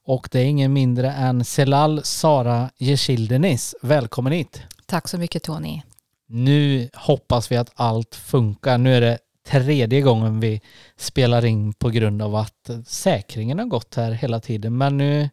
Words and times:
Och 0.07 0.29
det 0.31 0.39
är 0.39 0.45
ingen 0.45 0.73
mindre 0.73 1.11
än 1.11 1.45
Selal 1.45 2.03
Sara 2.03 2.69
Yeshildenis. 2.79 3.75
Välkommen 3.81 4.33
hit. 4.33 4.61
Tack 4.85 5.07
så 5.07 5.17
mycket 5.17 5.43
Tony. 5.43 5.81
Nu 6.27 6.89
hoppas 6.93 7.51
vi 7.51 7.57
att 7.57 7.71
allt 7.75 8.15
funkar. 8.15 8.77
Nu 8.77 8.95
är 8.95 9.01
det 9.01 9.17
tredje 9.47 10.01
gången 10.01 10.39
vi 10.39 10.61
spelar 10.97 11.45
in 11.45 11.73
på 11.73 11.89
grund 11.89 12.21
av 12.21 12.35
att 12.35 12.69
säkringen 12.87 13.59
har 13.59 13.65
gått 13.65 13.95
här 13.95 14.11
hela 14.11 14.39
tiden. 14.39 14.77
Men 14.77 14.97
nu 14.97 15.29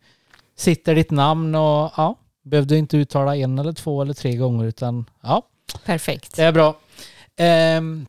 sitter 0.57 0.95
ditt 0.95 1.11
namn 1.11 1.55
och 1.55 1.91
ja, 1.97 2.19
behövde 2.43 2.77
inte 2.77 2.97
uttala 2.97 3.37
en 3.37 3.59
eller 3.59 3.73
två 3.73 4.03
eller 4.03 4.15
tre 4.15 4.37
gånger 4.37 4.65
utan 4.65 5.05
ja. 5.23 5.43
Perfekt. 5.85 6.37
Det 6.37 6.43
är 6.43 6.53
bra. 6.53 6.77
Um, 7.79 8.07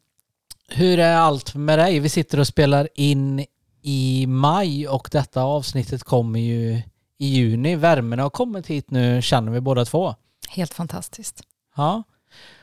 hur 0.68 1.00
är 1.00 1.16
allt 1.16 1.56
med 1.56 1.80
dig? 1.80 2.00
Vi 2.00 2.10
sitter 2.10 2.40
och 2.40 2.48
spelar 2.48 2.90
in 2.96 3.46
i 3.84 4.28
maj 4.28 4.88
och 4.88 5.10
detta 5.12 5.42
avsnittet 5.42 6.04
kommer 6.04 6.40
ju 6.40 6.82
i 7.18 7.26
juni. 7.26 7.76
Värmen 7.76 8.20
har 8.20 8.30
kommit 8.30 8.68
hit 8.68 8.92
nu 8.92 9.22
känner 9.22 9.52
vi 9.52 9.62
båda 9.62 9.86
två. 9.86 10.16
Helt 10.50 10.74
fantastiskt. 10.74 11.44
Ja, 11.76 12.04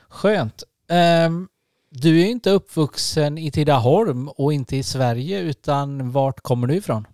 skönt. 0.09 0.63
Um, 1.27 1.49
du 1.91 2.21
är 2.21 2.27
inte 2.27 2.51
uppvuxen 2.51 3.39
i 3.39 3.51
Tidaholm 3.51 4.29
och 4.29 4.53
inte 4.53 4.77
i 4.77 4.83
Sverige 4.83 5.41
utan 5.41 6.11
vart 6.11 6.41
kommer 6.41 6.67
du 6.67 6.75
ifrån? 6.75 7.07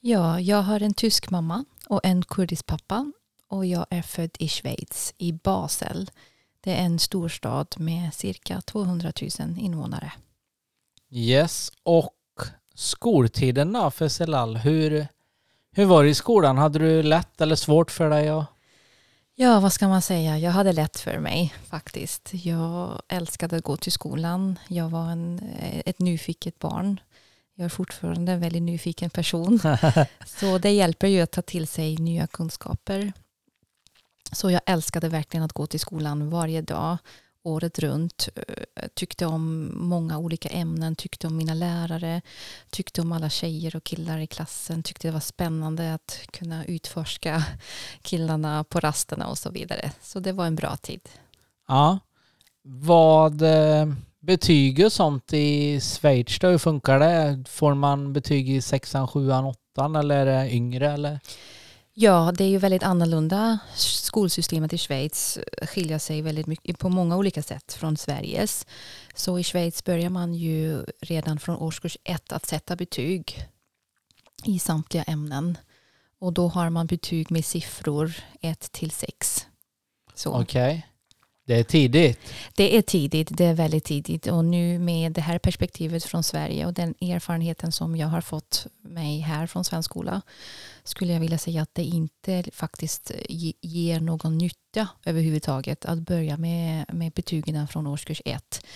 Ja, 0.00 0.40
jag 0.40 0.62
har 0.62 0.80
en 0.80 0.94
tysk 0.94 1.30
mamma 1.30 1.64
och 1.88 2.00
en 2.04 2.22
kurdisk 2.22 2.66
pappa 2.66 3.12
och 3.48 3.66
jag 3.66 3.86
är 3.90 4.02
född 4.02 4.30
i 4.38 4.48
Schweiz, 4.48 5.14
i 5.18 5.32
Basel. 5.32 6.10
Det 6.60 6.72
är 6.72 6.84
en 6.84 6.98
storstad 6.98 7.74
med 7.78 8.14
cirka 8.14 8.60
200 8.60 9.12
000 9.38 9.58
invånare. 9.58 10.12
Yes, 11.10 11.72
och 11.82 12.10
skoltiden 12.74 13.72
då 13.72 13.90
för 13.90 14.08
Selal, 14.08 14.56
hur, 14.56 15.06
hur 15.72 15.84
var 15.84 16.04
det 16.04 16.10
i 16.10 16.14
skolan? 16.14 16.58
Hade 16.58 16.78
du 16.78 17.02
lätt 17.02 17.40
eller 17.40 17.56
svårt 17.56 17.90
för 17.90 18.10
dig? 18.10 18.32
Och... 18.32 18.44
Ja, 19.34 19.60
vad 19.60 19.72
ska 19.72 19.88
man 19.88 20.02
säga? 20.02 20.38
Jag 20.38 20.50
hade 20.50 20.72
lätt 20.72 21.00
för 21.00 21.18
mig 21.18 21.54
faktiskt. 21.66 22.30
Jag 22.32 23.02
älskade 23.08 23.56
att 23.56 23.64
gå 23.64 23.76
till 23.76 23.92
skolan. 23.92 24.58
Jag 24.68 24.88
var 24.88 25.10
en, 25.10 25.40
ett 25.86 25.98
nyfiket 25.98 26.58
barn. 26.58 27.00
Jag 27.54 27.64
är 27.64 27.68
fortfarande 27.68 28.32
en 28.32 28.40
väldigt 28.40 28.62
nyfiken 28.62 29.10
person. 29.10 29.60
Så 30.26 30.58
det 30.58 30.70
hjälper 30.70 31.06
ju 31.06 31.20
att 31.20 31.30
ta 31.30 31.42
till 31.42 31.66
sig 31.66 31.96
nya 31.96 32.26
kunskaper. 32.26 33.12
Så 34.32 34.50
jag 34.50 34.60
älskade 34.66 35.08
verkligen 35.08 35.44
att 35.44 35.52
gå 35.52 35.66
till 35.66 35.80
skolan 35.80 36.30
varje 36.30 36.62
dag, 36.62 36.98
året 37.44 37.78
runt. 37.78 38.28
Eh, 38.34 38.86
tyckte 38.94 39.26
om 39.26 39.70
många 39.74 40.18
olika 40.18 40.48
ämnen, 40.48 40.96
tyckte 40.96 41.26
om 41.26 41.36
mina 41.36 41.54
lärare, 41.54 42.22
tyckte 42.70 43.00
om 43.00 43.12
alla 43.12 43.30
tjejer 43.30 43.76
och 43.76 43.84
killar 43.84 44.18
i 44.18 44.26
klassen, 44.26 44.82
tyckte 44.82 45.08
det 45.08 45.12
var 45.12 45.20
spännande 45.20 45.94
att 45.94 46.20
kunna 46.30 46.64
utforska 46.64 47.44
killarna 48.02 48.64
på 48.64 48.80
rasterna 48.80 49.26
och 49.26 49.38
så 49.38 49.50
vidare. 49.50 49.92
Så 50.02 50.20
det 50.20 50.32
var 50.32 50.46
en 50.46 50.56
bra 50.56 50.76
tid. 50.76 51.00
Ja. 51.68 51.98
Vad 52.62 53.42
eh, 53.42 53.86
betyg 54.20 54.84
och 54.84 54.92
sånt 54.92 55.32
i 55.32 55.80
Schweiz 55.80 56.38
då, 56.38 56.48
hur 56.48 56.58
funkar 56.58 56.98
det? 56.98 57.44
Får 57.48 57.74
man 57.74 58.12
betyg 58.12 58.50
i 58.50 58.62
sexan, 58.62 59.08
sjuan, 59.08 59.44
åttan 59.44 59.96
eller 59.96 60.26
är 60.26 60.44
det 60.44 60.54
yngre 60.54 60.92
eller? 60.92 61.20
Ja, 61.96 62.32
det 62.36 62.44
är 62.44 62.48
ju 62.48 62.58
väldigt 62.58 62.82
annorlunda. 62.82 63.58
Skolsystemet 63.76 64.72
i 64.72 64.78
Schweiz 64.78 65.38
skiljer 65.62 65.98
sig 65.98 66.22
väldigt 66.22 66.46
mycket 66.46 66.78
på 66.78 66.88
många 66.88 67.16
olika 67.16 67.42
sätt 67.42 67.72
från 67.72 67.96
Sveriges. 67.96 68.66
Så 69.14 69.38
i 69.38 69.44
Schweiz 69.44 69.84
börjar 69.84 70.10
man 70.10 70.34
ju 70.34 70.84
redan 71.00 71.38
från 71.38 71.56
årskurs 71.56 71.98
ett 72.04 72.32
att 72.32 72.46
sätta 72.46 72.76
betyg 72.76 73.48
i 74.44 74.58
samtliga 74.58 75.02
ämnen. 75.02 75.58
Och 76.18 76.32
då 76.32 76.48
har 76.48 76.70
man 76.70 76.86
betyg 76.86 77.30
med 77.30 77.44
siffror 77.44 78.12
1 78.40 78.72
till 78.72 78.90
6. 78.90 79.46
Okej. 80.26 80.42
Okay. 80.42 80.82
Det 81.46 81.58
är 81.58 81.64
tidigt. 81.64 82.20
Det 82.54 82.76
är 82.76 82.82
tidigt, 82.82 83.28
det 83.30 83.44
är 83.44 83.54
väldigt 83.54 83.84
tidigt 83.84 84.26
och 84.26 84.44
nu 84.44 84.78
med 84.78 85.12
det 85.12 85.20
här 85.20 85.38
perspektivet 85.38 86.04
från 86.04 86.22
Sverige 86.22 86.66
och 86.66 86.72
den 86.72 86.94
erfarenheten 87.00 87.72
som 87.72 87.96
jag 87.96 88.08
har 88.08 88.20
fått 88.20 88.66
mig 88.82 89.20
här 89.20 89.46
från 89.46 89.64
svensk 89.64 89.90
skola 89.90 90.22
skulle 90.84 91.12
jag 91.12 91.20
vilja 91.20 91.38
säga 91.38 91.62
att 91.62 91.74
det 91.74 91.84
inte 91.84 92.44
faktiskt 92.52 93.10
eh, 93.10 93.52
ger 93.60 94.00
någon 94.00 94.38
nytta 94.38 94.88
överhuvudtaget 95.04 95.84
att 95.84 95.98
börja 95.98 96.36
med, 96.36 96.94
med 96.94 97.12
betygen 97.12 97.68
från 97.68 97.86
årskurs 97.86 98.22
ett. 98.24 98.66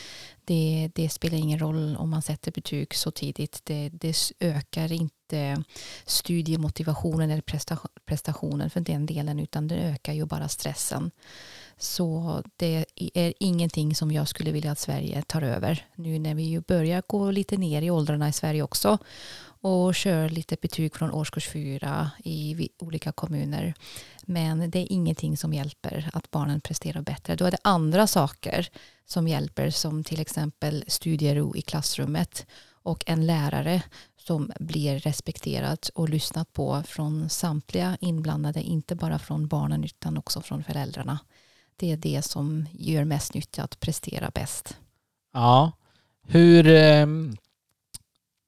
Det, 0.44 0.90
det, 0.94 1.08
spelar 1.08 1.38
ingen 1.38 1.58
roll 1.58 1.96
om 1.96 2.10
man 2.10 2.22
sätter 2.22 2.52
betyg 2.52 2.94
så 2.94 3.10
tidigt. 3.10 3.60
Det, 3.64 3.88
det 3.88 4.16
ökar 4.40 4.92
inte 4.92 5.64
studiemotivationen 6.04 7.30
eller 7.30 7.42
prestationen 8.04 8.70
för 8.70 8.80
den 8.80 9.06
delen 9.06 9.40
utan 9.40 9.68
det 9.68 9.76
ökar 9.76 10.12
ju 10.12 10.24
bara 10.24 10.48
stressen. 10.48 11.10
Så 11.78 12.42
det 12.56 12.86
är 13.14 13.34
ingenting 13.40 13.94
som 13.94 14.12
jag 14.12 14.28
skulle 14.28 14.52
vilja 14.52 14.72
att 14.72 14.78
Sverige 14.78 15.22
tar 15.22 15.42
över 15.42 15.86
nu 15.94 16.18
när 16.18 16.34
vi 16.34 16.42
ju 16.42 16.60
börjar 16.60 17.02
gå 17.06 17.30
lite 17.30 17.56
ner 17.56 17.82
i 17.82 17.90
åldrarna 17.90 18.28
i 18.28 18.32
Sverige 18.32 18.62
också 18.62 18.98
och 19.60 19.94
kör 19.94 20.28
lite 20.28 20.56
betyg 20.62 20.94
från 20.94 21.10
årskurs 21.10 21.48
fyra 21.48 22.10
i 22.24 22.68
olika 22.78 23.12
kommuner. 23.12 23.74
Men 24.22 24.70
det 24.70 24.78
är 24.78 24.92
ingenting 24.92 25.36
som 25.36 25.54
hjälper 25.54 26.10
att 26.12 26.30
barnen 26.30 26.60
presterar 26.60 27.02
bättre. 27.02 27.36
Då 27.36 27.44
är 27.44 27.50
det 27.50 27.58
andra 27.62 28.06
saker 28.06 28.68
som 29.06 29.28
hjälper 29.28 29.70
som 29.70 30.04
till 30.04 30.20
exempel 30.20 30.84
studiero 30.86 31.56
i 31.56 31.62
klassrummet 31.62 32.46
och 32.82 33.04
en 33.06 33.26
lärare 33.26 33.82
som 34.16 34.52
blir 34.60 34.98
respekterad 34.98 35.88
och 35.94 36.08
lyssnat 36.08 36.52
på 36.52 36.82
från 36.86 37.28
samtliga 37.28 37.96
inblandade, 38.00 38.62
inte 38.62 38.94
bara 38.94 39.18
från 39.18 39.48
barnen 39.48 39.84
utan 39.84 40.18
också 40.18 40.40
från 40.40 40.64
föräldrarna. 40.64 41.18
Det 41.76 41.92
är 41.92 41.96
det 41.96 42.22
som 42.22 42.66
gör 42.72 43.04
mest 43.04 43.34
nytta 43.34 43.62
att 43.62 43.80
prestera 43.80 44.30
bäst. 44.30 44.76
Ja, 45.32 45.72
hur, 46.22 46.66
ehm, 46.66 47.36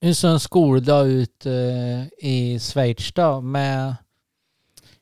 en 0.01 0.07
hur 0.07 0.15
ser 0.15 0.29
en 0.29 0.41
skoldag 0.41 1.07
ut 1.07 1.47
eh, 1.47 2.03
i 2.19 2.59
Schweiz 2.61 3.13
då? 3.13 3.41
Med, 3.41 3.97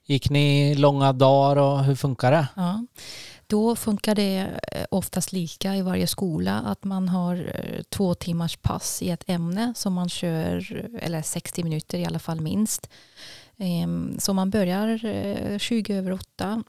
gick 0.06 0.30
ni 0.30 0.74
långa 0.74 1.12
dagar 1.12 1.56
och 1.56 1.84
hur 1.84 1.94
funkar 1.94 2.30
det? 2.30 2.48
Ja. 2.56 2.86
Då 3.46 3.76
funkar 3.76 4.14
det 4.14 4.46
eh, 4.72 4.84
oftast 4.90 5.32
lika 5.32 5.76
i 5.76 5.82
varje 5.82 6.06
skola 6.06 6.58
att 6.58 6.84
man 6.84 7.08
har 7.08 7.34
eh, 7.54 7.82
två 7.82 8.14
timmars 8.14 8.56
pass 8.56 9.02
i 9.02 9.10
ett 9.10 9.24
ämne 9.26 9.72
som 9.76 9.92
man 9.94 10.08
kör, 10.08 10.88
eller 11.00 11.22
60 11.22 11.64
minuter 11.64 11.98
i 11.98 12.06
alla 12.06 12.18
fall 12.18 12.40
minst. 12.40 12.90
Ehm, 13.56 14.16
så 14.18 14.32
man 14.32 14.50
börjar 14.50 15.58
20 15.58 15.94
över 15.94 16.12
8 16.12 16.62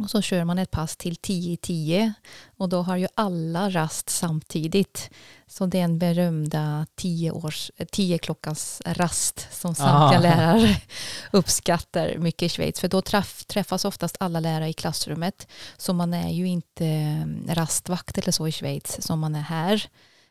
och 0.00 0.10
så 0.10 0.22
kör 0.22 0.44
man 0.44 0.58
ett 0.58 0.70
pass 0.70 0.96
till 0.96 1.16
10 1.16 1.52
i 1.52 1.56
10 1.56 2.12
och 2.56 2.68
då 2.68 2.82
har 2.82 2.96
ju 2.96 3.08
alla 3.14 3.70
rast 3.70 4.10
samtidigt. 4.10 5.10
Så 5.46 5.66
det 5.66 5.80
är 5.80 5.84
en 5.84 5.98
berömda 5.98 6.86
10, 6.94 7.30
års, 7.30 7.70
10 7.92 8.18
klockans 8.18 8.82
rast 8.84 9.48
som 9.50 9.74
samtliga 9.74 10.32
Aha. 10.32 10.36
lärare 10.36 10.76
uppskattar 11.32 12.18
mycket 12.18 12.42
i 12.42 12.48
Schweiz. 12.48 12.80
För 12.80 12.88
då 12.88 13.02
träff, 13.02 13.44
träffas 13.44 13.84
oftast 13.84 14.16
alla 14.20 14.40
lärare 14.40 14.68
i 14.68 14.72
klassrummet. 14.72 15.48
Så 15.76 15.92
man 15.92 16.14
är 16.14 16.30
ju 16.30 16.48
inte 16.48 16.86
mm, 16.86 17.46
rastvakt 17.48 18.18
eller 18.18 18.32
så 18.32 18.48
i 18.48 18.52
Schweiz 18.52 19.02
som 19.02 19.20
man 19.20 19.34
är 19.34 19.40
här. 19.40 19.88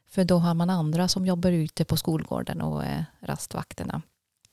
För 0.09 0.23
då 0.23 0.37
har 0.37 0.53
man 0.53 0.69
andra 0.69 1.07
som 1.07 1.25
jobbar 1.25 1.51
ute 1.51 1.85
på 1.85 1.97
skolgården 1.97 2.61
och 2.61 2.83
är 2.83 3.05
rastvakterna. 3.19 4.01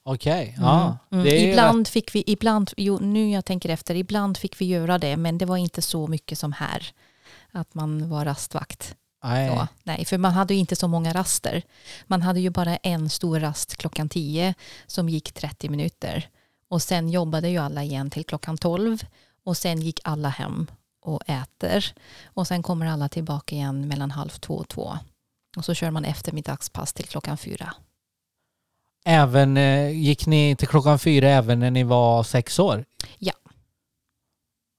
Okej, 0.05 0.57
ja. 0.59 0.99
Mm. 1.11 1.27
Ju 1.27 1.33
Ibland 1.33 1.89
fick 1.89 2.15
vi, 2.15 2.25
ibland, 2.27 2.71
jo, 2.77 2.99
nu 2.99 3.31
jag 3.31 3.45
tänker 3.45 3.69
efter, 3.69 3.95
ibland 3.95 4.37
fick 4.37 4.61
vi 4.61 4.65
göra 4.65 4.99
det, 4.99 5.17
men 5.17 5.39
det 5.39 5.45
var 5.45 5.57
inte 5.57 5.83
så 5.83 6.07
mycket 6.07 6.39
som 6.39 6.53
här. 6.53 6.93
Att 7.53 7.75
man 7.75 8.09
var 8.09 8.25
rastvakt. 8.25 8.97
Nej. 9.25 9.49
Så, 9.49 9.69
nej, 9.83 10.05
för 10.05 10.19
man 10.19 10.33
hade 10.33 10.55
ju 10.55 10.61
inte 10.61 10.77
så 10.77 10.89
många 10.89 11.13
raster. 11.13 11.63
Man 12.07 12.23
hade 12.23 12.41
ju 12.41 12.51
bara 12.51 12.77
en 12.77 13.11
stor 13.11 13.41
rast 13.41 13.77
klockan 13.77 14.09
10 14.09 14.55
som 14.87 15.09
gick 15.09 15.33
30 15.33 15.69
minuter. 15.69 16.29
Och 16.69 16.83
sen 16.83 17.09
jobbade 17.09 17.49
ju 17.49 17.59
alla 17.59 17.83
igen 17.83 18.11
till 18.11 18.25
klockan 18.25 18.59
12 18.59 19.05
och 19.45 19.57
sen 19.57 19.83
gick 19.83 20.01
alla 20.05 20.29
hem 20.29 20.67
och 21.03 21.23
äter. 21.27 21.95
Och 22.25 22.47
sen 22.47 22.63
kommer 22.63 22.87
alla 22.87 23.09
tillbaka 23.09 23.55
igen 23.55 23.89
mellan 23.89 24.11
halv 24.11 24.29
två 24.29 24.55
och 24.55 24.69
två. 24.69 24.99
Och 25.57 25.65
så 25.65 25.75
kör 25.75 25.91
man 25.91 26.05
eftermiddagspass 26.05 26.93
till 26.93 27.07
klockan 27.07 27.39
fyra. 27.39 27.75
Även, 29.05 29.57
eh, 29.57 29.91
gick 29.91 30.27
ni 30.27 30.57
till 30.57 30.69
klockan 30.69 30.99
fyra 30.99 31.29
även 31.29 31.61
när 31.61 31.71
ni 31.71 31.85
var 31.85 32.23
sex 32.23 32.59
år? 32.59 32.85
Ja. 33.19 33.33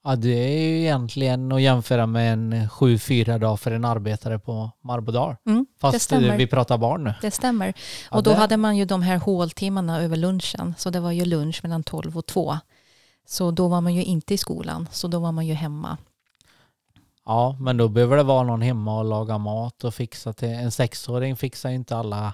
Ja, 0.04 0.16
det 0.16 0.30
är 0.30 0.60
ju 0.62 0.80
egentligen 0.82 1.52
att 1.52 1.62
jämföra 1.62 2.06
med 2.06 2.34
en 2.34 2.70
sju, 2.70 2.98
fyra 3.00 3.38
dag 3.38 3.60
för 3.60 3.72
en 3.72 3.86
arbetare 3.86 4.40
på 4.40 4.72
Marbodal. 4.84 5.36
Mm, 5.46 5.66
Fast 5.82 6.12
eh, 6.12 6.20
vi 6.20 6.48
pratar 6.48 6.78
barn 6.78 7.04
nu. 7.04 7.14
Det 7.22 7.32
stämmer. 7.32 7.74
Ja, 8.12 8.18
och 8.18 8.24
då 8.24 8.32
det- 8.32 8.38
hade 8.38 8.58
man 8.58 8.78
ju 8.78 8.86
de 8.86 9.02
här 9.02 9.18
håltimmarna 9.18 10.02
över 10.02 10.16
lunchen. 10.18 10.74
Så 10.78 10.90
det 10.90 11.00
var 11.00 11.12
ju 11.12 11.26
lunch 11.26 11.60
mellan 11.64 11.84
12 11.84 12.18
och 12.18 12.26
2. 12.26 12.58
Så 13.28 13.52
då 13.52 13.68
var 13.68 13.82
man 13.82 13.94
ju 13.96 14.04
inte 14.04 14.34
i 14.34 14.38
skolan. 14.38 14.88
Så 14.92 15.08
då 15.08 15.20
var 15.20 15.32
man 15.32 15.48
ju 15.48 15.54
hemma. 15.54 15.98
Ja, 17.26 17.58
men 17.60 17.78
då 17.78 17.88
behöver 17.88 18.18
det 18.18 18.24
vara 18.24 18.44
någon 18.44 18.62
hemma 18.62 18.98
och 19.00 19.06
laga 19.06 19.38
mat 19.38 19.84
och 19.84 19.94
fixa 19.94 20.34
till. 20.34 20.50
En 20.50 20.72
sexåring 20.72 21.36
fixar 21.36 21.70
ju 21.70 21.76
inte 21.76 21.98
alla 21.98 22.34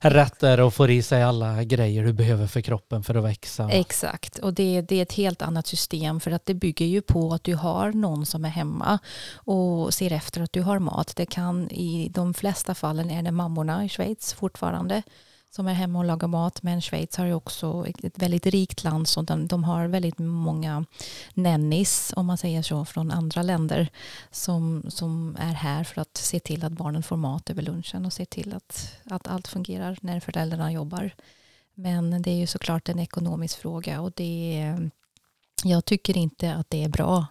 rätter 0.00 0.60
och 0.60 0.74
får 0.74 0.90
i 0.90 1.02
sig 1.02 1.22
alla 1.22 1.64
grejer 1.64 2.04
du 2.04 2.12
behöver 2.12 2.46
för 2.46 2.60
kroppen 2.60 3.02
för 3.02 3.14
att 3.14 3.24
växa. 3.24 3.70
Exakt. 3.70 4.38
Och 4.38 4.54
det, 4.54 4.80
det 4.80 4.96
är 4.96 5.02
ett 5.02 5.12
helt 5.12 5.42
annat 5.42 5.66
system. 5.66 6.20
För 6.20 6.30
att 6.30 6.46
det 6.46 6.54
bygger 6.54 6.86
ju 6.86 7.02
på 7.02 7.32
att 7.32 7.44
du 7.44 7.54
har 7.54 7.92
någon 7.92 8.26
som 8.26 8.44
är 8.44 8.48
hemma 8.48 8.98
och 9.34 9.94
ser 9.94 10.12
efter 10.12 10.40
att 10.40 10.52
du 10.52 10.62
har 10.62 10.78
mat. 10.78 11.12
Det 11.16 11.26
kan 11.26 11.70
i 11.70 12.08
de 12.14 12.34
flesta 12.34 12.74
fallen 12.74 13.10
är 13.10 13.22
det 13.22 13.32
mammorna 13.32 13.84
i 13.84 13.88
Schweiz 13.88 14.32
fortfarande 14.32 15.02
som 15.50 15.66
är 15.66 15.72
hemma 15.74 15.98
och 15.98 16.04
lagar 16.04 16.28
mat. 16.28 16.62
Men 16.62 16.80
Schweiz 16.80 17.16
har 17.16 17.26
ju 17.26 17.34
också 17.34 17.86
ett 18.02 18.18
väldigt 18.18 18.46
rikt 18.46 18.84
land 18.84 19.08
så 19.08 19.22
de, 19.22 19.46
de 19.46 19.64
har 19.64 19.86
väldigt 19.86 20.18
många 20.18 20.84
nannies 21.34 22.12
om 22.16 22.26
man 22.26 22.38
säger 22.38 22.62
så 22.62 22.84
från 22.84 23.10
andra 23.10 23.42
länder 23.42 23.88
som, 24.30 24.84
som 24.88 25.36
är 25.40 25.52
här 25.52 25.84
för 25.84 26.00
att 26.00 26.16
se 26.16 26.40
till 26.40 26.64
att 26.64 26.72
barnen 26.72 27.02
får 27.02 27.16
mat 27.16 27.50
över 27.50 27.62
lunchen 27.62 28.06
och 28.06 28.12
se 28.12 28.24
till 28.24 28.54
att, 28.54 28.96
att 29.04 29.28
allt 29.28 29.48
fungerar 29.48 29.98
när 30.00 30.20
föräldrarna 30.20 30.72
jobbar. 30.72 31.10
Men 31.74 32.22
det 32.22 32.30
är 32.30 32.36
ju 32.36 32.46
såklart 32.46 32.88
en 32.88 32.98
ekonomisk 32.98 33.58
fråga 33.58 34.00
och 34.00 34.12
det 34.16 34.74
jag 35.64 35.84
tycker 35.84 36.16
inte 36.16 36.54
att 36.54 36.70
det 36.70 36.84
är 36.84 36.88
bra. 36.88 37.26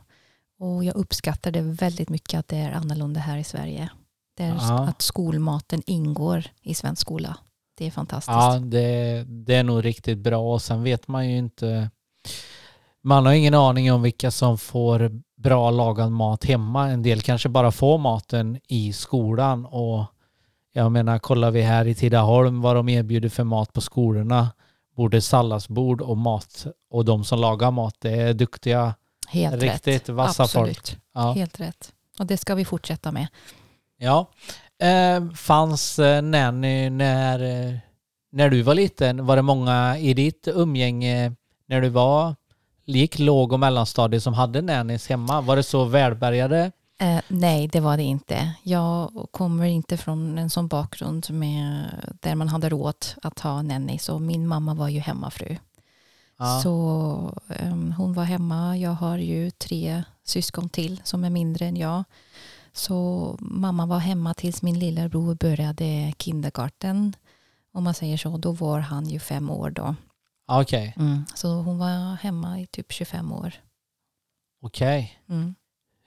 Och 0.60 0.83
jag 0.83 0.95
uppskattar 0.95 1.51
det 1.51 1.62
väldigt 1.62 2.10
mycket 2.10 2.39
att 2.39 2.48
det 2.48 2.57
är 2.57 2.71
annorlunda 2.71 3.19
här 3.19 3.38
i 3.38 3.44
Sverige. 3.44 3.89
Där 4.38 4.48
Ja. 4.48 4.83
att 4.83 5.01
skolmaten 5.01 5.81
ingår 5.86 6.44
i 6.62 6.74
svensk 6.75 7.01
skola. 7.01 7.38
Det 7.79 7.87
är 7.87 7.91
fantastiskt. 7.91 8.33
Ja, 8.37 8.59
det, 8.59 9.23
det 9.27 9.55
är 9.55 9.63
nog 9.63 9.85
riktigt 9.85 10.17
bra 10.17 10.53
och 10.53 10.61
sen 10.61 10.83
vet 10.83 11.07
man 11.07 11.29
ju 11.29 11.37
inte. 11.37 11.89
Man 13.01 13.25
har 13.25 13.33
ingen 13.33 13.53
aning 13.53 13.93
om 13.93 14.01
vilka 14.01 14.31
som 14.31 14.57
får 14.57 15.11
bra 15.37 15.71
lagad 15.71 16.11
mat 16.11 16.45
hemma. 16.45 16.89
En 16.89 17.01
del 17.03 17.21
kanske 17.21 17.49
bara 17.49 17.71
får 17.71 17.97
maten 17.97 18.59
i 18.67 18.93
skolan 18.93 19.65
och 19.65 20.05
jag 20.73 20.91
menar 20.91 21.19
kollar 21.19 21.51
vi 21.51 21.61
här 21.61 21.87
i 21.87 21.95
Tidaholm 21.95 22.61
vad 22.61 22.75
de 22.75 22.89
erbjuder 22.89 23.29
för 23.29 23.43
mat 23.43 23.73
på 23.73 23.81
skolorna. 23.81 24.49
Både 24.95 25.21
salladsbord 25.21 26.01
och 26.01 26.17
mat 26.17 26.67
och 26.91 27.05
de 27.05 27.23
som 27.23 27.39
lagar 27.39 27.71
mat 27.71 27.95
det 27.99 28.11
är 28.11 28.33
duktiga, 28.33 28.95
Helt 29.27 29.63
riktigt 29.63 29.87
rätt. 29.87 30.09
vassa 30.09 30.43
Absolut. 30.43 30.89
folk. 30.89 30.99
Ja. 31.13 31.31
Helt 31.31 31.59
rätt. 31.59 31.93
Och 32.19 32.25
det 32.25 32.37
ska 32.37 32.55
vi 32.55 32.65
fortsätta 32.65 33.11
med. 33.11 33.27
Ja. 33.97 34.29
Eh, 34.81 35.29
fanns 35.31 35.99
eh, 35.99 36.21
nanny 36.21 36.89
när, 36.89 37.39
eh, 37.39 37.75
när 38.31 38.49
du 38.49 38.61
var 38.61 38.73
liten? 38.75 39.25
Var 39.25 39.35
det 39.35 39.41
många 39.41 39.97
i 39.97 40.13
ditt 40.13 40.47
umgänge 40.47 41.35
när 41.67 41.81
du 41.81 41.89
var 41.89 42.35
gick 42.85 43.19
låg 43.19 43.53
och 43.53 43.59
mellanstadiet 43.59 44.23
som 44.23 44.33
hade 44.33 44.61
nannies 44.61 45.09
hemma? 45.09 45.41
Var 45.41 45.55
det 45.55 45.63
så 45.63 45.83
välbärgade? 45.83 46.71
Eh, 47.01 47.21
nej, 47.27 47.67
det 47.67 47.79
var 47.79 47.97
det 47.97 48.03
inte. 48.03 48.55
Jag 48.63 49.27
kommer 49.31 49.65
inte 49.65 49.97
från 49.97 50.37
en 50.37 50.49
sån 50.49 50.67
bakgrund 50.67 51.27
med, 51.29 51.85
där 52.21 52.35
man 52.35 52.47
hade 52.47 52.69
råd 52.69 53.05
att 53.23 53.39
ha 53.39 53.61
nanny. 53.61 53.99
Så 53.99 54.19
min 54.19 54.47
mamma 54.47 54.73
var 54.73 54.87
ju 54.87 54.99
hemmafru. 54.99 55.57
Ja. 56.37 56.59
Så 56.63 57.39
ehm, 57.49 57.91
hon 57.97 58.13
var 58.13 58.23
hemma. 58.23 58.77
Jag 58.77 58.91
har 58.91 59.17
ju 59.17 59.51
tre 59.51 60.03
syskon 60.23 60.69
till 60.69 61.01
som 61.03 61.23
är 61.23 61.29
mindre 61.29 61.65
än 61.65 61.77
jag. 61.77 62.03
Så 62.74 63.38
mamma 63.42 63.86
var 63.86 64.00
hemma 64.00 64.33
tills 64.33 64.62
min 64.62 64.80
lillebror 64.80 65.36
började 65.36 66.13
kindergarten. 66.18 67.16
Om 67.74 67.83
man 67.83 67.94
säger 67.94 68.18
så. 68.18 68.38
Då 68.38 68.51
var 68.51 68.80
han 68.80 69.06
ju 69.10 69.19
fem 69.19 69.50
år 69.50 69.69
då. 69.69 69.95
Okej, 70.48 70.95
Så 71.36 71.48
hon 71.62 71.77
var 71.77 72.16
hemma 72.16 72.60
i 72.60 72.68
typ 72.68 72.92
25 72.92 73.31
år. 73.31 73.54
okej. 74.62 75.19
Mm. 75.30 75.56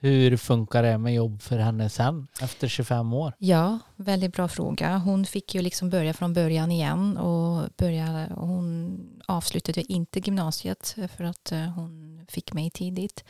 Hur 0.01 0.37
funkar 0.37 0.83
det 0.83 0.99
med 0.99 1.15
jobb 1.15 1.43
för 1.43 1.59
henne 1.59 1.91
sen 1.91 2.27
efter 2.41 2.69
25 2.69 3.13
år? 3.13 3.33
Ja, 3.39 3.79
väldigt 3.97 4.33
bra 4.33 4.49
fråga. 4.49 4.97
Hon 4.99 5.25
fick 5.27 5.55
ju 5.55 5.63
liksom 5.63 5.91
börja 5.91 6.15
från 6.15 6.33
början 6.33 6.71
igen 6.71 7.17
och 7.17 7.69
börja, 7.77 8.29
hon 8.35 8.99
avslutade 9.27 9.93
inte 9.93 10.19
gymnasiet 10.21 10.97
för 11.17 11.25
att 11.25 11.53
eh, 11.53 11.59
hon 11.61 12.27
fick 12.29 12.53
mig 12.53 12.71
tidigt. 12.71 13.25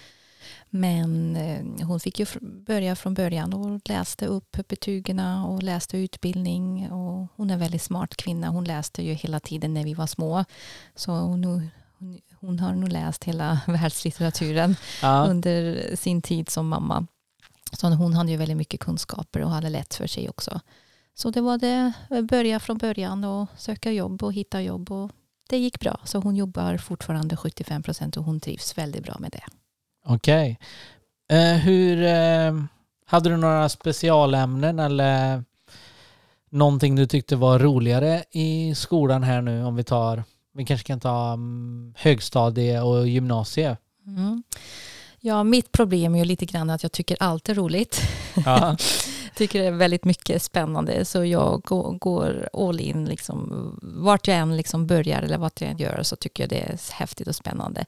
Men 0.74 1.36
eh, 1.36 1.86
hon 1.86 2.00
fick 2.00 2.18
ju 2.18 2.26
börja 2.40 2.96
från 2.96 3.14
början 3.14 3.52
och 3.54 3.80
läste 3.84 4.26
upp 4.26 4.56
betygerna 4.68 5.46
och 5.46 5.62
läste 5.62 5.98
utbildning 5.98 6.90
och 6.90 7.28
hon 7.36 7.50
är 7.50 7.54
en 7.54 7.60
väldigt 7.60 7.82
smart 7.82 8.16
kvinna. 8.16 8.48
Hon 8.48 8.64
läste 8.64 9.02
ju 9.02 9.12
hela 9.12 9.40
tiden 9.40 9.74
när 9.74 9.84
vi 9.84 9.94
var 9.94 10.06
små. 10.06 10.44
Så 10.94 11.12
hon, 11.12 11.44
hon, 11.44 12.20
hon 12.40 12.58
har 12.58 12.74
nog 12.74 12.88
läst 12.92 13.24
hela 13.24 13.60
världslitteraturen 13.66 14.76
Ja. 15.02 15.26
under 15.28 15.96
sin 15.96 16.22
tid 16.22 16.48
som 16.48 16.68
mamma. 16.68 17.06
Så 17.72 17.88
hon 17.88 18.14
hade 18.14 18.30
ju 18.30 18.36
väldigt 18.36 18.56
mycket 18.56 18.80
kunskaper 18.80 19.40
och 19.40 19.50
hade 19.50 19.68
lätt 19.68 19.94
för 19.94 20.06
sig 20.06 20.28
också. 20.28 20.60
Så 21.14 21.30
det 21.30 21.40
var 21.40 21.58
det, 21.58 21.92
börja 22.22 22.60
från 22.60 22.78
början 22.78 23.24
och 23.24 23.48
söka 23.56 23.92
jobb 23.92 24.22
och 24.22 24.32
hitta 24.32 24.62
jobb 24.62 24.90
och 24.92 25.10
det 25.48 25.58
gick 25.58 25.80
bra. 25.80 26.00
Så 26.04 26.18
hon 26.18 26.36
jobbar 26.36 26.76
fortfarande 26.76 27.36
75 27.36 27.82
procent 27.82 28.16
och 28.16 28.24
hon 28.24 28.40
trivs 28.40 28.78
väldigt 28.78 29.02
bra 29.02 29.16
med 29.18 29.30
det. 29.30 29.44
Okej. 30.04 30.58
Eh, 31.30 31.58
hur, 31.58 32.02
eh, 32.02 32.64
hade 33.06 33.30
du 33.30 33.36
några 33.36 33.68
specialämnen 33.68 34.78
eller 34.78 35.44
någonting 36.50 36.96
du 36.96 37.06
tyckte 37.06 37.36
var 37.36 37.58
roligare 37.58 38.24
i 38.30 38.74
skolan 38.74 39.22
här 39.22 39.42
nu 39.42 39.64
om 39.64 39.76
vi 39.76 39.84
tar, 39.84 40.24
vi 40.54 40.64
kanske 40.64 40.86
kan 40.86 41.00
ta 41.00 41.32
um, 41.32 41.94
högstadie 41.96 42.80
och 42.80 43.08
gymnasie? 43.08 43.76
Mm. 44.06 44.42
Ja, 45.20 45.44
mitt 45.44 45.72
problem 45.72 46.14
är 46.14 46.18
ju 46.18 46.24
lite 46.24 46.46
grann 46.46 46.70
att 46.70 46.82
jag 46.82 46.92
tycker 46.92 47.16
allt 47.20 47.48
är 47.48 47.54
roligt. 47.54 48.00
Ja. 48.44 48.76
tycker 49.34 49.60
det 49.60 49.66
är 49.66 49.72
väldigt 49.72 50.04
mycket 50.04 50.42
spännande 50.42 51.04
så 51.04 51.24
jag 51.24 51.62
går, 51.98 52.48
all 52.52 52.80
in 52.80 53.04
liksom, 53.04 53.70
vart 53.82 54.28
jag 54.28 54.36
än 54.36 54.56
liksom 54.56 54.86
börjar 54.86 55.22
eller 55.22 55.38
vad 55.38 55.52
jag 55.60 55.70
än 55.70 55.78
gör 55.78 56.02
så 56.02 56.16
tycker 56.16 56.42
jag 56.42 56.50
det 56.50 56.60
är 56.60 56.92
häftigt 56.92 57.28
och 57.28 57.36
spännande. 57.36 57.84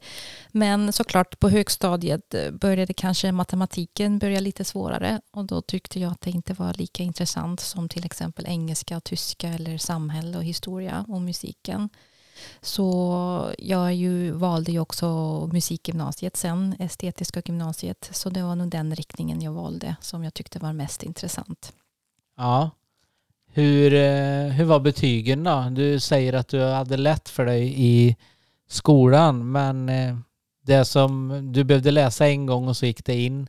Men 0.51 0.93
såklart 0.93 1.39
på 1.39 1.49
högstadiet 1.49 2.35
började 2.51 2.93
kanske 2.93 3.31
matematiken 3.31 4.19
börja 4.19 4.39
lite 4.39 4.63
svårare 4.63 5.21
och 5.31 5.45
då 5.45 5.61
tyckte 5.61 5.99
jag 5.99 6.11
att 6.11 6.21
det 6.21 6.31
inte 6.31 6.53
var 6.53 6.73
lika 6.73 7.03
intressant 7.03 7.59
som 7.59 7.89
till 7.89 8.05
exempel 8.05 8.45
engelska, 8.47 8.99
tyska 8.99 9.47
eller 9.47 9.77
samhälle 9.77 10.37
och 10.37 10.43
historia 10.43 11.05
och 11.07 11.21
musiken. 11.21 11.89
Så 12.61 13.53
jag 13.57 13.93
ju 13.93 14.31
valde 14.31 14.71
ju 14.71 14.79
också 14.79 15.05
musikgymnasiet 15.53 16.37
sen, 16.37 16.75
estetiska 16.79 17.41
gymnasiet. 17.45 18.09
Så 18.11 18.29
det 18.29 18.43
var 18.43 18.55
nog 18.55 18.69
den 18.69 18.95
riktningen 18.95 19.41
jag 19.41 19.51
valde 19.51 19.95
som 20.01 20.23
jag 20.23 20.33
tyckte 20.33 20.59
var 20.59 20.73
mest 20.73 21.03
intressant. 21.03 21.73
ja. 22.37 22.69
Hur, 23.57 23.93
eh, 23.93 24.47
hur 24.47 24.63
var 24.65 24.79
betygen 24.79 25.43
då? 25.43 25.67
Du 25.71 25.99
säger 25.99 26.33
att 26.33 26.47
du 26.47 26.61
hade 26.61 26.97
lätt 26.97 27.29
för 27.29 27.45
dig 27.45 27.73
i 27.77 28.15
skolan 28.67 29.51
men 29.51 29.89
eh, 29.89 30.17
det 30.61 30.85
som 30.85 31.39
du 31.53 31.63
behövde 31.63 31.91
läsa 31.91 32.27
en 32.27 32.45
gång 32.45 32.67
och 32.67 32.77
så 32.77 32.85
gick 32.85 33.05
det 33.05 33.21
in. 33.21 33.47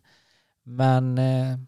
Men 0.65 1.19
eh, 1.19 1.59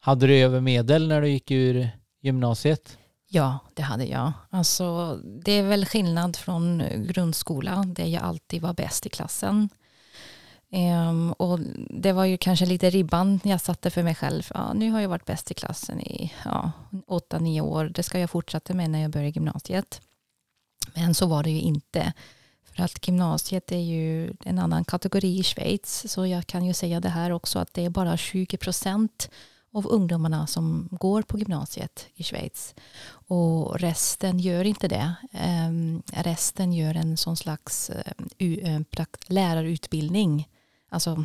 hade 0.00 0.26
du 0.26 0.34
över 0.34 0.60
medel 0.60 1.08
när 1.08 1.20
du 1.20 1.28
gick 1.28 1.50
ur 1.50 1.88
gymnasiet? 2.22 2.98
Ja, 3.34 3.58
det 3.74 3.82
hade 3.82 4.04
jag. 4.04 4.32
Alltså, 4.50 5.16
det 5.24 5.52
är 5.52 5.62
väl 5.62 5.86
skillnad 5.86 6.36
från 6.36 6.82
grundskola, 7.08 7.84
där 7.86 8.04
jag 8.04 8.22
alltid 8.22 8.62
var 8.62 8.72
bäst 8.72 9.06
i 9.06 9.08
klassen. 9.08 9.68
Ehm, 10.70 11.32
och 11.32 11.60
det 11.90 12.12
var 12.12 12.24
ju 12.24 12.36
kanske 12.36 12.66
lite 12.66 12.90
ribban 12.90 13.40
jag 13.44 13.60
satte 13.60 13.90
för 13.90 14.02
mig 14.02 14.14
själv. 14.14 14.48
Ja, 14.54 14.72
nu 14.72 14.90
har 14.90 15.00
jag 15.00 15.08
varit 15.08 15.24
bäst 15.24 15.50
i 15.50 15.54
klassen 15.54 16.00
i 16.00 16.32
ja, 16.44 16.72
åtta, 17.06 17.38
nio 17.38 17.60
år. 17.60 17.84
Det 17.84 18.02
ska 18.02 18.18
jag 18.18 18.30
fortsätta 18.30 18.74
med 18.74 18.90
när 18.90 19.02
jag 19.02 19.10
börjar 19.10 19.28
gymnasiet. 19.28 20.00
Men 20.94 21.14
så 21.14 21.26
var 21.26 21.42
det 21.42 21.50
ju 21.50 21.60
inte. 21.60 22.12
För 22.64 22.82
att 22.82 23.08
gymnasiet 23.08 23.72
är 23.72 23.82
ju 23.82 24.32
en 24.44 24.58
annan 24.58 24.84
kategori 24.84 25.38
i 25.38 25.42
Schweiz. 25.42 26.12
Så 26.12 26.26
jag 26.26 26.46
kan 26.46 26.66
ju 26.66 26.74
säga 26.74 27.00
det 27.00 27.08
här 27.08 27.30
också 27.30 27.58
att 27.58 27.74
det 27.74 27.84
är 27.84 27.90
bara 27.90 28.16
20 28.16 28.56
procent 28.56 29.30
av 29.74 29.86
ungdomarna 29.86 30.46
som 30.46 30.88
går 30.90 31.22
på 31.22 31.38
gymnasiet 31.38 32.06
i 32.14 32.24
Schweiz. 32.24 32.74
Och 33.26 33.80
resten 33.80 34.38
gör 34.38 34.64
inte 34.64 34.88
det. 34.88 35.14
Um, 35.68 36.02
resten 36.06 36.72
gör 36.72 36.94
en 36.94 37.16
sån 37.16 37.36
slags 37.36 37.90
uh, 38.40 38.80
lärarutbildning. 39.26 40.48
Alltså, 40.88 41.24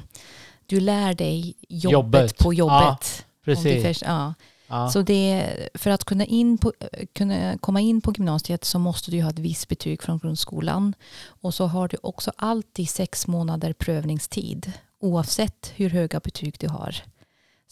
du 0.66 0.80
lär 0.80 1.14
dig 1.14 1.54
jobbet, 1.70 1.92
jobbet. 1.92 2.38
på 2.38 2.54
jobbet. 2.54 2.76
Ja, 2.82 3.24
precis. 3.44 4.02
ja. 4.02 4.34
Ja. 4.72 4.90
Så 4.90 5.02
det, 5.02 5.70
för 5.74 5.90
att 5.90 6.06
kunna, 6.06 6.26
in 6.26 6.58
på, 6.58 6.74
kunna 7.14 7.58
komma 7.58 7.80
in 7.82 8.02
på 8.02 8.14
gymnasiet 8.18 8.66
så 8.66 8.80
måste 8.80 9.12
du 9.12 9.22
ha 9.22 9.30
ett 9.30 9.40
visst 9.40 9.68
betyg 9.68 10.04
från 10.04 10.18
grundskolan. 10.18 10.94
Och 11.26 11.54
så 11.54 11.66
har 11.66 11.88
du 11.88 11.98
också 12.04 12.32
alltid 12.36 12.90
sex 12.90 13.28
månader 13.28 13.74
prövningstid 13.74 14.72
oavsett 15.00 15.74
hur 15.76 15.90
höga 15.90 16.20
betyg 16.20 16.56
du 16.60 16.68
har. 16.68 16.96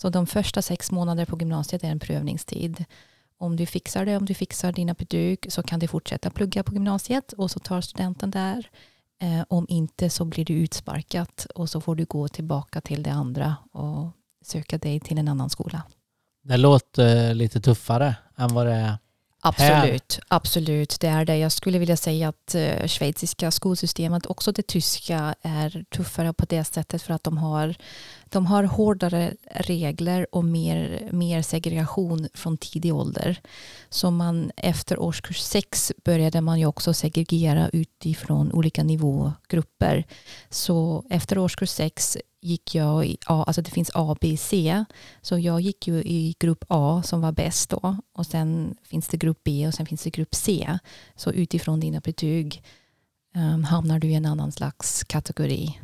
Så 0.02 0.10
de 0.10 0.28
första 0.28 0.62
sex 0.62 0.92
månader 0.92 1.26
på 1.26 1.38
gymnasiet 1.40 1.84
är 1.84 1.88
en 1.88 2.00
prövningstid. 2.00 2.86
Om 3.38 3.56
du 3.56 3.66
fixar 3.66 4.06
det, 4.06 4.18
om 4.18 4.26
du 4.26 4.34
fixar 4.34 4.72
dina 4.72 4.94
betyg 4.94 5.46
så 5.50 5.64
kan 5.64 5.80
du 5.80 5.88
fortsätta 5.88 6.30
plugga 6.30 6.64
på 6.64 6.74
gymnasiet 6.74 7.34
och 7.34 7.52
så 7.52 7.60
tar 7.60 7.82
studenten 7.82 8.32
där. 8.32 8.70
Eh, 9.22 9.46
om 9.50 9.66
inte 9.70 10.10
så 10.10 10.26
blir 10.26 10.46
du 10.46 10.54
utsparkat 10.54 11.48
och 11.56 11.70
så 11.70 11.82
får 11.82 11.96
du 11.96 12.06
gå 12.06 12.28
tillbaka 12.28 12.82
till 12.82 13.04
det 13.04 13.12
andra 13.12 13.56
och 13.72 14.12
söka 14.46 14.78
dig 14.78 15.00
till 15.00 15.18
en 15.18 15.28
annan 15.28 15.50
skola. 15.50 15.84
Det 16.44 16.58
låter 16.58 17.34
lite 17.34 17.62
tuffare 17.62 18.16
än 18.36 18.54
vad 18.54 18.66
det 18.66 18.74
är 18.74 18.98
Absolut, 19.42 20.14
här. 20.14 20.24
absolut. 20.28 20.98
Det 21.00 21.08
är 21.08 21.26
det. 21.26 21.38
Jag 21.38 21.52
skulle 21.52 21.80
vilja 21.80 21.98
säga 21.98 22.30
att 22.30 22.56
uh, 22.56 22.88
schweiziska 22.88 23.52
skolsystemet, 23.52 24.26
också 24.26 24.52
det 24.52 24.68
tyska, 24.68 25.36
är 25.42 25.86
tuffare 25.90 26.34
på 26.34 26.46
det 26.46 26.64
sättet 26.64 27.02
för 27.02 27.14
att 27.14 27.24
de 27.24 27.38
har, 27.38 27.76
de 28.26 28.46
har 28.46 28.64
hårdare 28.64 29.34
regler 29.52 30.28
och 30.32 30.46
mer, 30.46 31.10
mer 31.12 31.42
segregation 31.42 32.28
från 32.34 32.58
tidig 32.58 32.96
ålder. 32.96 33.42
Så 33.90 34.12
man 34.12 34.52
efter 34.58 35.00
årskurs 35.00 35.40
sex 35.40 35.92
började 36.06 36.42
man 36.42 36.60
ju 36.60 36.66
också 36.66 36.94
segregera 36.94 37.70
utifrån 37.74 38.52
olika 38.52 38.84
nivågrupper. 38.84 40.04
Så 40.50 41.06
efter 41.10 41.38
årskurs 41.38 41.70
sex 41.70 42.18
gick 42.42 42.76
jag 42.76 43.06
i 43.06 43.18
A, 43.26 43.44
alltså 43.48 43.62
det 43.62 43.72
finns 43.72 43.92
A, 43.94 44.16
B, 44.22 44.38
C. 44.38 44.86
Så 45.22 45.40
jag 45.40 45.62
gick 45.62 45.88
ju 45.88 46.00
i 46.00 46.36
grupp 46.40 46.66
A 46.68 47.02
som 47.06 47.22
var 47.22 47.32
bäst 47.32 47.70
då. 47.70 47.98
Och 48.14 48.26
sen 48.26 48.76
finns 48.84 49.08
det 49.08 49.18
grupp 49.18 49.40
B 49.44 49.68
och 49.68 49.74
sen 49.74 49.86
finns 49.86 50.04
det 50.04 50.10
grupp 50.10 50.36
C. 50.36 50.78
Så 51.16 51.32
utifrån 51.32 51.80
dina 51.80 52.00
betyg 52.00 52.64
um, 53.36 53.64
hamnar 53.64 54.00
du 54.00 54.08
i 54.08 54.16
en 54.16 54.26
annan 54.26 54.52
slags 54.52 55.04
kategori. 55.04 55.80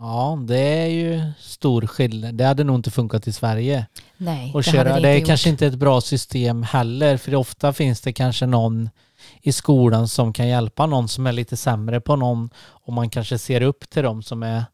Ja, 0.00 0.38
det 0.48 0.58
är 0.58 0.86
ju 0.86 1.22
stor 1.38 1.86
skillnad. 1.86 2.34
Det 2.34 2.44
hade 2.44 2.64
nog 2.64 2.76
inte 2.76 2.90
funkat 2.90 3.26
i 3.26 3.32
Sverige. 3.32 3.86
Nej, 4.16 4.52
och 4.54 4.62
det 4.62 4.70
köra. 4.70 4.88
hade 4.88 4.94
det, 4.94 5.00
det 5.00 5.08
är 5.08 5.18
gjort. 5.18 5.26
kanske 5.26 5.48
inte 5.48 5.66
ett 5.66 5.74
bra 5.74 6.00
system 6.00 6.62
heller, 6.62 7.16
för 7.16 7.34
ofta 7.34 7.72
finns 7.72 8.00
det 8.00 8.12
kanske 8.12 8.46
någon 8.46 8.90
i 9.42 9.52
skolan 9.52 10.08
som 10.08 10.32
kan 10.32 10.48
hjälpa 10.48 10.86
någon 10.86 11.08
som 11.08 11.26
är 11.26 11.32
lite 11.32 11.56
sämre 11.56 12.00
på 12.00 12.16
någon 12.16 12.50
och 12.58 12.92
man 12.92 13.10
kanske 13.10 13.38
ser 13.38 13.62
upp 13.62 13.90
till 13.90 14.02
dem 14.02 14.22
som 14.22 14.42
är 14.42 14.64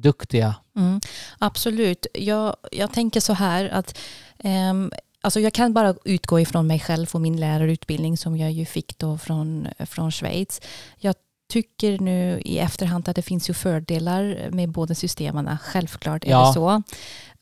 duktiga. 0.00 0.54
Mm, 0.76 1.00
absolut. 1.38 2.06
Jag, 2.14 2.56
jag 2.72 2.92
tänker 2.92 3.20
så 3.20 3.32
här 3.32 3.68
att 3.68 3.98
um, 4.44 4.92
Alltså 5.20 5.40
jag 5.40 5.52
kan 5.52 5.72
bara 5.72 5.94
utgå 6.04 6.40
ifrån 6.40 6.66
mig 6.66 6.80
själv 6.80 7.06
och 7.12 7.20
min 7.20 7.40
lärarutbildning 7.40 8.16
som 8.16 8.36
jag 8.36 8.52
ju 8.52 8.66
fick 8.66 8.98
då 8.98 9.18
från, 9.18 9.68
från 9.86 10.12
Schweiz. 10.12 10.60
Jag 10.98 11.14
tycker 11.52 11.98
nu 11.98 12.40
i 12.40 12.58
efterhand 12.58 13.08
att 13.08 13.16
det 13.16 13.22
finns 13.22 13.50
ju 13.50 13.54
fördelar 13.54 14.48
med 14.50 14.68
båda 14.68 14.94
systemen. 14.94 15.58
Självklart 15.58 16.24
är 16.24 16.30
ja. 16.30 16.46
det 16.46 16.52
så. 16.52 16.82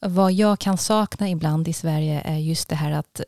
Vad 0.00 0.32
jag 0.32 0.58
kan 0.58 0.78
sakna 0.78 1.30
ibland 1.30 1.68
i 1.68 1.72
Sverige 1.72 2.20
är 2.20 2.38
just 2.38 2.68
det 2.68 2.74
här 2.74 2.90
att, 2.90 3.20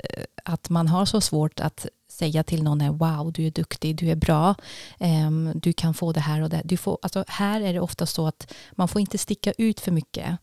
att 0.45 0.71
man 0.71 0.89
har 0.89 1.05
så 1.05 1.21
svårt 1.21 1.61
att 1.61 1.87
säga 2.19 2.43
till 2.43 2.63
någon 2.63 2.81
är 2.81 2.91
wow, 2.91 3.33
du 3.33 3.47
är 3.47 3.51
duktig, 3.51 3.97
du 3.97 4.11
är 4.11 4.17
bra, 4.17 4.55
um, 4.99 5.53
du 5.55 5.73
kan 5.73 5.95
få 5.95 6.13
det 6.13 6.21
här 6.21 6.43
och 6.43 6.51
det. 6.51 6.63
Du 6.65 6.77
får, 6.77 6.99
alltså, 7.03 7.25
här 7.29 7.61
är 7.61 7.73
det 7.73 7.81
ofta 7.81 8.07
så 8.07 8.27
att 8.27 8.55
man 8.73 8.89
får 8.89 9.01
inte 9.01 9.19
sticka 9.19 9.53
ut 9.59 9.81
för 9.81 9.93
mycket. 9.93 10.39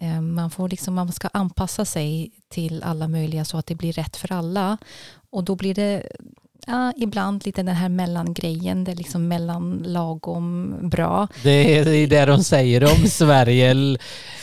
Um, 0.00 0.34
man, 0.34 0.50
får 0.50 0.68
liksom, 0.68 0.94
man 0.94 1.12
ska 1.12 1.28
anpassa 1.28 1.84
sig 1.84 2.30
till 2.48 2.82
alla 2.82 3.08
möjliga 3.08 3.44
så 3.44 3.56
att 3.56 3.66
det 3.66 3.74
blir 3.74 3.92
rätt 3.92 4.16
för 4.16 4.32
alla. 4.32 4.78
Och 5.30 5.44
då 5.44 5.54
blir 5.56 5.74
det 5.74 6.06
ja, 6.66 6.92
ibland 6.96 7.46
lite 7.46 7.62
den 7.62 7.74
här 7.74 7.88
mellangrejen, 7.88 8.84
det 8.84 8.92
är 8.92 8.96
liksom 8.96 9.28
mellan 9.28 9.82
lagom 9.86 10.76
bra. 10.82 11.28
Det 11.42 11.78
är 11.78 12.06
det 12.06 12.24
de 12.24 12.44
säger 12.44 12.84
om 12.84 13.06
Sverige, 13.08 13.96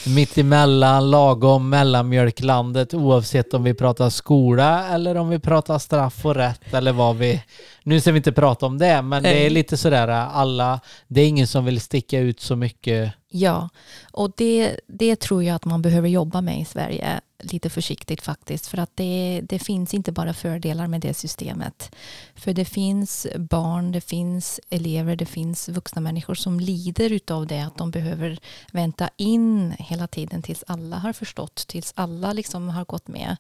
mittemellan, 0.06 1.12
lagom, 1.12 1.70
mellanmjölklandet 1.70 2.94
oavsett 2.94 3.54
om 3.54 3.64
vi 3.64 3.74
pratar 3.74 4.10
skola 4.10 4.88
eller 4.88 5.18
om 5.18 5.30
vi 5.30 5.40
pratar 5.40 5.80
straff 5.80 6.26
och 6.26 6.36
rätt 6.36 6.74
eller 6.74 6.92
vad 6.92 7.18
vi... 7.18 7.44
Nu 7.84 8.02
ska 8.02 8.12
vi 8.12 8.18
inte 8.18 8.32
prata 8.32 8.66
om 8.66 8.78
det, 8.78 9.02
men 9.02 9.24
det 9.24 9.46
är 9.46 9.50
lite 9.50 9.78
sådär 9.78 10.08
alla, 10.08 10.80
det 11.08 11.22
är 11.22 11.28
ingen 11.28 11.48
som 11.48 11.66
vill 11.66 11.82
sticka 11.82 12.20
ut 12.20 12.40
så 12.40 12.56
mycket. 12.56 13.14
Ja, 13.34 13.70
och 14.12 14.32
det, 14.38 14.80
det 14.88 15.16
tror 15.16 15.44
jag 15.44 15.56
att 15.56 15.66
man 15.66 15.82
behöver 15.82 16.10
jobba 16.10 16.42
med 16.42 16.62
i 16.62 16.66
Sverige 16.66 17.22
lite 17.44 17.70
försiktigt 17.70 18.22
faktiskt. 18.22 18.68
För 18.68 18.78
att 18.78 18.92
det, 18.96 19.42
det 19.44 19.60
finns 19.60 19.94
inte 19.94 20.12
bara 20.12 20.34
fördelar 20.34 20.88
med 20.88 21.02
det 21.02 21.14
systemet. 21.14 21.96
För 22.36 22.54
det 22.54 22.66
finns 22.66 23.28
barn, 23.36 23.92
det 23.92 24.02
finns 24.02 24.60
elever, 24.70 25.16
det 25.16 25.26
finns 25.26 25.70
vuxna 25.70 26.02
människor 26.02 26.36
som 26.36 26.60
lider 26.60 27.20
av 27.32 27.48
det. 27.48 27.62
Att 27.62 27.78
de 27.78 27.92
behöver 27.92 28.40
vänta 28.72 29.10
in 29.18 29.76
hela 29.80 30.08
tiden 30.08 30.42
tills 30.42 30.64
alla 30.68 30.98
har 30.98 31.14
förstått, 31.14 31.68
tills 31.68 31.94
alla 31.96 32.34
liksom 32.34 32.70
har 32.70 32.86
gått 32.86 33.08
med. 33.08 33.38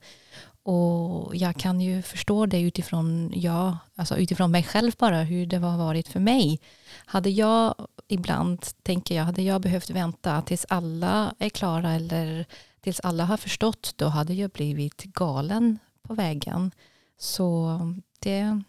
Och 0.63 1.35
jag 1.35 1.55
kan 1.55 1.81
ju 1.81 2.01
förstå 2.01 2.45
det 2.45 2.61
utifrån, 2.61 3.31
ja, 3.35 3.77
alltså 3.95 4.17
utifrån 4.17 4.51
mig 4.51 4.63
själv 4.63 4.91
bara, 4.97 5.23
hur 5.23 5.45
det 5.45 5.57
har 5.57 5.77
varit 5.77 6.07
för 6.07 6.19
mig. 6.19 6.59
Hade 7.05 7.29
jag 7.29 7.75
ibland, 8.11 8.65
tänker 8.83 9.15
jag, 9.15 9.23
hade 9.23 9.41
jag 9.41 9.61
behövt 9.61 9.89
vänta 9.89 10.41
tills 10.41 10.65
alla 10.69 11.35
är 11.39 11.49
klara 11.49 11.91
eller 11.91 12.45
tills 12.81 12.99
alla 12.99 13.25
har 13.25 13.37
förstått, 13.37 13.93
då 13.95 14.07
hade 14.07 14.33
jag 14.33 14.51
blivit 14.51 15.03
galen 15.03 15.79
på 16.01 16.13
vägen. 16.13 16.71
Så 17.17 17.79
det, 18.19 18.61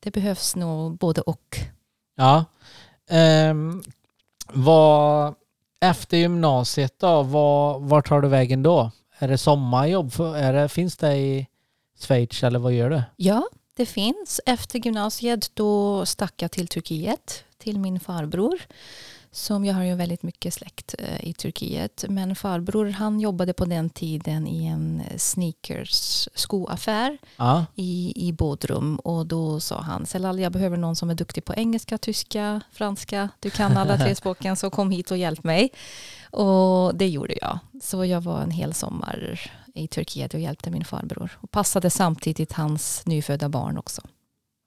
det 0.00 0.10
behövs 0.10 0.56
nog 0.56 0.96
både 0.96 1.20
och. 1.20 1.56
Ja. 2.16 2.44
Um, 3.50 3.82
vad, 4.52 5.34
efter 5.80 6.16
gymnasiet 6.16 6.98
då, 6.98 7.22
vad, 7.22 7.82
vart 7.82 8.08
tar 8.08 8.20
du 8.20 8.28
vägen 8.28 8.62
då? 8.62 8.90
Är 9.18 9.28
det 9.28 9.38
sommarjobb? 9.38 10.12
Är 10.20 10.52
det, 10.52 10.68
finns 10.68 10.96
det 10.96 11.16
i 11.16 11.46
Schweiz 11.98 12.42
eller 12.42 12.58
vad 12.58 12.72
gör 12.72 12.90
du? 12.90 13.02
Ja, 13.16 13.48
det 13.76 13.86
finns. 13.86 14.40
Efter 14.46 14.78
gymnasiet 14.78 15.50
då 15.54 16.06
stack 16.06 16.42
jag 16.42 16.50
till 16.50 16.68
Turkiet 16.68 17.44
till 17.62 17.78
min 17.78 18.00
farbror 18.00 18.58
som 19.34 19.64
jag 19.64 19.74
har 19.74 19.82
ju 19.82 19.94
väldigt 19.94 20.22
mycket 20.22 20.54
släkt 20.54 20.94
eh, 20.98 21.28
i 21.28 21.32
Turkiet. 21.32 22.04
Men 22.08 22.36
farbror 22.36 22.90
han 22.90 23.20
jobbade 23.20 23.52
på 23.52 23.64
den 23.64 23.90
tiden 23.90 24.46
i 24.46 24.66
en 24.66 25.02
sneakers 25.16 26.28
skoaffär 26.34 27.18
ah. 27.36 27.62
i, 27.74 28.12
i 28.16 28.32
Bodrum. 28.32 28.96
Och 28.96 29.26
då 29.26 29.60
sa 29.60 29.80
han, 29.80 30.06
Selal 30.06 30.40
jag 30.40 30.52
behöver 30.52 30.76
någon 30.76 30.96
som 30.96 31.10
är 31.10 31.14
duktig 31.14 31.44
på 31.44 31.54
engelska, 31.54 31.98
tyska, 31.98 32.60
franska. 32.72 33.28
Du 33.40 33.50
kan 33.50 33.76
alla 33.76 33.98
tre 33.98 34.14
språken 34.22 34.56
så 34.56 34.70
kom 34.70 34.90
hit 34.90 35.10
och 35.10 35.18
hjälp 35.18 35.44
mig. 35.44 35.70
Och 36.30 36.94
det 36.94 37.08
gjorde 37.08 37.34
jag. 37.40 37.58
Så 37.82 38.04
jag 38.04 38.20
var 38.20 38.40
en 38.40 38.50
hel 38.50 38.74
sommar 38.74 39.40
i 39.74 39.88
Turkiet 39.88 40.34
och 40.34 40.40
hjälpte 40.40 40.70
min 40.70 40.84
farbror. 40.84 41.38
Och 41.40 41.50
passade 41.50 41.90
samtidigt 41.90 42.52
hans 42.52 43.06
nyfödda 43.06 43.48
barn 43.48 43.78
också. 43.78 44.02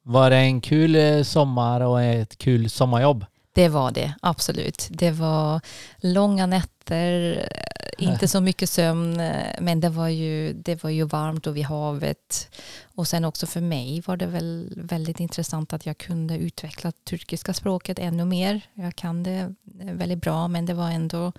Var 0.08 0.30
det 0.30 0.38
en 0.38 0.62
kul 0.62 0.96
eh, 0.96 1.24
sommar 1.24 1.82
och 1.82 2.02
ett 2.02 2.38
kul 2.38 2.70
sommarjobb? 2.70 3.26
Det 3.54 3.70
var 3.70 3.92
det, 3.92 4.14
absolut. 4.22 4.88
Det 4.92 5.12
var 5.12 5.62
långa 5.98 6.46
nätter, 6.46 7.44
inte 7.98 8.28
så 8.28 8.42
mycket 8.42 8.70
sömn, 8.70 9.18
men 9.60 9.80
det 9.80 9.90
var 9.90 10.08
ju, 10.08 10.54
det 10.54 10.84
var 10.84 10.90
ju 10.90 11.04
varmt 11.04 11.48
och 11.48 11.58
vid 11.58 11.66
havet. 11.66 12.50
Och 12.96 13.08
sen 13.08 13.26
också 13.26 13.48
för 13.48 13.62
mig 13.62 14.04
var 14.06 14.18
det 14.18 14.26
väl 14.26 14.74
väldigt 14.78 15.20
intressant 15.20 15.74
att 15.74 15.86
jag 15.86 15.98
kunde 15.98 16.38
utveckla 16.38 16.92
turkiska 16.92 17.54
språket 17.54 18.00
ännu 18.00 18.26
mer. 18.26 18.62
Jag 18.74 18.96
kan 18.96 19.24
det 19.24 19.56
väldigt 19.74 20.22
bra, 20.22 20.48
men 20.48 20.66
det 20.66 20.74
var 20.74 20.90
ändå 20.90 21.32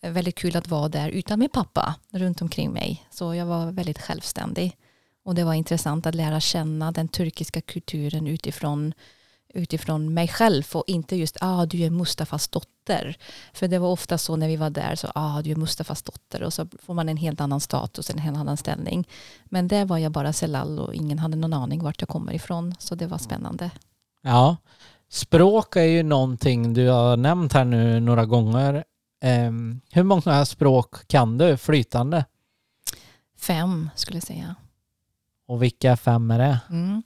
väldigt 0.00 0.34
kul 0.34 0.56
att 0.56 0.68
vara 0.68 0.88
där 0.88 1.08
utan 1.08 1.38
min 1.38 1.50
pappa 1.50 1.94
runt 2.10 2.42
omkring 2.42 2.70
mig. 2.70 3.06
Så 3.10 3.34
jag 3.34 3.46
var 3.46 3.72
väldigt 3.72 4.02
självständig. 4.02 4.76
Och 5.24 5.34
det 5.34 5.44
var 5.44 5.54
intressant 5.54 6.06
att 6.06 6.14
lära 6.14 6.40
känna 6.40 6.92
den 6.92 7.08
turkiska 7.08 7.60
kulturen 7.60 8.26
utifrån 8.26 8.94
utifrån 9.54 10.14
mig 10.14 10.28
själv 10.28 10.64
och 10.72 10.84
inte 10.86 11.16
just 11.16 11.36
ah, 11.40 11.66
du 11.66 11.82
är 11.82 11.90
Mustafas 11.90 12.48
dotter. 12.48 13.16
För 13.52 13.68
det 13.68 13.78
var 13.78 13.88
ofta 13.88 14.18
så 14.18 14.36
när 14.36 14.48
vi 14.48 14.56
var 14.56 14.70
där, 14.70 14.94
så 14.94 15.08
ah, 15.14 15.42
du 15.42 15.50
är 15.50 15.56
Mustafas 15.56 16.02
dotter 16.02 16.42
och 16.42 16.52
så 16.52 16.66
får 16.82 16.94
man 16.94 17.08
en 17.08 17.16
helt 17.16 17.40
annan 17.40 17.60
status, 17.60 18.10
en 18.10 18.18
helt 18.18 18.38
annan 18.38 18.56
ställning. 18.56 19.08
Men 19.44 19.68
där 19.68 19.84
var 19.84 19.98
jag 19.98 20.12
bara 20.12 20.32
Selal 20.32 20.78
och 20.78 20.94
ingen 20.94 21.18
hade 21.18 21.36
någon 21.36 21.52
aning 21.52 21.82
vart 21.82 22.00
jag 22.00 22.08
kommer 22.08 22.32
ifrån, 22.32 22.74
så 22.78 22.94
det 22.94 23.06
var 23.06 23.18
spännande. 23.18 23.70
Ja. 24.22 24.56
Språk 25.08 25.76
är 25.76 25.82
ju 25.82 26.02
någonting 26.02 26.74
du 26.74 26.88
har 26.88 27.16
nämnt 27.16 27.52
här 27.52 27.64
nu 27.64 28.00
några 28.00 28.26
gånger. 28.26 28.84
Um, 29.24 29.80
hur 29.90 30.02
många 30.02 30.44
språk 30.44 31.08
kan 31.08 31.38
du 31.38 31.56
flytande? 31.56 32.24
Fem 33.38 33.90
skulle 33.94 34.16
jag 34.16 34.26
säga. 34.26 34.54
Och 35.50 35.62
vilka 35.62 35.96
fem 35.96 36.30
är 36.30 36.38
det? 36.38 36.60
Mm. 36.70 37.02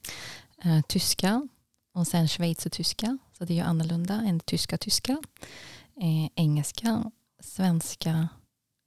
Uh, 0.66 0.80
tyska 0.88 1.48
och 1.94 2.06
sen 2.06 2.28
schweizertyska, 2.28 3.18
så 3.38 3.44
det 3.44 3.52
är 3.52 3.54
ju 3.54 3.60
annorlunda 3.60 4.14
än 4.14 4.40
tyska-tyska. 4.40 5.12
Uh, 5.12 6.28
engelska, 6.34 7.10
svenska, 7.42 8.28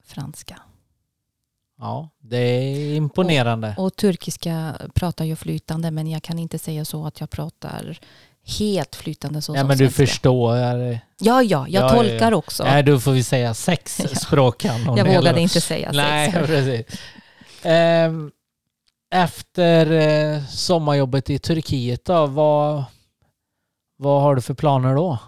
franska. 0.04 0.60
Ja, 1.80 2.10
det 2.20 2.38
är 2.38 2.96
imponerande. 2.96 3.76
Och, 3.78 3.86
och, 3.86 3.96
turkiska 3.96 4.76
pratar 4.94 5.26
jag 5.26 5.40
flytande 5.40 5.92
men 5.92 6.08
jag 6.08 6.24
kan 6.24 6.40
inte 6.40 6.60
säga 6.60 6.86
så 6.86 7.06
att 7.06 7.20
jag 7.20 7.30
pratar 7.30 8.00
helt 8.60 8.96
flytande 8.96 9.42
så 9.42 9.56
ja, 9.56 9.60
som 9.60 9.68
men 9.68 9.78
svenska. 9.78 10.02
du 10.02 10.08
förstår. 10.08 10.58
Ja, 10.58 11.00
ja, 11.18 11.44
jag 11.44 11.68
ja, 11.70 11.90
tolkar 11.90 12.32
ja. 12.32 12.38
också. 12.38 12.64
Nej, 12.64 12.84
då 12.84 13.00
får 13.00 13.12
vi 13.12 13.24
säga 13.24 13.54
sex 13.54 13.96
språk 14.14 14.66
Jag 14.66 14.86
vågade 14.86 15.10
eller... 15.10 15.38
inte 15.38 15.62
säga 15.62 15.92
Nej, 15.94 16.32
sex. 16.32 16.48
precis. 16.48 17.02
Ehm, 17.64 18.32
efter 19.10 19.92
eh, 19.92 20.46
sommarjobbet 20.46 21.30
i 21.30 21.40
Turkiet 21.40 22.06
då, 22.06 22.28
vad, 22.28 22.84
vad 23.98 24.22
har 24.22 24.36
du 24.36 24.42
för 24.42 24.54
planer 24.54 24.96
då? 24.96 25.20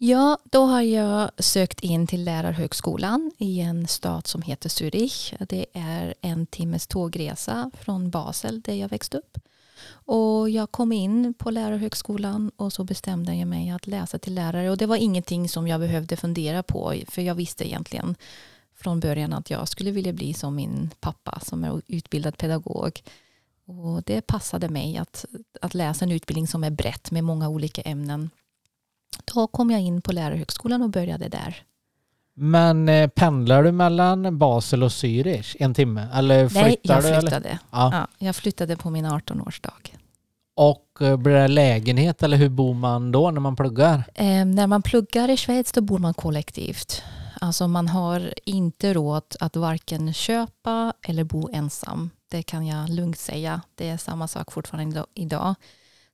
Ja, 0.00 0.38
då 0.44 0.64
har 0.64 0.82
jag 0.82 1.30
sökt 1.38 1.80
in 1.80 2.06
till 2.06 2.24
lärarhögskolan 2.24 3.32
i 3.38 3.60
en 3.60 3.86
stad 3.86 4.26
som 4.26 4.42
heter 4.42 4.68
Zürich. 4.68 5.46
Det 5.48 5.66
är 5.72 6.14
en 6.20 6.46
timmes 6.46 6.86
tågresa 6.86 7.70
från 7.80 8.10
Basel 8.10 8.60
där 8.60 8.74
jag 8.74 8.88
växte 8.88 9.18
upp. 9.18 9.38
Och 9.90 10.50
jag 10.50 10.70
kom 10.70 10.92
in 10.92 11.34
på 11.34 11.50
lärarhögskolan 11.50 12.50
och 12.56 12.72
så 12.72 12.84
bestämde 12.84 13.34
jag 13.34 13.48
mig 13.48 13.70
att 13.70 13.86
läsa 13.86 14.18
till 14.18 14.34
lärare. 14.34 14.70
Och 14.70 14.76
det 14.76 14.86
var 14.86 14.96
ingenting 14.96 15.48
som 15.48 15.68
jag 15.68 15.80
behövde 15.80 16.16
fundera 16.16 16.62
på 16.62 16.94
för 17.08 17.22
jag 17.22 17.34
visste 17.34 17.68
egentligen 17.68 18.16
från 18.78 19.00
början 19.00 19.32
att 19.32 19.50
jag 19.50 19.68
skulle 19.68 19.90
vilja 19.90 20.12
bli 20.12 20.34
som 20.34 20.56
min 20.56 20.90
pappa 21.00 21.40
som 21.42 21.64
är 21.64 21.82
utbildad 21.86 22.38
pedagog. 22.38 23.02
Och 23.66 24.02
det 24.06 24.20
passade 24.20 24.68
mig 24.68 24.96
att, 24.96 25.24
att 25.60 25.74
läsa 25.74 26.04
en 26.04 26.12
utbildning 26.12 26.46
som 26.46 26.64
är 26.64 26.70
brett 26.70 27.10
med 27.10 27.24
många 27.24 27.48
olika 27.48 27.82
ämnen. 27.82 28.30
Då 29.34 29.46
kom 29.46 29.70
jag 29.70 29.80
in 29.80 30.02
på 30.02 30.12
lärarhögskolan 30.12 30.82
och 30.82 30.90
började 30.90 31.28
där. 31.28 31.62
Men 32.34 32.88
eh, 32.88 33.08
pendlar 33.08 33.62
du 33.62 33.72
mellan 33.72 34.38
Basel 34.38 34.82
och 34.82 34.88
Zürich 34.88 35.56
en 35.58 35.74
timme? 35.74 36.08
Eller 36.14 36.48
flyttar 36.48 36.62
Nej, 36.62 36.78
jag 36.82 37.02
du, 37.02 37.20
flyttade. 37.20 37.58
Ja. 37.70 37.90
ja. 37.92 38.26
jag 38.26 38.36
flyttade 38.36 38.76
på 38.76 38.90
min 38.90 39.06
18-årsdag. 39.06 39.96
Och 40.56 40.98
eh, 41.00 41.16
blir 41.16 41.34
det 41.34 41.48
lägenhet 41.48 42.22
eller 42.22 42.36
hur 42.36 42.48
bor 42.48 42.74
man 42.74 43.12
då 43.12 43.30
när 43.30 43.40
man 43.40 43.56
pluggar? 43.56 44.04
Eh, 44.14 44.44
när 44.44 44.66
man 44.66 44.82
pluggar 44.82 45.30
i 45.30 45.36
Schweiz 45.36 45.72
då 45.72 45.80
bor 45.80 45.98
man 45.98 46.14
kollektivt. 46.14 47.02
Alltså 47.40 47.68
man 47.68 47.88
har 47.88 48.34
inte 48.44 48.94
råd 48.94 49.36
att 49.40 49.56
varken 49.56 50.14
köpa 50.14 50.92
eller 51.02 51.24
bo 51.24 51.48
ensam. 51.52 52.10
Det 52.28 52.42
kan 52.42 52.66
jag 52.66 52.90
lugnt 52.90 53.18
säga. 53.18 53.62
Det 53.74 53.88
är 53.88 53.96
samma 53.96 54.28
sak 54.28 54.52
fortfarande 54.52 55.06
idag. 55.14 55.54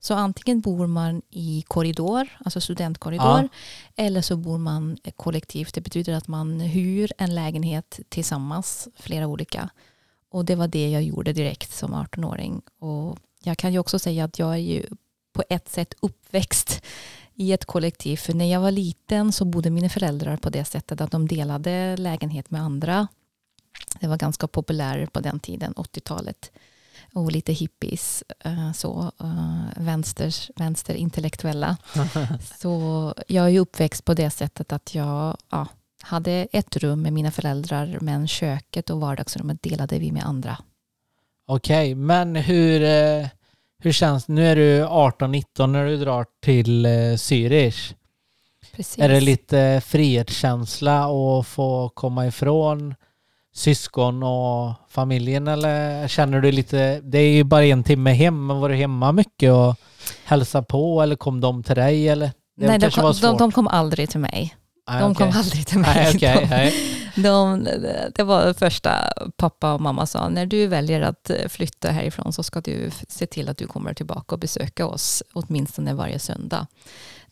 Så 0.00 0.14
antingen 0.14 0.61
bor 0.61 0.87
man 0.87 1.23
i 1.31 1.64
korridor, 1.69 2.28
alltså 2.45 2.61
studentkorridor, 2.61 3.40
ja. 3.43 3.49
eller 3.97 4.23
så 4.23 4.37
bor 4.37 4.59
man 4.59 4.99
kollektivt. 5.16 5.75
Det 5.75 5.81
betyder 5.81 6.12
att 6.12 6.28
man 6.28 6.61
hyr 6.61 7.12
en 7.19 7.35
lägenhet 7.35 8.00
tillsammans, 8.09 8.88
flera 8.97 9.26
olika. 9.26 9.71
Och 10.31 10.45
det 10.45 10.54
var 10.54 10.69
det 10.69 10.90
jag 10.90 11.02
gjorde 11.02 11.33
direkt 11.33 11.73
som 11.73 11.95
18-åring. 11.95 12.62
Och 12.78 13.19
jag 13.43 13.59
kan 13.59 13.73
ju 13.73 13.78
också 13.78 13.99
säga 13.99 14.25
att 14.25 14.38
jag 14.38 14.52
är 14.52 14.57
ju 14.57 14.87
på 15.33 15.45
ett 15.49 15.69
sätt 15.69 15.95
uppväxt 16.02 16.83
i 17.35 17.53
ett 17.53 17.64
kollektiv. 17.64 18.17
För 18.17 18.35
när 18.35 18.53
jag 18.53 18.61
var 18.61 18.71
liten 18.71 19.33
så 19.33 19.45
bodde 19.45 19.71
mina 19.71 19.88
föräldrar 19.88 20.37
på 20.37 20.50
det 20.50 20.64
sättet 20.64 21.01
att 21.01 21.11
de 21.11 21.29
delade 21.29 21.97
lägenhet 21.97 22.51
med 22.51 22.62
andra. 22.62 23.09
Det 24.01 24.07
var 24.07 24.16
ganska 24.16 24.47
populärt 24.47 25.12
på 25.12 25.20
den 25.20 25.40
tiden, 25.40 25.75
80-talet 25.75 26.51
och 27.14 27.33
lite 27.33 27.53
hippies, 27.53 28.25
eh, 28.40 28.73
så, 28.73 29.12
eh, 29.20 29.83
vänsters, 29.83 30.51
vänsterintellektuella. 30.57 31.77
så 32.61 33.14
jag 33.29 33.44
är 33.44 33.49
ju 33.49 33.59
uppväxt 33.59 34.05
på 34.05 34.14
det 34.14 34.31
sättet 34.31 34.73
att 34.73 34.94
jag 34.94 35.37
ja, 35.51 35.66
hade 36.03 36.33
ett 36.53 36.77
rum 36.77 37.03
med 37.03 37.12
mina 37.12 37.31
föräldrar 37.31 37.99
men 38.01 38.29
köket 38.29 38.90
och 38.90 39.01
vardagsrummet 39.01 39.62
delade 39.62 39.99
vi 39.99 40.12
med 40.12 40.25
andra. 40.25 40.59
Okej, 41.47 41.92
okay, 41.92 41.94
men 41.94 42.37
hur, 42.37 42.83
eh, 42.83 43.29
hur 43.83 43.93
känns 43.93 44.27
det? 44.27 44.33
Nu 44.33 44.47
är 44.47 44.57
du 44.57 44.85
18-19 44.85 45.67
när 45.67 45.87
du 45.87 45.97
drar 45.97 46.27
till 46.43 46.87
Zürich. 47.17 47.95
Precis. 48.77 48.99
Är 48.99 49.09
det 49.09 49.21
lite 49.21 49.83
frihetskänsla 49.85 51.05
att 51.05 51.47
få 51.47 51.89
komma 51.89 52.27
ifrån 52.27 52.95
syskon 53.55 54.23
och 54.23 54.73
familjen 54.89 55.49
eller 55.49 56.09
känner 56.09 56.41
du 56.41 56.53
lite, 56.53 57.01
det 57.01 57.19
är 57.19 57.33
ju 57.33 57.45
bara 57.45 57.65
en 57.65 57.85
timme 57.85 58.13
hem, 58.13 58.47
men 58.47 58.61
var 58.61 58.69
du 58.69 58.75
hemma 58.75 59.13
mycket 59.13 59.53
och 59.53 59.77
hälsa 60.25 60.63
på 60.63 61.03
eller 61.03 61.17
kom 61.17 61.41
de 61.41 61.63
till 61.63 61.75
dig 61.75 62.09
eller? 62.09 62.31
Det 62.57 62.67
Nej, 62.67 62.79
de 62.79 62.91
kom, 62.91 63.15
de, 63.23 63.37
de 63.37 63.53
kom 63.53 63.69
aldrig 63.69 64.11
till 64.11 64.21
mig. 64.21 64.55
Ah, 64.87 65.01
de 65.01 65.11
okay. 65.11 65.31
kom 65.31 65.38
aldrig 65.38 65.66
till 65.66 65.79
mig. 65.79 66.07
Ah, 66.07 66.14
okay, 66.14 66.73
de, 67.16 67.64
de, 67.64 67.70
det 68.14 68.23
var 68.23 68.47
det 68.47 68.55
första 68.55 69.12
pappa 69.37 69.75
och 69.75 69.81
mamma 69.81 70.07
sa, 70.07 70.29
när 70.29 70.47
du 70.47 70.66
väljer 70.66 71.01
att 71.01 71.31
flytta 71.49 71.90
härifrån 71.90 72.33
så 72.33 72.42
ska 72.42 72.61
du 72.61 72.90
se 73.09 73.27
till 73.27 73.49
att 73.49 73.59
du 73.59 73.66
kommer 73.66 73.94
tillbaka 73.94 74.35
och 74.35 74.38
besöka 74.38 74.87
oss 74.87 75.23
åtminstone 75.33 75.94
varje 75.94 76.18
söndag. 76.18 76.66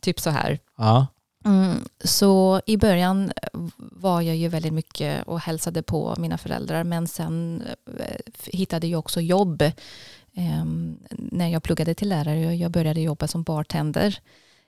Typ 0.00 0.20
så 0.20 0.30
här. 0.30 0.58
Ja. 0.78 1.06
Mm, 1.44 1.88
så 2.04 2.60
i 2.66 2.76
början 2.76 3.32
var 3.76 4.20
jag 4.20 4.36
ju 4.36 4.48
väldigt 4.48 4.72
mycket 4.72 5.26
och 5.26 5.40
hälsade 5.40 5.82
på 5.82 6.14
mina 6.18 6.38
föräldrar 6.38 6.84
men 6.84 7.08
sen 7.08 7.62
eh, 7.98 8.16
hittade 8.44 8.86
jag 8.86 8.98
också 8.98 9.20
jobb 9.20 9.62
eh, 9.62 10.64
när 11.10 11.48
jag 11.48 11.62
pluggade 11.62 11.94
till 11.94 12.08
lärare. 12.08 12.54
Jag 12.54 12.70
började 12.70 13.00
jobba 13.00 13.28
som 13.28 13.42
bartender 13.42 14.18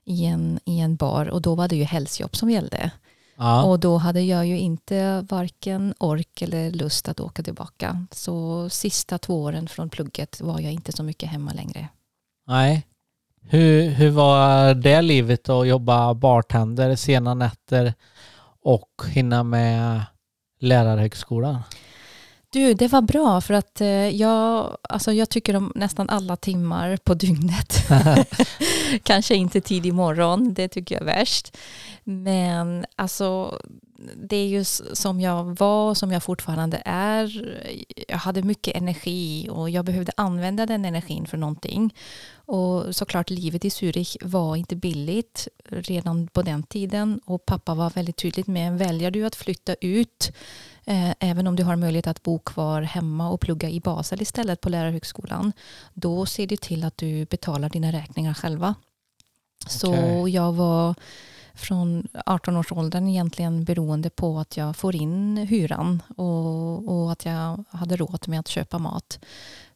i 0.04 0.24
en, 0.24 0.60
i 0.64 0.80
en 0.80 0.96
bar 0.96 1.26
och 1.26 1.42
då 1.42 1.54
var 1.54 1.68
det 1.68 1.76
ju 1.76 1.84
hälsojobb 1.84 2.36
som 2.36 2.50
gällde. 2.50 2.90
Ja. 3.36 3.62
Och 3.62 3.80
då 3.80 3.96
hade 3.96 4.20
jag 4.20 4.46
ju 4.46 4.58
inte 4.58 5.26
varken 5.30 5.94
ork 5.98 6.42
eller 6.42 6.70
lust 6.70 7.08
att 7.08 7.20
åka 7.20 7.42
tillbaka. 7.42 8.06
Så 8.10 8.68
sista 8.68 9.18
två 9.18 9.42
åren 9.42 9.68
från 9.68 9.90
plugget 9.90 10.40
var 10.40 10.60
jag 10.60 10.72
inte 10.72 10.92
så 10.92 11.02
mycket 11.02 11.28
hemma 11.28 11.52
längre. 11.52 11.88
Nej, 12.46 12.86
hur, 13.48 13.90
hur 13.90 14.10
var 14.10 14.74
det 14.74 15.02
livet 15.02 15.48
att 15.48 15.68
jobba 15.68 16.14
bartender 16.14 16.96
sena 16.96 17.34
nätter 17.34 17.94
och 18.62 18.90
hinna 19.08 19.42
med 19.42 20.02
lärarhögskolan? 20.60 21.58
Du, 22.54 22.74
det 22.74 22.88
var 22.88 23.02
bra 23.02 23.40
för 23.40 23.54
att 23.54 23.80
eh, 23.80 23.88
jag, 23.88 24.76
alltså 24.82 25.12
jag 25.12 25.28
tycker 25.28 25.56
om 25.56 25.72
nästan 25.74 26.10
alla 26.10 26.36
timmar 26.36 26.96
på 26.96 27.14
dygnet. 27.14 27.88
Kanske 29.02 29.34
inte 29.34 29.60
tidig 29.60 29.94
morgon, 29.94 30.54
det 30.54 30.68
tycker 30.68 30.94
jag 30.94 31.02
är 31.02 31.06
värst. 31.06 31.56
Men 32.04 32.86
alltså, 32.96 33.58
det 34.16 34.36
är 34.36 34.46
ju 34.46 34.64
som 34.92 35.20
jag 35.20 35.58
var, 35.58 35.94
som 35.94 36.12
jag 36.12 36.22
fortfarande 36.22 36.82
är. 36.84 37.56
Jag 38.08 38.18
hade 38.18 38.42
mycket 38.42 38.76
energi 38.76 39.48
och 39.50 39.70
jag 39.70 39.84
behövde 39.84 40.12
använda 40.16 40.66
den 40.66 40.84
energin 40.84 41.26
för 41.26 41.36
någonting. 41.36 41.94
Och 42.46 42.96
såklart 42.96 43.30
livet 43.30 43.64
i 43.64 43.68
Zürich 43.68 44.16
var 44.22 44.56
inte 44.56 44.76
billigt 44.76 45.48
redan 45.68 46.26
på 46.26 46.42
den 46.42 46.62
tiden 46.62 47.20
och 47.24 47.46
pappa 47.46 47.74
var 47.74 47.90
väldigt 47.90 48.16
tydligt 48.16 48.46
med 48.46 48.78
väljer 48.78 49.10
du 49.10 49.24
att 49.24 49.34
flytta 49.34 49.74
ut 49.80 50.32
eh, 50.84 51.10
även 51.18 51.46
om 51.46 51.56
du 51.56 51.62
har 51.62 51.76
möjlighet 51.76 52.06
att 52.06 52.22
bo 52.22 52.38
kvar 52.38 52.82
hemma 52.82 53.30
och 53.30 53.40
plugga 53.40 53.68
i 53.68 53.80
Basel 53.80 54.22
istället 54.22 54.60
på 54.60 54.68
lärarhögskolan 54.68 55.52
då 55.94 56.26
ser 56.26 56.46
du 56.46 56.56
till 56.56 56.84
att 56.84 56.96
du 56.96 57.24
betalar 57.24 57.68
dina 57.68 57.92
räkningar 57.92 58.34
själva. 58.34 58.74
Okay. 59.64 59.78
Så 59.78 60.28
jag 60.28 60.52
var 60.52 60.94
från 61.54 62.08
18-årsåldern 62.26 63.08
egentligen 63.08 63.64
beroende 63.64 64.10
på 64.10 64.38
att 64.38 64.56
jag 64.56 64.76
får 64.76 64.96
in 64.96 65.36
hyran 65.36 66.02
och, 66.16 66.92
och, 66.94 67.12
att 67.12 67.24
jag 67.24 67.64
hade 67.70 67.96
råd 67.96 68.28
med 68.28 68.40
att 68.40 68.48
köpa 68.48 68.78
mat. 68.78 69.18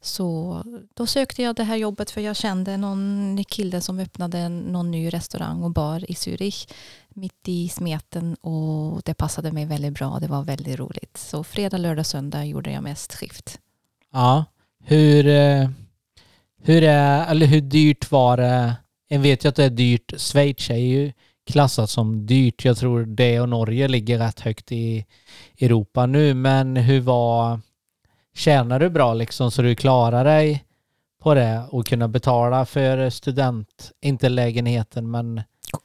Så 0.00 0.62
då 0.94 1.06
sökte 1.06 1.42
jag 1.42 1.56
det 1.56 1.64
här 1.64 1.76
jobbet 1.76 2.10
för 2.10 2.20
jag 2.20 2.36
kände 2.36 2.76
någon 2.76 3.44
kille 3.48 3.80
som 3.80 3.98
öppnade 3.98 4.48
någon 4.48 4.90
ny 4.90 5.08
restaurang 5.08 5.62
och 5.62 5.70
bar 5.70 6.10
i 6.10 6.14
Zürich 6.14 6.68
mitt 7.08 7.48
i 7.48 7.68
smeten 7.68 8.34
och 8.34 9.02
det 9.04 9.14
passade 9.14 9.52
mig 9.52 9.64
väldigt 9.64 9.94
bra. 9.94 10.18
Det 10.20 10.26
var 10.26 10.42
väldigt 10.42 10.78
roligt. 10.78 11.16
Så 11.16 11.44
fredag, 11.44 11.78
lördag, 11.78 12.06
söndag 12.06 12.44
gjorde 12.44 12.72
jag 12.72 12.82
mest 12.82 13.14
skift. 13.14 13.60
Ja, 14.12 14.44
hur, 14.84 15.26
eh, 15.26 15.70
hur, 16.62 16.82
är, 16.82 17.30
eller 17.30 17.46
hur 17.46 17.60
dyrt 17.60 18.10
var 18.10 18.36
det? 18.36 18.76
En 19.08 19.22
vet 19.22 19.44
ju 19.44 19.48
att 19.48 19.56
det 19.56 19.64
är 19.64 19.70
dyrt. 19.70 20.20
Schweiz 20.20 20.70
är 20.70 20.76
ju 20.76 21.12
klassat 21.48 21.90
som 21.90 22.26
dyrt. 22.26 22.64
Jag 22.64 22.76
tror 22.76 23.04
det 23.04 23.40
och 23.40 23.48
Norge 23.48 23.88
ligger 23.88 24.18
rätt 24.18 24.40
högt 24.40 24.72
i 24.72 25.06
Europa 25.60 26.06
nu. 26.06 26.34
Men 26.34 26.76
hur 26.76 27.00
var... 27.00 27.60
Tjänar 28.34 28.80
du 28.80 28.90
bra 28.90 29.14
liksom 29.14 29.50
så 29.50 29.62
du 29.62 29.74
klarar 29.74 30.24
dig 30.24 30.64
på 31.22 31.34
det 31.34 31.62
och 31.70 31.86
kunna 31.86 32.08
betala 32.08 32.66
för 32.66 33.10
student, 33.10 33.92
inte 34.00 34.28
lägenheten 34.28 35.10
men 35.10 35.42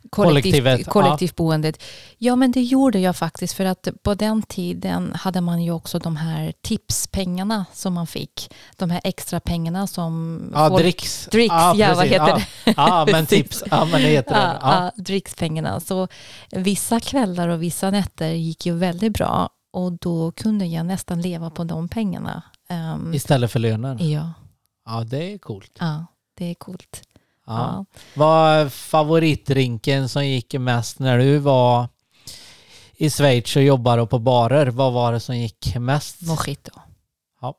kollektivt, 0.09 0.87
kollektivt 0.87 1.35
boendet. 1.35 1.83
Ja, 2.17 2.35
men 2.35 2.51
det 2.51 2.61
gjorde 2.61 2.99
jag 2.99 3.15
faktiskt 3.15 3.53
för 3.53 3.65
att 3.65 3.87
på 4.03 4.13
den 4.13 4.41
tiden 4.41 5.13
hade 5.15 5.41
man 5.41 5.63
ju 5.63 5.71
också 5.71 5.99
de 5.99 6.15
här 6.15 6.53
tipspengarna 6.61 7.65
som 7.73 7.93
man 7.93 8.07
fick. 8.07 8.53
De 8.77 8.89
här 8.89 9.01
extra 9.03 9.39
pengarna 9.39 9.87
som 9.87 10.41
ja, 10.53 10.69
folk... 10.69 10.81
dricks. 10.81 11.27
Dricks, 11.31 11.53
ja, 11.75 11.93
vad 11.95 12.05
heter 12.07 12.27
ja. 12.27 12.41
det? 12.65 12.73
Ja, 12.77 13.07
men 13.11 13.25
tips. 13.35 13.63
Ja, 13.71 13.85
men 13.85 14.01
det 14.01 14.07
heter 14.07 14.33
det. 14.35 14.41
Ja, 14.41 14.57
Ja. 14.61 14.91
ja, 14.95 15.03
drickspengarna. 15.03 15.79
Så 15.79 16.07
vissa 16.51 16.99
kvällar 16.99 17.49
och 17.49 17.61
vissa 17.63 17.91
nätter 17.91 18.29
gick 18.29 18.65
ju 18.65 18.73
väldigt 18.75 19.13
bra 19.13 19.49
och 19.73 19.91
då 19.91 20.31
kunde 20.31 20.65
jag 20.65 20.85
nästan 20.85 21.21
leva 21.21 21.49
på 21.49 21.63
de 21.63 21.89
pengarna. 21.89 22.43
Ehm, 22.69 23.13
Istället 23.13 23.51
för 23.51 23.59
lönen. 23.59 24.09
ja, 24.09 24.33
Ja, 24.85 25.03
det 25.03 25.33
är 25.33 25.37
coolt. 25.37 25.71
ja, 25.79 26.05
det 26.37 26.45
är 26.45 26.53
coolt. 26.53 27.01
Ja. 27.45 27.85
Vad 28.15 28.73
favoritdrinken 28.73 30.09
som 30.09 30.25
gick 30.27 30.53
mest 30.53 30.99
när 30.99 31.17
du 31.17 31.37
var 31.37 31.87
i 32.95 33.09
Schweiz 33.09 33.55
och 33.55 33.63
jobbade 33.63 34.05
på 34.05 34.19
barer? 34.19 34.67
Vad 34.67 34.93
var 34.93 35.13
det 35.13 35.19
som 35.19 35.37
gick 35.37 35.75
mest? 35.75 36.21
Mojito. 36.21 36.71
Ja. 37.41 37.55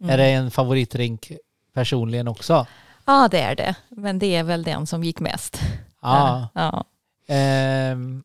Mm. 0.00 0.10
Är 0.10 0.18
det 0.18 0.30
en 0.30 0.50
favoritdrink 0.50 1.32
personligen 1.74 2.28
också? 2.28 2.66
Ja, 3.04 3.28
det 3.30 3.40
är 3.40 3.54
det. 3.54 3.74
Men 3.88 4.18
det 4.18 4.36
är 4.36 4.42
väl 4.42 4.62
den 4.62 4.86
som 4.86 5.04
gick 5.04 5.20
mest. 5.20 5.60
Ja. 6.02 6.48
ja. 6.54 6.84
Ehm, 7.26 8.22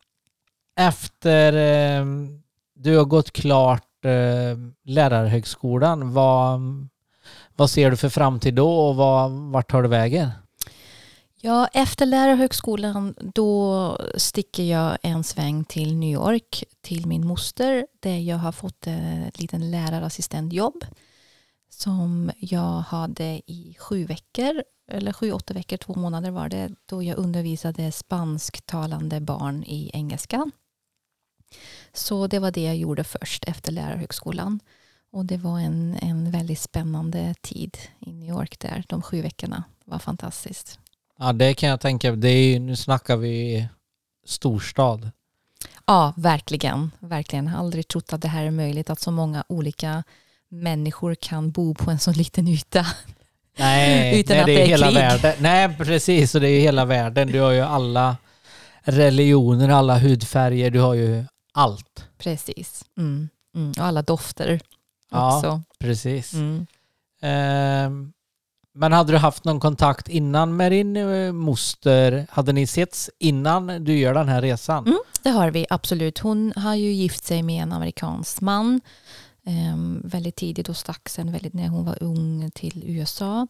efter 0.75 1.53
ehm, 1.53 2.43
du 2.73 2.97
har 2.97 3.05
gått 3.05 3.31
klart 3.31 4.05
eh, 4.05 4.57
lärarhögskolan, 4.83 6.13
vad, 6.13 6.61
vad 7.55 7.69
ser 7.69 7.91
du 7.91 7.97
för 7.97 8.09
framtid 8.09 8.53
då 8.53 8.79
och 8.79 8.95
vad, 8.95 9.31
vart 9.31 9.71
tar 9.71 9.83
du 9.83 9.89
vägen? 9.89 10.29
Ja, 11.41 11.67
efter 11.67 12.05
lärarhögskolan 12.05 13.15
då 13.33 13.97
sticker 14.15 14.63
jag 14.63 14.97
en 15.01 15.23
sväng 15.23 15.65
till 15.65 15.95
New 15.95 16.13
York 16.13 16.63
till 16.81 17.07
min 17.07 17.27
moster 17.27 17.87
där 17.99 18.17
jag 18.17 18.37
har 18.37 18.51
fått 18.51 18.87
eh, 18.87 19.27
ett 19.27 19.39
litet 19.39 19.61
lärarassistentjobb 19.61 20.85
som 21.69 22.31
jag 22.37 22.79
hade 22.81 23.41
i 23.45 23.75
sju 23.79 24.05
veckor 24.05 24.63
eller 24.91 25.13
sju, 25.13 25.31
åtta 25.31 25.53
veckor, 25.53 25.77
två 25.77 25.95
månader 25.95 26.31
var 26.31 26.49
det 26.49 26.71
då 26.85 27.03
jag 27.03 27.17
undervisade 27.17 27.91
spansktalande 27.91 29.21
barn 29.21 29.63
i 29.63 29.91
engelska. 29.93 30.51
Så 31.93 32.27
det 32.27 32.39
var 32.39 32.51
det 32.51 32.63
jag 32.63 32.75
gjorde 32.77 33.03
först 33.03 33.43
efter 33.45 33.71
lärarhögskolan. 33.71 34.59
Och 35.15 35.25
det 35.25 35.37
var 35.37 35.59
en, 35.59 35.97
en 36.01 36.31
väldigt 36.31 36.59
spännande 36.59 37.35
tid 37.41 37.77
i 37.99 38.11
New 38.11 38.29
York 38.29 38.59
där, 38.59 38.83
de 38.87 39.01
sju 39.01 39.21
veckorna. 39.21 39.63
Det 39.85 39.91
var 39.91 39.99
fantastiskt. 39.99 40.79
Ja, 41.19 41.33
det 41.33 41.53
kan 41.53 41.69
jag 41.69 41.79
tänka. 41.79 42.11
Det 42.11 42.29
är, 42.29 42.47
ju- 42.53 42.59
nu 42.59 42.75
snackar 42.75 43.17
vi 43.17 43.67
storstad. 44.25 45.11
Ja, 45.85 46.13
verkligen. 46.17 46.91
Verkligen. 46.99 47.45
Jag 47.45 47.51
har 47.53 47.59
aldrig 47.59 47.87
trott 47.87 48.13
att 48.13 48.21
det 48.21 48.27
här 48.27 48.45
är 48.45 48.51
möjligt, 48.51 48.89
att 48.89 48.99
så 48.99 49.11
många 49.11 49.43
olika 49.49 50.03
människor 50.49 51.15
kan 51.15 51.51
bo 51.51 51.73
på 51.73 51.91
en 51.91 51.99
så 51.99 52.11
liten 52.11 52.47
yta. 52.47 52.85
Nej, 53.57 54.19
Utan 54.19 54.35
nej 54.37 54.41
att 54.41 54.45
det 54.47 54.53
är, 54.53 54.57
det 54.57 54.63
är 54.63 54.67
hela 54.67 54.85
krig. 54.87 54.95
världen. 54.95 55.33
Nej, 55.39 55.75
precis. 55.77 56.35
Och 56.35 56.41
det 56.41 56.47
är 56.49 56.53
ju 56.53 56.59
hela 56.59 56.85
världen. 56.85 57.27
Du 57.27 57.39
har 57.39 57.51
ju 57.51 57.61
alla 57.61 58.17
religioner, 58.81 59.69
alla 59.69 59.97
hudfärger. 59.99 60.71
Du 60.71 60.79
har 60.79 60.93
ju 60.93 61.25
allt. 61.53 62.05
Precis. 62.17 62.85
Mm. 62.97 63.29
Mm. 63.55 63.69
Och 63.71 63.77
alla 63.85 64.01
dofter 64.01 64.59
Ja. 65.11 65.37
också. 65.37 65.61
Precis. 65.79 66.33
Mm. 66.33 66.67
Ehm, 67.21 68.11
men 68.77 68.91
hade 68.91 69.11
du 69.11 69.17
haft 69.17 69.43
någon 69.43 69.59
kontakt 69.59 70.07
innan 70.09 70.55
med 70.57 70.71
din 70.71 70.97
eh, 70.97 71.31
moster? 71.31 72.27
Hade 72.29 72.53
ni 72.53 72.67
setts 72.67 73.09
innan 73.19 73.83
du 73.83 73.97
gör 73.97 74.13
den 74.13 74.29
här 74.29 74.41
resan? 74.41 74.85
Mm. 74.85 74.99
Det 75.23 75.29
har 75.29 75.51
vi 75.51 75.65
absolut. 75.69 76.19
Hon 76.19 76.53
har 76.55 76.75
ju 76.75 76.91
gift 76.91 77.25
sig 77.25 77.43
med 77.43 77.63
en 77.63 77.73
amerikansk 77.73 78.41
man 78.41 78.81
ehm, 79.45 80.01
väldigt 80.05 80.35
tidigt 80.35 80.69
och 80.69 80.77
stack 80.77 81.09
sen 81.09 81.31
väldigt 81.31 81.53
när 81.53 81.67
hon 81.67 81.85
var 81.85 82.03
ung 82.03 82.51
till 82.51 82.83
USA. 82.85 83.47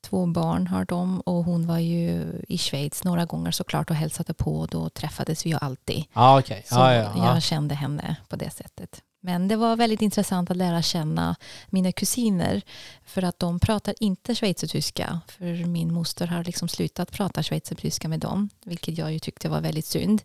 Två 0.00 0.26
barn 0.26 0.66
har 0.66 0.84
de 0.84 1.20
och 1.20 1.44
hon 1.44 1.66
var 1.66 1.78
ju 1.78 2.32
i 2.48 2.58
Schweiz 2.58 3.04
några 3.04 3.24
gånger 3.24 3.50
såklart 3.50 3.90
och 3.90 3.96
hälsade 3.96 4.34
på 4.34 4.60
och 4.60 4.68
då 4.68 4.88
träffades 4.88 5.46
vi 5.46 5.50
ju 5.50 5.56
alltid. 5.60 6.04
Ja, 6.12 6.38
okej. 6.38 6.64
Så 6.68 6.74
Ja, 6.74 6.94
ja, 6.94 7.12
ja. 7.16 7.34
jag 7.34 7.42
kände 7.42 7.74
henne 7.74 8.16
på 8.28 8.36
det 8.36 8.50
sättet. 8.50 9.02
Men 9.20 9.48
det 9.48 9.56
var 9.56 9.76
väldigt 9.76 10.02
intressant 10.02 10.50
att 10.50 10.56
lära 10.56 10.82
känna 10.82 11.36
mina 11.66 11.92
kusiner 11.92 12.62
för 13.04 13.22
att 13.22 13.38
de 13.38 13.60
pratar 13.60 13.94
inte 14.00 14.34
schweizertyska 14.34 15.20
för 15.28 15.66
min 15.66 15.92
moster 15.94 16.26
har 16.26 16.44
liksom 16.44 16.68
slutat 16.68 17.12
prata 17.12 17.42
schweizertyska 17.42 18.08
med 18.08 18.20
dem 18.20 18.48
vilket 18.64 18.98
jag 18.98 19.12
ju 19.12 19.18
tyckte 19.18 19.48
var 19.48 19.60
väldigt 19.60 19.86
synd. 19.86 20.22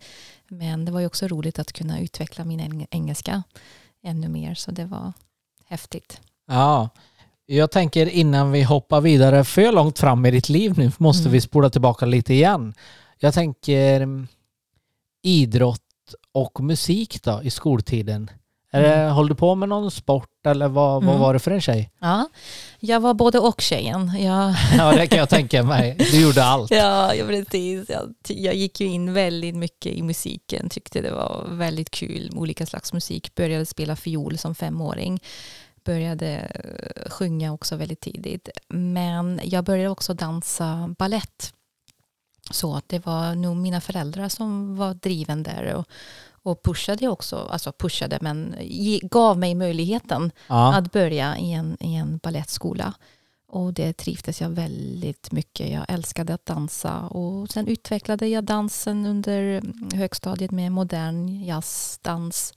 Men 0.47 0.85
det 0.85 0.91
var 0.91 0.99
ju 0.99 1.05
också 1.05 1.27
roligt 1.27 1.59
att 1.59 1.73
kunna 1.73 1.99
utveckla 1.99 2.45
min 2.45 2.59
eng- 2.59 2.87
engelska 2.91 3.43
ännu 4.03 4.27
mer 4.27 4.55
så 4.55 4.71
det 4.71 4.85
var 4.85 5.13
häftigt. 5.65 6.21
ja. 6.47 6.89
Jag 7.45 7.71
tänker 7.71 8.05
innan 8.09 8.51
vi 8.51 8.63
hoppar 8.63 9.01
vidare 9.01 9.43
för 9.43 9.71
långt 9.71 9.99
fram 9.99 10.25
i 10.25 10.31
ditt 10.31 10.49
liv 10.49 10.73
nu 10.77 10.91
måste 10.97 11.21
Mm. 11.23 11.31
vi 11.31 11.41
spola 11.41 11.69
tillbaka 11.69 12.05
lite 12.05 12.33
igen. 12.33 12.73
Jag 13.19 13.33
tänker 13.33 14.01
mm, 14.01 14.27
idrott 15.21 15.81
och 16.31 16.59
musik 16.59 17.23
då 17.23 17.41
i 17.43 17.49
skoltiden. 17.49 18.29
Är 18.73 19.01
Mm. 19.01 19.13
Håller 19.15 19.29
du 19.29 19.35
på 19.35 19.55
med 19.55 19.69
någon 19.69 19.91
sport 19.91 20.29
eller 20.45 20.67
vad, 20.67 21.03
vad 21.03 21.09
Mm. 21.09 21.19
var 21.21 21.33
det 21.33 21.39
för 21.39 21.51
en 21.51 21.61
tjej? 21.61 21.91
Ja, 21.99 22.29
jag 22.79 22.99
var 22.99 23.13
både 23.13 23.39
och 23.39 23.61
tjejen. 23.61 24.11
Jag 24.19 24.55
Ja, 24.77 24.91
det 24.91 25.07
kan 25.07 25.19
jag 25.19 25.29
tänka 25.29 25.63
mig. 25.63 25.95
Du 26.11 26.21
gjorde 26.21 26.43
allt. 26.43 26.71
Ja, 26.71 27.11
precis. 27.27 27.89
Jag, 27.89 28.13
jag 28.27 28.55
gick 28.55 28.79
ju 28.81 28.87
in 28.87 29.13
väldigt 29.13 29.55
mycket 29.55 29.91
i 29.93 30.01
musiken, 30.01 30.69
tyckte 30.69 31.01
det 31.01 31.11
var 31.11 31.45
väldigt 31.49 31.91
kul 31.91 32.29
med 32.31 32.41
olika 32.41 32.65
slags 32.65 32.93
musik. 32.93 33.35
Började 33.35 33.65
spela 33.65 33.95
fiol 33.95 34.37
som 34.37 34.55
femåring. 34.55 35.19
Började 35.85 36.29
eh, 36.37 37.09
sjunga 37.11 37.53
också 37.53 37.75
väldigt 37.75 37.99
tidigt. 38.01 38.49
Men 38.67 39.41
jag 39.43 39.63
började 39.63 39.89
också 39.89 40.13
dansa 40.13 40.95
ballett. 40.97 41.53
Så 42.51 42.75
att 42.75 42.89
det 42.89 43.05
var 43.05 43.35
nog 43.35 43.55
mina 43.57 43.81
föräldrar 43.81 44.29
som 44.29 44.75
var 44.77 44.93
driven 44.93 45.43
där 45.43 45.73
och, 45.73 45.85
och 46.43 46.63
pushade 46.63 47.07
också, 47.07 47.47
alltså 47.51 47.71
pushade 47.71 48.17
men 48.21 48.55
gav 49.01 49.37
mig 49.37 49.55
möjligheten 49.55 50.31
Ja. 50.47 50.75
att 50.75 50.91
börja 50.91 51.37
i 51.37 51.53
en, 51.53 51.77
i 51.79 51.95
en 51.95 52.17
ballettskola. 52.17 52.93
Och 53.47 53.73
det 53.73 53.93
trivdes 53.93 54.41
jag 54.41 54.49
väldigt 54.49 55.31
mycket. 55.31 55.71
Jag 55.71 55.85
älskade 55.87 56.33
att 56.33 56.45
dansa 56.45 56.99
och 56.99 57.49
sen 57.49 57.67
utvecklade 57.67 58.27
jag 58.27 58.43
dansen 58.43 59.05
under 59.05 59.61
högstadiet 59.95 60.51
med 60.51 60.71
modern 60.71 61.43
jazzdans 61.43 62.53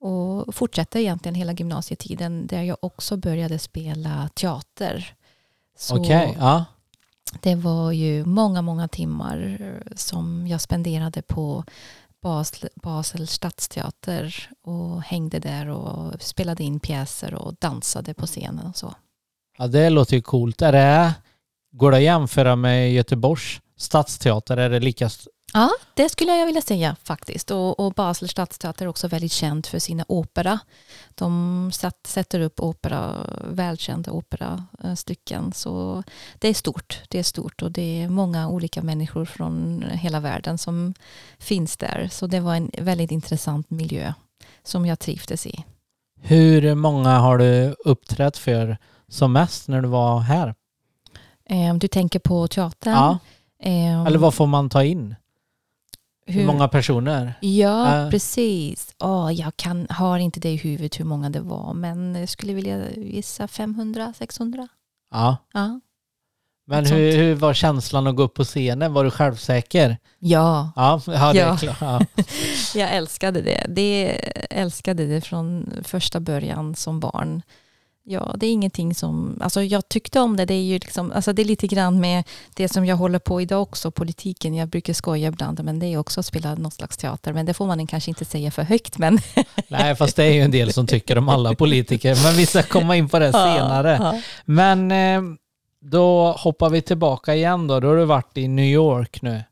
och 0.00 0.54
fortsatte 0.54 1.00
egentligen 1.00 1.34
hela 1.34 1.52
gymnasietiden 1.52 2.46
där 2.46 2.62
jag 2.62 2.76
också 2.80 3.16
började 3.16 3.58
spela 3.58 4.28
teater. 4.34 5.14
Okej, 5.92 6.36
ja. 6.38 6.64
det 7.40 7.54
var 7.54 7.92
ju 7.92 8.24
många, 8.24 8.62
många 8.62 8.88
timmar 8.88 9.58
som 9.96 10.46
jag 10.46 10.60
spenderade 10.60 11.22
på 11.22 11.64
Basel, 12.22 12.68
Basel 12.82 13.26
stadsteater 13.26 14.50
och 14.62 15.02
hängde 15.02 15.38
där 15.38 15.68
och 15.68 16.22
spelade 16.22 16.64
in 16.64 16.80
pjäser 16.80 17.34
och 17.34 17.54
dansade 17.60 18.14
på 18.14 18.26
scenen 18.26 18.66
och 18.66 18.76
så. 18.76 18.94
Ja, 19.58 19.66
det 19.66 19.90
låter 19.90 20.16
ju 20.16 20.22
coolt. 20.22 20.62
Är 20.62 20.72
det, 20.72 21.14
går 21.72 21.90
det 21.90 21.96
att 21.96 22.02
jämföra 22.02 22.56
med 22.56 22.92
Göteborgs 22.92 23.60
stadsteater? 23.78 24.56
Är 24.56 24.70
det 24.70 24.80
lika... 24.80 25.10
Ja, 25.52 25.70
det 25.94 26.08
skulle 26.08 26.36
jag 26.36 26.46
vilja 26.46 26.62
säga 26.62 26.96
faktiskt. 27.04 27.50
Och, 27.50 27.80
och 27.80 27.92
Basel 27.92 28.28
stadsteater 28.28 28.84
är 28.84 28.88
också 28.88 29.08
väldigt 29.08 29.32
känd 29.32 29.66
för 29.66 29.78
sina 29.78 30.04
opera. 30.08 30.58
De 31.14 31.70
satt, 31.74 32.06
sätter 32.06 32.40
upp 32.40 32.60
opera, 32.60 33.14
välkända 33.50 34.12
operastycken. 34.12 35.52
Så 35.52 36.02
det 36.38 36.48
är 36.48 36.54
stort. 36.54 37.02
Det 37.08 37.18
är 37.18 37.22
stort 37.22 37.62
och 37.62 37.72
det 37.72 38.02
är 38.02 38.08
många 38.08 38.48
olika 38.48 38.82
människor 38.82 39.24
från 39.24 39.84
hela 39.92 40.20
världen 40.20 40.58
som 40.58 40.94
finns 41.38 41.76
där. 41.76 42.08
Så 42.12 42.26
det 42.26 42.40
var 42.40 42.54
en 42.54 42.70
väldigt 42.78 43.10
intressant 43.10 43.70
miljö 43.70 44.12
som 44.64 44.86
jag 44.86 44.98
trivdes 44.98 45.46
i. 45.46 45.64
Hur 46.20 46.74
många 46.74 47.18
har 47.18 47.38
du 47.38 47.74
uppträtt 47.84 48.36
för 48.36 48.78
som 49.08 49.32
mest 49.32 49.68
när 49.68 49.82
du 49.82 49.88
var 49.88 50.20
här? 50.20 50.54
Eh, 51.50 51.74
Du 51.74 51.88
tänker 51.88 52.18
på 52.18 52.48
teatern? 52.48 52.92
Ja. 52.92 53.18
Eh, 53.62 54.04
Eller 54.04 54.18
vad 54.18 54.34
får 54.34 54.46
man 54.46 54.68
ta 54.70 54.84
in? 54.84 55.14
Hur, 56.26 56.46
många 56.46 56.68
personer? 56.68 57.34
Ja, 57.40 58.04
Äh. 58.04 58.10
precis. 58.10 58.94
Oh, 58.98 59.32
jag 59.34 59.56
kan, 59.56 59.86
har 59.90 60.18
inte 60.18 60.40
det 60.40 60.50
i 60.50 60.56
huvudet 60.56 61.00
hur 61.00 61.04
många 61.04 61.30
det 61.30 61.40
var, 61.40 61.74
men 61.74 62.14
jag 62.14 62.28
skulle 62.28 62.52
vilja 62.52 62.90
gissa 62.90 63.48
500, 63.48 64.12
600. 64.18 64.68
Ja. 65.10 65.36
Ja. 65.52 65.80
Men 66.66 66.86
hur, 66.86 67.12
hur 67.16 67.34
var 67.34 67.54
känslan 67.54 68.06
att 68.06 68.16
gå 68.16 68.22
upp 68.22 68.34
på 68.34 68.44
scenen? 68.44 68.92
Var 68.92 69.04
du 69.04 69.10
självsäker? 69.10 69.96
ja, 70.18 70.72
Ja, 70.76 71.00
ja 71.06 71.32
det 71.32 71.40
är 71.40 71.46
Ja. 71.46 71.56
klart. 71.56 71.76
Ja. 71.80 72.00
jag 72.80 72.90
älskade 72.94 73.42
det. 73.42 73.66
det. 73.68 74.06
Älskade 74.50 75.06
det 75.06 75.20
från 75.20 75.70
första 75.84 76.20
början 76.20 76.74
som 76.74 77.00
barn. 77.00 77.42
Ja, 78.08 78.34
det 78.36 78.46
är 78.46 78.52
ingenting 78.52 78.94
som, 78.94 79.38
alltså 79.40 79.62
jag 79.62 79.88
tyckte 79.88 80.20
om 80.20 80.36
det, 80.36 80.44
det 80.44 80.54
är 80.54 80.62
ju 80.62 80.74
liksom, 80.74 81.12
alltså 81.12 81.32
det 81.32 81.42
är 81.42 81.44
lite 81.44 81.66
grann 81.66 82.00
med 82.00 82.24
det 82.54 82.68
som 82.68 82.86
jag 82.86 82.96
håller 82.96 83.18
på 83.18 83.40
idag 83.40 83.62
också, 83.62 83.90
politiken. 83.90 84.54
Jag 84.54 84.68
brukar 84.68 84.92
skoja 84.92 85.28
ibland, 85.28 85.64
men 85.64 85.78
det 85.78 85.86
är 85.86 85.98
också 85.98 86.20
att 86.20 86.26
spela 86.26 86.54
någon 86.54 86.70
slags 86.70 86.96
teater, 86.96 87.32
men 87.32 87.46
det 87.46 87.54
får 87.54 87.66
man 87.66 87.86
kanske 87.86 88.10
inte 88.10 88.24
säga 88.24 88.50
för 88.50 88.62
högt. 88.62 88.98
Men 88.98 89.18
Nej, 89.68 89.96
fast 89.96 90.16
det 90.16 90.24
är 90.24 90.32
ju 90.32 90.40
en 90.40 90.50
del 90.50 90.72
som 90.72 90.86
tycker 90.86 91.18
om 91.18 91.28
alla 91.28 91.54
politiker, 91.54 92.18
men 92.24 92.36
vi 92.36 92.46
ska 92.46 92.62
komma 92.62 92.96
in 92.96 93.08
på 93.08 93.18
det 93.18 93.32
senare. 93.32 93.98
Ja, 94.00 94.14
ja. 94.14 94.20
Men 94.44 94.92
eh, 94.92 95.22
då 95.80 96.32
hoppar 96.32 96.70
vi 96.70 96.82
tillbaka 96.82 97.34
igen 97.34 97.66
då. 97.66 97.80
Då 97.80 97.88
har 97.88 97.96
du 97.96 98.04
varit 98.04 98.36
i 98.36 98.48
New 98.48 98.64
York 98.64 99.22
nu. 99.22 99.42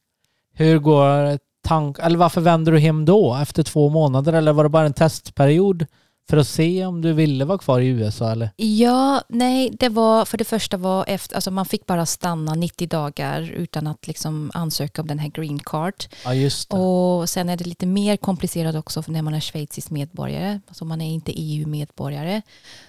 Hur 0.54 0.78
går 0.78 1.38
tank... 1.66 1.98
Eller 1.98 2.18
varför 2.18 2.40
vänder 2.40 2.72
du 2.72 2.78
hem 2.78 3.04
då 3.04 3.38
efter 3.42 3.62
två 3.62 3.88
månader? 3.88 4.32
Eller 4.32 4.52
var 4.52 4.64
det 4.64 4.70
bara 4.70 4.86
en 4.86 4.92
testperiod 4.92 5.86
för 6.28 6.36
att 6.36 6.48
se 6.48 6.86
om 6.86 7.02
du 7.02 7.12
ville 7.12 7.44
vara 7.44 7.58
kvar 7.58 7.80
i 7.80 7.86
USA 7.86 8.32
eller? 8.32 8.50
Ja, 8.56 9.22
nej, 9.28 9.70
det 9.78 9.88
var 9.88 10.24
för 10.24 10.38
det 10.38 10.44
första 10.44 10.76
var 10.76 11.04
efter, 11.08 11.34
alltså 11.34 11.50
man 11.50 11.66
fick 11.66 11.86
bara 11.86 12.06
stanna 12.06 12.54
90 12.54 12.88
dagar 12.88 13.42
utan 13.42 13.86
att 13.86 14.06
liksom 14.06 14.50
ansöka 14.54 15.02
om 15.02 15.08
den 15.08 15.18
här 15.18 15.28
green 15.28 15.58
card. 15.58 16.04
Ja, 16.24 16.34
just 16.34 16.70
det. 16.70 16.76
Och 16.76 17.28
sen 17.28 17.48
är 17.48 17.56
det 17.56 17.66
lite 17.66 17.86
mer 17.86 18.16
komplicerat 18.16 18.74
också 18.74 19.04
när 19.06 19.22
man 19.22 19.34
är 19.34 19.40
schweizisk 19.40 19.90
medborgare. 19.90 20.60
Alltså 20.68 20.84
man 20.84 21.00
är 21.00 21.10
inte 21.10 21.32
EU-medborgare. 21.40 22.42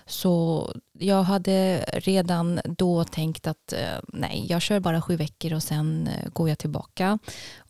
Så 0.05 0.67
jag 0.99 1.23
hade 1.23 1.77
redan 1.93 2.59
då 2.65 3.03
tänkt 3.03 3.47
att 3.47 3.73
eh, 3.73 3.99
nej, 4.07 4.45
jag 4.49 4.61
kör 4.61 4.79
bara 4.79 5.01
sju 5.01 5.15
veckor 5.15 5.53
och 5.53 5.63
sen 5.63 6.07
eh, 6.07 6.29
går 6.33 6.49
jag 6.49 6.57
tillbaka 6.57 7.19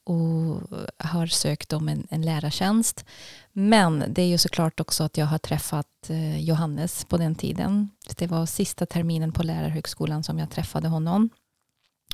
och 0.07 0.61
har 0.97 1.27
sökt 1.27 1.73
om 1.73 1.89
en, 1.89 2.07
en 2.09 2.21
lärartjänst. 2.21 3.05
Men 3.51 4.03
det 4.07 4.21
är 4.21 4.27
ju 4.27 4.37
såklart 4.37 4.79
också 4.79 5.03
att 5.03 5.17
jag 5.17 5.25
har 5.25 5.37
träffat 5.37 6.09
eh, 6.09 6.39
Johannes 6.39 7.05
på 7.05 7.17
den 7.17 7.35
tiden. 7.35 7.89
Det 8.17 8.27
var 8.27 8.45
sista 8.45 8.85
terminen 8.85 9.31
på 9.31 9.43
lärarhögskolan 9.43 10.23
som 10.23 10.39
jag 10.39 10.49
träffade 10.49 10.87
honom. 10.87 11.29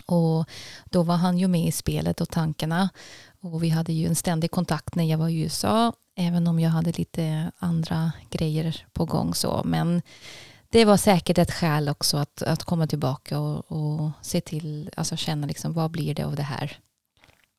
Och 0.05 0.49
då 0.85 1.03
var 1.03 1.15
han 1.15 1.37
ju 1.37 1.47
med 1.47 1.67
i 1.67 1.71
spelet 1.71 2.21
och 2.21 2.29
tankarna. 2.29 2.89
Och 3.41 3.63
vi 3.63 3.69
hade 3.69 3.93
ju 3.93 4.07
en 4.07 4.15
ständig 4.15 4.51
kontakt 4.51 4.95
när 4.95 5.03
jag 5.03 5.17
var 5.17 5.29
i 5.29 5.41
USA. 5.41 5.93
Även 6.15 6.47
om 6.47 6.59
jag 6.59 6.69
hade 6.69 6.91
lite 6.91 7.51
andra 7.59 8.11
grejer 8.29 8.85
på 8.93 9.05
gång 9.05 9.33
så. 9.33 9.61
Men 9.65 10.01
det 10.69 10.85
var 10.85 10.97
säkert 10.97 11.37
ett 11.37 11.51
skäl 11.51 11.89
också 11.89 12.17
att, 12.17 12.41
att 12.41 12.63
komma 12.63 12.87
tillbaka 12.87 13.39
och, 13.39 13.71
och 13.71 14.11
se 14.21 14.41
till, 14.41 14.89
alltså 14.97 15.15
känna 15.15 15.47
liksom 15.47 15.73
vad 15.73 15.91
blir 15.91 16.15
det 16.15 16.23
av 16.23 16.35
det 16.35 16.43
här. 16.43 16.77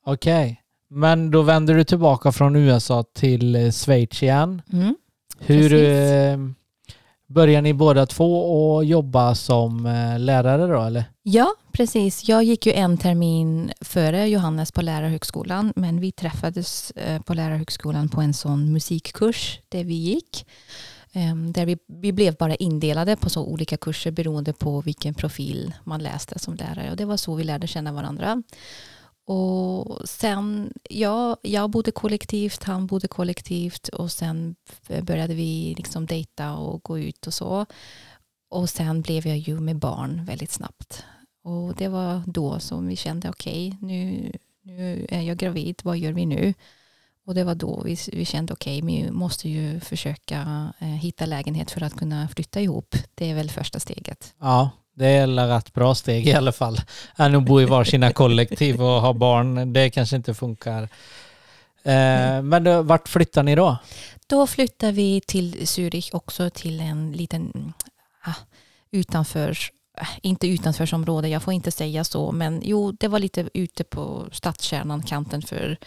Okej. 0.04 0.60
Men 0.88 1.30
då 1.30 1.42
vänder 1.42 1.74
du 1.74 1.84
tillbaka 1.84 2.32
från 2.32 2.56
USA 2.56 3.04
till 3.12 3.56
eh, 3.56 3.70
Schweiz 3.70 4.22
igen. 4.22 4.62
Mm. 4.72 4.96
Hur 5.38 5.68
Precis. 5.70 5.88
eh, 5.88 6.38
börjar 7.26 7.62
ni 7.62 7.74
båda 7.74 8.06
två 8.06 8.78
att 8.78 8.86
jobba 8.86 9.34
som 9.34 9.86
eh, 9.86 10.18
lärare 10.18 10.66
då 10.66 10.82
eller? 10.82 11.04
Ja, 11.22 11.54
precis. 11.72 12.28
Jag 12.28 12.44
gick 12.44 12.66
ju 12.66 12.72
en 12.72 12.98
termin 12.98 13.72
före 13.80 14.28
Johannes 14.28 14.72
på 14.72 14.82
lärarhögskolan, 14.82 15.72
men 15.76 16.00
vi 16.00 16.12
träffades 16.12 16.92
på 17.24 17.34
lärarhögskolan 17.34 18.08
på 18.08 18.20
en 18.20 18.34
sån 18.34 18.72
musikkurs 18.72 19.60
där 19.68 19.84
vi 19.84 19.94
gick. 19.94 20.46
Ehm, 21.12 21.52
Där 21.52 21.66
vi, 21.66 21.78
vi 21.86 22.12
blev 22.12 22.34
bara 22.34 22.54
indelade 22.54 23.16
på 23.16 23.30
så 23.30 23.44
olika 23.44 23.76
kurser 23.76 24.10
beroende 24.10 24.52
på 24.52 24.80
vilken 24.80 25.14
profil 25.14 25.74
man 25.84 26.02
läste 26.02 26.38
som 26.38 26.54
lärare. 26.54 26.90
Och 26.90 26.96
det 26.96 27.04
var 27.04 27.16
så 27.16 27.34
vi 27.34 27.44
lärde 27.44 27.66
känna 27.66 27.92
varandra. 27.92 28.42
Och 29.26 30.08
sen, 30.08 30.72
ja, 30.90 31.36
jag 31.42 31.70
bodde 31.70 31.90
kollektivt, 31.90 32.64
han 32.64 32.86
bodde 32.86 33.08
kollektivt 33.08 33.88
och 33.88 34.12
sen 34.12 34.56
började 35.02 35.34
vi 35.34 35.74
liksom 35.76 36.06
dejta 36.06 36.54
och 36.54 36.82
gå 36.82 36.98
ut 36.98 37.26
och 37.26 37.34
så. 37.34 37.66
Och 38.48 38.70
sen 38.70 39.02
blev 39.02 39.26
jag 39.26 39.38
ju 39.38 39.60
med 39.60 39.76
barn 39.76 40.24
väldigt 40.24 40.50
snabbt. 40.50 41.04
Och 41.42 41.74
det 41.74 41.88
var 41.88 42.22
då 42.26 42.60
som 42.60 42.86
vi 42.86 42.96
kände, 42.96 43.30
okej, 43.30 43.76
nu, 43.80 44.32
nu 44.62 45.06
är 45.08 45.20
jag 45.20 45.36
gravid, 45.36 45.80
vad 45.84 45.98
gör 45.98 46.12
vi 46.12 46.26
nu? 46.26 46.54
Och 47.26 47.34
det 47.34 47.44
var 47.44 47.54
då 47.54 47.82
vi, 47.84 47.96
vi 48.12 48.24
kände, 48.24 48.52
okej, 48.52 48.82
vi 48.82 49.10
måste 49.10 49.48
ju 49.48 49.80
försöka 49.80 50.72
eh, 50.78 50.86
hitta 50.88 51.26
lägenhet 51.26 51.70
för 51.70 51.82
att 51.82 51.96
kunna 51.98 52.28
flytta 52.28 52.60
ihop. 52.60 52.94
Det 53.14 53.30
är 53.30 53.34
väl 53.34 53.50
första 53.50 53.80
steget. 53.80 54.34
Ja, 54.38 54.70
det 54.94 55.06
är 55.06 55.24
ett 55.24 55.50
rätt 55.50 55.74
bra 55.74 55.94
steg 55.94 56.28
i 56.28 56.32
alla 56.32 56.52
fall. 56.52 56.80
Än 57.16 57.34
att 57.34 57.42
bo 57.42 57.60
i 57.60 57.64
varsina 57.64 58.12
kollektiv 58.12 58.82
och 58.82 59.00
ha 59.00 59.12
barn. 59.12 59.72
Det 59.72 59.90
kanske 59.90 60.16
inte 60.16 60.34
funkar. 60.34 60.82
Eh, 61.82 62.42
men 62.42 62.64
då, 62.64 62.82
vart 62.82 63.08
flyttar 63.08 63.42
ni 63.42 63.54
då? 63.54 63.76
Då 64.26 64.46
flyttar 64.46 64.92
vi 64.92 65.20
till 65.20 65.54
Zürich 65.54 66.14
också 66.14 66.50
till 66.50 66.80
en 66.80 67.12
liten 67.12 67.72
ah, 68.24 68.34
utanför, 68.90 69.58
eh, 70.00 70.08
inte 70.22 70.48
utanförsområde, 70.48 71.28
jag 71.28 71.42
får 71.42 71.52
inte 71.52 71.70
säga 71.70 72.04
så, 72.04 72.32
men 72.32 72.60
jo, 72.64 72.92
det 72.92 73.08
var 73.08 73.18
lite 73.18 73.48
ute 73.54 73.84
på 73.84 74.26
stadskärnan, 74.32 75.02
kanten 75.02 75.42
för 75.42 75.78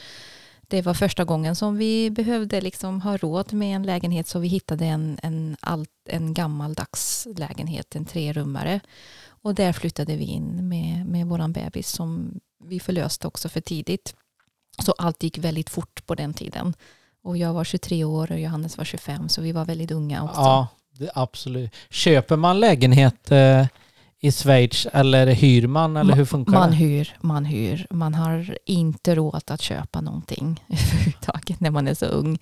det 0.70 0.82
var 0.82 0.94
första 0.94 1.24
gången 1.24 1.56
som 1.56 1.78
vi 1.78 2.10
behövde 2.10 2.62
liksom 2.62 3.02
ha 3.02 3.18
råd 3.18 3.54
med 3.54 3.76
en 3.76 3.84
lägenhet 3.84 4.28
så 4.28 4.40
vi 4.40 4.48
hittade 4.48 4.86
en, 4.86 5.20
en, 5.24 5.58
alt, 5.60 5.90
en 6.10 6.34
gammaldags 6.34 7.28
lägenhet, 7.38 7.96
en 7.96 8.06
trerummare. 8.06 8.80
Och 9.28 9.56
där 9.56 9.74
flyttade 9.74 10.16
vi 10.16 10.24
in 10.24 10.70
med, 10.70 11.06
med 11.06 11.28
vår 11.28 11.48
bebis 11.48 11.90
som 11.90 12.40
vi 12.64 12.80
förlöste 12.80 13.28
också 13.28 13.50
för 13.50 13.62
tidigt. 13.62 14.16
Så 14.86 14.92
allt 14.98 15.24
gick 15.24 15.38
väldigt 15.38 15.70
fort 15.70 16.06
på 16.06 16.16
den 16.16 16.34
tiden. 16.34 16.74
Och 17.24 17.38
jag 17.38 17.54
var 17.54 17.64
23 17.64 18.04
år 18.04 18.32
och 18.32 18.40
Johannes 18.40 18.78
var 18.78 18.86
25 18.86 19.30
så 19.30 19.42
vi 19.42 19.52
var 19.52 19.66
väldigt 19.66 19.92
unga 19.92 20.24
också. 20.24 20.42
Ja, 20.42 20.68
det, 20.92 21.10
absolut. 21.16 21.72
Köper 21.90 22.36
man 22.36 22.60
lägenhet 22.60 23.32
eh, 23.32 23.66
i 24.28 24.32
Schweiz 24.32 24.88
eller 24.94 25.28
hyr 25.28 25.68
man 25.68 25.98
eller 25.98 26.16
hur 26.16 26.26
funkar 26.26 26.54
man 26.54 26.70
det? 26.70 26.76
hyr, 26.76 27.18
man 27.22 27.46
hyr. 27.46 27.88
Man 27.90 28.16
har 28.16 28.58
inte 28.66 29.16
råd 29.16 29.42
att 29.48 29.62
köpa 29.62 30.02
någonting 30.02 30.64
överhuvudtaget 30.70 31.60
när 31.60 31.72
man 31.72 31.88
är 31.88 31.94
så 31.94 32.06
ung. 32.06 32.40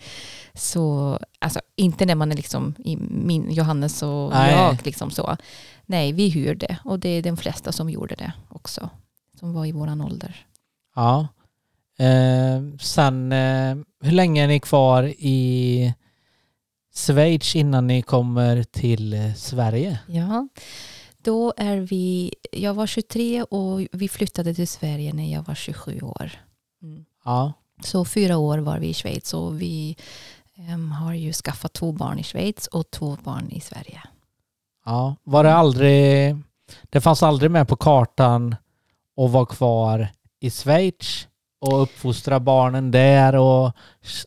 Så, 0.54 1.19
alltså 1.39 1.60
inte 1.76 2.06
när 2.06 2.15
man 2.15 2.32
är 2.32 2.36
liksom 2.36 2.76
i 2.86 2.98
min, 2.98 3.52
Johannes 3.52 4.04
och 4.04 4.30
Nej. 4.30 4.52
jag 4.52 4.86
liksom 4.86 5.12
så. 5.12 5.38
Nej, 5.86 6.12
vi 6.13 6.30
hyrde 6.30 6.78
och 6.84 7.00
det 7.00 7.10
är 7.10 7.21
de 7.21 7.38
flesta 7.38 7.71
som 7.71 7.89
gjorde 7.89 8.15
det 8.15 8.34
också. 8.50 8.89
Som 9.39 9.54
var 9.54 9.65
i 9.65 9.71
våran 9.71 10.02
ålder. 10.02 10.45
Ja. 10.95 11.28
Eh, 12.00 12.78
sen, 12.80 13.32
eh, 13.32 13.76
hur 14.02 14.12
länge 14.12 14.43
är 14.43 14.48
ni 14.48 14.60
kvar 14.60 15.04
i 15.17 15.93
Schweiz 16.95 17.56
innan 17.56 17.88
ni 17.88 18.02
kommer 18.02 18.63
till 18.63 19.13
eh, 19.13 19.34
Sverige? 19.34 20.00
Ja, 20.08 20.48
då 21.25 21.53
är 21.57 21.77
vi, 21.77 22.33
jag 22.51 22.73
var 22.73 22.88
23 22.88 23.43
och 23.43 23.81
vi 23.91 24.09
flyttade 24.09 24.53
till 24.53 24.67
Sverige 24.67 25.13
när 25.13 25.33
jag 25.33 25.43
var 25.43 25.55
27 25.55 26.01
år. 26.01 26.31
Mm. 26.81 27.05
Ja. 27.25 27.53
Så 27.83 28.05
fyra 28.05 28.38
år 28.38 28.57
var 28.57 28.79
vi 28.79 28.88
i 28.88 28.93
Schweiz 28.93 29.33
och 29.33 29.61
vi 29.61 29.97
em, 30.55 30.91
har 30.91 31.13
ju 31.13 31.33
skaffat 31.33 31.73
två 31.73 31.91
barn 31.91 32.19
i 32.19 32.23
Schweiz 32.23 32.67
och 32.67 32.91
två 32.91 33.17
barn 33.23 33.51
i 33.51 33.61
Sverige. 33.61 34.01
ja. 34.85 35.15
Var 35.23 35.43
det 35.43 35.53
aldrig, 35.53 36.35
det 36.89 37.01
fanns 37.01 37.23
aldrig 37.23 37.51
med 37.51 37.67
på 37.67 37.75
kartan 37.75 38.55
att 39.17 39.31
vara 39.31 39.45
kvar 39.45 40.07
i 40.39 40.49
Schweiz 40.51 41.27
och 41.60 41.82
uppfostra 41.82 42.39
barnen 42.39 42.91
där 42.91 43.36
och 43.36 43.72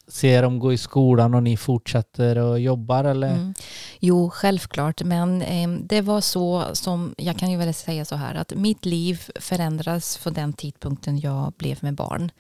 se 0.09 0.41
dem 0.41 0.59
gå 0.59 0.73
i 0.73 0.79
skolan 0.79 1.35
och 1.35 1.43
ni 1.43 1.57
fortsätter 1.57 2.39
och 2.39 2.61
jobbar 2.61 3.05
eller? 3.05 3.33
Mm. 3.33 3.55
Jo, 4.01 4.31
självklart, 4.31 5.03
men 5.03 5.43
eh, 5.43 5.69
det 5.69 6.01
var 6.01 6.21
så 6.21 6.65
som, 6.73 7.15
jag 7.19 7.37
kan 7.37 7.51
ju 7.51 7.57
väl 7.57 7.75
säga 7.75 8.05
så 8.05 8.17
här, 8.17 8.35
att 8.35 8.55
mitt 8.55 8.85
liv 8.85 9.23
förändras 9.41 10.17
från 10.17 10.33
den 10.33 10.53
tidpunkten 10.53 11.21
jag 11.21 11.53
blev 11.59 11.79
med 11.81 11.95
barn. 11.95 12.31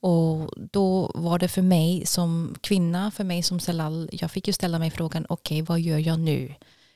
Och 0.00 0.50
då 0.72 1.10
var 1.14 1.38
det 1.38 1.48
för 1.48 1.62
mig 1.62 2.06
som 2.06 2.54
kvinna, 2.60 3.10
för 3.10 3.24
mig 3.24 3.42
som 3.42 3.60
Salal, 3.60 4.08
jag 4.12 4.30
fick 4.30 4.46
ju 4.46 4.52
ställa 4.52 4.78
mig 4.78 4.90
frågan, 4.90 5.26
okej, 5.28 5.62
vad 5.62 5.80
gör 5.80 5.98
jag 5.98 6.18
nu? 6.18 6.54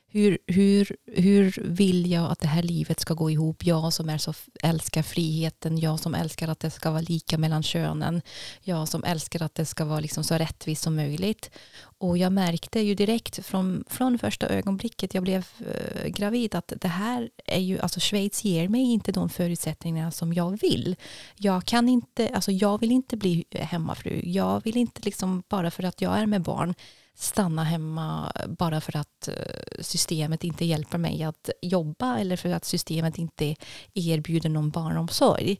Hur, 0.09 0.37
hur, 0.47 0.95
hur 1.05 1.61
vill 1.63 2.11
jag 2.11 2.31
att 2.31 2.39
det 2.39 2.47
här 2.47 2.63
livet 2.63 2.99
ska 2.99 3.13
gå 3.13 3.31
ihop? 3.31 3.65
Jag 3.65 3.93
som 3.93 4.09
är 4.09 4.17
så 4.17 4.33
älskar 4.63 5.03
friheten, 5.03 5.77
jag 5.77 5.99
som 5.99 6.15
älskar 6.15 6.47
att 6.47 6.59
det 6.59 6.69
ska 6.69 6.91
vara 6.91 7.01
lika 7.01 7.37
mellan 7.37 7.63
könen, 7.63 8.21
jag 8.61 8.87
som 8.87 9.03
älskar 9.03 9.41
att 9.41 9.55
det 9.55 9.65
ska 9.65 9.85
vara 9.85 9.99
liksom 9.99 10.23
så 10.23 10.35
rättvist 10.35 10.81
som 10.83 10.95
möjligt. 10.95 11.51
Och 11.79 12.17
jag 12.17 12.33
märkte 12.33 12.79
ju 12.79 12.95
direkt 12.95 13.45
från, 13.45 13.83
från 13.87 14.19
första 14.19 14.47
ögonblicket 14.47 15.13
jag 15.13 15.23
blev 15.23 15.45
eh, 15.59 16.07
gravid 16.07 16.55
att 16.55 16.73
det 16.81 16.87
här 16.87 17.29
är 17.45 17.61
ju, 17.61 17.79
alltså 17.79 17.99
Schweiz 17.99 18.43
ger 18.43 18.67
mig 18.67 18.81
inte 18.81 19.11
de 19.11 19.29
förutsättningarna 19.29 20.11
som 20.11 20.33
jag 20.33 20.59
vill. 20.61 20.95
Jag 21.35 21.65
kan 21.65 21.89
inte, 21.89 22.29
alltså 22.33 22.51
jag 22.51 22.79
vill 22.79 22.91
inte 22.91 23.17
bli 23.17 23.45
hemmafru. 23.51 24.21
Jag 24.23 24.63
vill 24.63 24.77
inte 24.77 25.01
liksom 25.01 25.43
bara 25.49 25.71
för 25.71 25.83
att 25.83 26.01
jag 26.01 26.17
är 26.17 26.25
med 26.25 26.41
barn 26.41 26.73
stanna 27.19 27.63
hemma 27.63 28.31
bara 28.47 28.81
för 28.81 28.97
att 28.97 29.27
eh, 29.27 29.33
systemet 29.79 30.43
inte 30.43 30.65
hjälper 30.65 30.97
mig 30.97 31.23
att 31.23 31.49
jobba 31.61 32.17
eller 32.17 32.37
för 32.37 32.49
att 32.49 32.65
systemet 32.65 33.17
inte 33.17 33.55
erbjuder 33.93 34.49
någon 34.49 34.69
barnomsorg. 34.69 35.57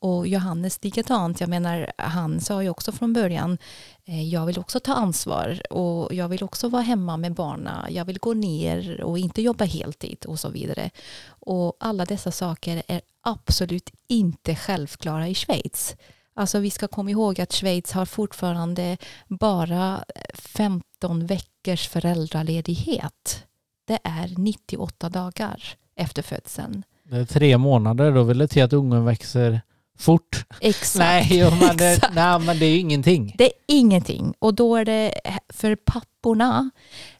Och 0.00 0.26
Johannes 0.26 0.84
likadant, 0.84 1.40
jag 1.40 1.50
menar 1.50 1.92
han 1.98 2.40
sa 2.40 2.62
ju 2.62 2.68
också 2.68 2.92
från 2.92 3.12
början 3.12 3.58
eh, 4.04 4.28
jag 4.28 4.46
vill 4.46 4.58
också 4.58 4.80
ta 4.80 4.94
ansvar 4.94 5.72
och 5.72 6.14
jag 6.14 6.28
vill 6.28 6.42
också 6.42 6.68
vara 6.68 6.82
hemma 6.82 7.16
med 7.16 7.34
barnen. 7.34 7.94
Jag 7.94 8.04
vill 8.04 8.18
gå 8.18 8.34
ner 8.34 9.00
och 9.00 9.18
inte 9.18 9.42
jobba 9.42 9.64
heltid 9.64 10.24
och 10.26 10.40
så 10.40 10.48
vidare. 10.48 10.90
Och 11.28 11.76
alla 11.80 12.04
dessa 12.04 12.30
saker 12.30 12.82
är 12.88 13.00
absolut 13.22 13.90
inte 14.08 14.56
självklara 14.56 15.28
i 15.28 15.34
Schweiz. 15.34 15.96
Alltså 16.38 16.58
vi 16.58 16.70
ska 16.70 16.88
komma 16.88 17.10
ihåg 17.10 17.40
att 17.40 17.52
Schweiz 17.52 17.92
har 17.92 18.04
fortfarande 18.06 18.96
bara 19.28 20.04
eh, 20.14 20.22
15 20.34 21.26
veckors 21.26 21.88
föräldraledighet. 21.88 23.46
Det 23.86 23.98
är 24.04 24.34
98 24.38 25.08
dagar 25.08 25.62
efter 25.96 26.22
födseln. 26.22 26.82
Det 27.02 27.16
är 27.16 27.24
tre 27.24 27.58
månader, 27.58 28.12
då 28.12 28.22
vill 28.22 28.38
det 28.38 28.48
till 28.48 28.62
att 28.62 28.72
ungen 28.72 29.04
växer 29.04 29.60
fort. 29.98 30.44
Exakt. 30.60 30.98
Nej, 30.98 31.50
det, 31.76 31.92
Exakt. 31.92 32.14
nej, 32.14 32.38
men 32.38 32.58
det 32.58 32.66
är 32.66 32.70
ju 32.70 32.78
ingenting. 32.78 33.34
Det 33.38 33.44
är 33.44 33.52
ingenting. 33.66 34.34
Och 34.38 34.54
då 34.54 34.76
är 34.76 34.84
det 34.84 35.12
för 35.48 35.76
papporna 35.76 36.70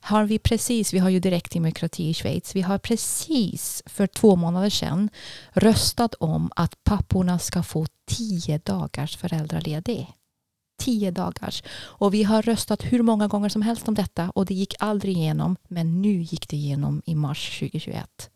har 0.00 0.24
vi 0.24 0.38
precis, 0.38 0.94
vi 0.94 0.98
har 0.98 1.10
ju 1.10 1.20
direktdemokrati 1.20 2.08
i 2.08 2.14
Schweiz, 2.14 2.56
vi 2.56 2.62
har 2.62 2.78
precis 2.78 3.82
för 3.86 4.06
två 4.06 4.36
månader 4.36 4.70
sedan 4.70 5.10
röstat 5.52 6.14
om 6.14 6.50
att 6.56 6.84
papporna 6.84 7.38
ska 7.38 7.62
få 7.62 7.86
tio 8.06 8.58
dagars 8.58 9.16
föräldraledig. 9.16 10.06
Tio 10.80 11.10
dagars. 11.10 11.62
Och 11.78 12.14
vi 12.14 12.22
har 12.22 12.42
röstat 12.42 12.84
hur 12.84 13.02
många 13.02 13.28
gånger 13.28 13.48
som 13.48 13.62
helst 13.62 13.88
om 13.88 13.94
detta 13.94 14.30
och 14.30 14.46
det 14.46 14.54
gick 14.54 14.74
aldrig 14.78 15.16
igenom, 15.16 15.56
men 15.68 16.02
nu 16.02 16.22
gick 16.22 16.48
det 16.48 16.56
igenom 16.56 17.02
i 17.06 17.14
mars 17.14 17.58
2021. 17.58 18.30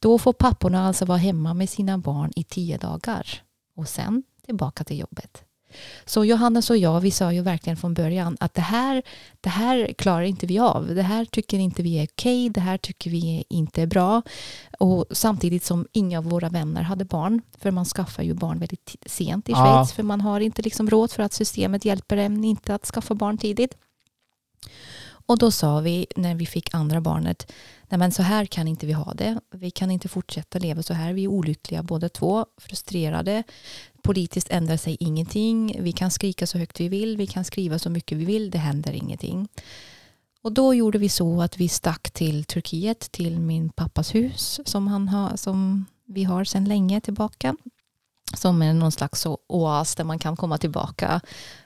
Då 0.00 0.18
får 0.18 0.32
papporna 0.32 0.86
alltså 0.86 1.04
vara 1.04 1.18
hemma 1.18 1.54
med 1.54 1.68
sina 1.68 1.98
barn 1.98 2.32
i 2.36 2.44
tio 2.44 2.78
dagar 2.78 3.42
och 3.74 3.88
sen 3.88 4.22
tillbaka 4.46 4.84
till 4.84 4.98
jobbet. 4.98 5.44
Så 6.04 6.24
Johannes 6.24 6.70
och 6.70 6.76
jag, 6.76 7.00
vi 7.00 7.10
sa 7.10 7.32
ju 7.32 7.40
verkligen 7.40 7.76
från 7.76 7.94
början 7.94 8.36
att 8.40 8.54
det 8.54 8.60
här, 8.60 9.02
det 9.40 9.48
här 9.48 9.92
klarar 9.98 10.22
inte 10.22 10.46
vi 10.46 10.58
av. 10.58 10.94
Det 10.94 11.02
här 11.02 11.24
tycker 11.24 11.58
inte 11.58 11.82
vi 11.82 11.98
är 11.98 12.06
okej, 12.06 12.48
det 12.48 12.60
här 12.60 12.78
tycker 12.78 13.10
vi 13.10 13.44
inte 13.48 13.82
är 13.82 13.86
bra. 13.86 14.22
Och 14.78 15.06
samtidigt 15.10 15.64
som 15.64 15.86
inga 15.92 16.18
av 16.18 16.24
våra 16.24 16.48
vänner 16.48 16.82
hade 16.82 17.04
barn, 17.04 17.42
för 17.58 17.70
man 17.70 17.84
skaffar 17.84 18.22
ju 18.22 18.34
barn 18.34 18.58
väldigt 18.58 18.96
sent 19.06 19.48
i 19.48 19.52
Ja. 19.52 19.74
Schweiz, 19.74 19.92
för 19.92 20.02
man 20.02 20.20
har 20.20 20.40
inte 20.40 20.62
liksom 20.62 20.90
råd 20.90 21.12
för 21.12 21.22
att 21.22 21.32
systemet 21.32 21.84
hjälper 21.84 22.16
en 22.16 22.44
inte 22.44 22.74
att 22.74 22.86
skaffa 22.86 23.14
barn 23.14 23.38
tidigt. 23.38 23.76
Och 25.26 25.38
då 25.38 25.50
sa 25.50 25.80
vi 25.80 26.06
när 26.16 26.34
vi 26.34 26.46
fick 26.46 26.74
andra 26.74 27.00
barnet, 27.00 27.52
nej 27.88 27.98
men 27.98 28.12
så 28.12 28.22
här 28.22 28.46
kan 28.46 28.68
inte 28.68 28.86
vi 28.86 28.92
ha 28.92 29.14
det. 29.14 29.40
Vi 29.50 29.70
kan 29.70 29.90
inte 29.90 30.08
fortsätta 30.08 30.58
leva 30.58 30.82
så 30.82 30.94
här. 30.94 31.12
Vi 31.12 31.24
är 31.24 31.28
olyckliga 31.28 31.82
båda 31.82 32.08
två, 32.08 32.46
frustrerade. 32.56 33.42
Politiskt 34.02 34.50
ändrar 34.50 34.76
sig 34.76 34.96
ingenting. 35.00 35.76
Vi 35.80 35.92
kan 35.92 36.10
skrika 36.10 36.46
så 36.46 36.58
högt 36.58 36.80
vi 36.80 36.88
vill. 36.88 37.16
Vi 37.16 37.26
kan 37.26 37.44
skriva 37.44 37.78
så 37.78 37.90
mycket 37.90 38.18
vi 38.18 38.24
vill. 38.24 38.50
Det 38.50 38.58
händer 38.58 38.92
ingenting. 38.92 39.48
Och 40.42 40.52
då 40.52 40.74
gjorde 40.74 40.98
vi 40.98 41.08
så 41.08 41.42
att 41.42 41.58
vi 41.58 41.68
stack 41.68 42.10
till 42.10 42.44
Turkiet, 42.44 43.12
till 43.12 43.40
min 43.40 43.68
pappas 43.68 44.14
hus 44.14 44.60
som, 44.64 44.88
han 44.88 45.08
har, 45.08 45.36
som 45.36 45.86
vi 46.06 46.24
har 46.24 46.44
sedan 46.44 46.64
länge 46.64 47.00
tillbaka. 47.00 47.56
Som 48.34 48.62
är 48.62 48.74
någon 48.74 48.92
slags 48.92 49.26
oas 49.48 49.94
där 49.94 50.04
man 50.04 50.18
kan 50.18 50.36
komma 50.36 50.58
tillbaka 50.58 51.20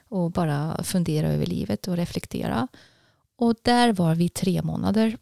och 0.09 0.31
bara 0.31 0.83
fundera 0.83 1.27
över 1.27 1.45
livet 1.45 1.87
och 1.87 1.95
reflektera. 1.95 2.67
Och 3.39 3.55
där 3.61 3.93
var 3.93 4.15
vi 4.15 4.29
tre 4.29 4.61
månader. 4.61 5.17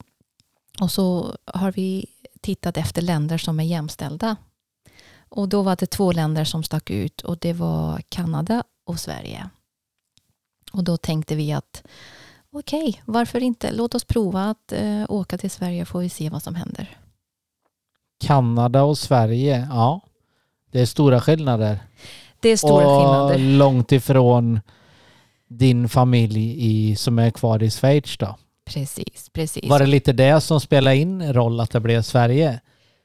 Och 0.81 0.91
så 0.91 1.35
har 1.45 1.71
vi 1.71 2.05
tittat 2.41 2.77
efter 2.77 3.01
länder 3.01 3.37
som 3.37 3.59
är 3.59 3.63
jämställda. 3.63 4.35
Och 5.29 5.49
då 5.49 5.61
var 5.61 5.75
det 5.75 5.85
två 5.85 6.11
länder 6.11 6.43
som 6.43 6.63
stack 6.63 6.89
ut 6.89 7.21
och 7.21 7.37
det 7.37 7.53
var 7.53 8.01
Kanada 8.09 8.63
och 8.85 8.99
Sverige. 8.99 9.49
Och 10.71 10.83
då 10.83 10.97
tänkte 10.97 11.35
vi 11.35 11.53
att 11.53 11.83
okej, 12.51 13.01
varför 13.05 13.43
inte? 13.43 13.71
Låt 13.71 13.95
oss 13.95 14.05
prova 14.05 14.49
att 14.49 14.71
eh, 14.71 15.03
åka 15.09 15.37
till 15.37 15.51
Sverige 15.51 15.85
får 15.85 15.99
vi 15.99 16.09
se 16.09 16.29
vad 16.29 16.43
som 16.43 16.55
händer. 16.55 16.97
Kanada 18.19 18.83
och 18.83 18.97
Sverige, 18.97 19.67
ja. 19.71 20.01
Det 20.71 20.81
är 20.81 20.85
stora 20.85 21.21
skillnader. 21.21 21.79
Det 22.39 22.49
är 22.49 22.57
stora 22.57 22.87
och 22.87 23.01
skillnader. 23.01 23.37
långt 23.57 23.91
ifrån 23.91 24.59
din 25.47 25.89
familj 25.89 26.55
i, 26.57 26.95
som 26.95 27.19
är 27.19 27.29
kvar 27.31 27.63
i 27.63 27.69
Schweiz 27.69 28.17
då. 28.17 28.35
Precis, 28.65 29.29
precis. 29.33 29.69
Var 29.69 29.79
det 29.79 29.85
lite 29.85 30.13
det 30.13 30.41
som 30.41 30.61
spelade 30.61 30.95
in 30.95 31.33
roll 31.33 31.59
att 31.59 31.71
det 31.71 31.79
blev 31.79 32.01
Sverige? 32.01 32.59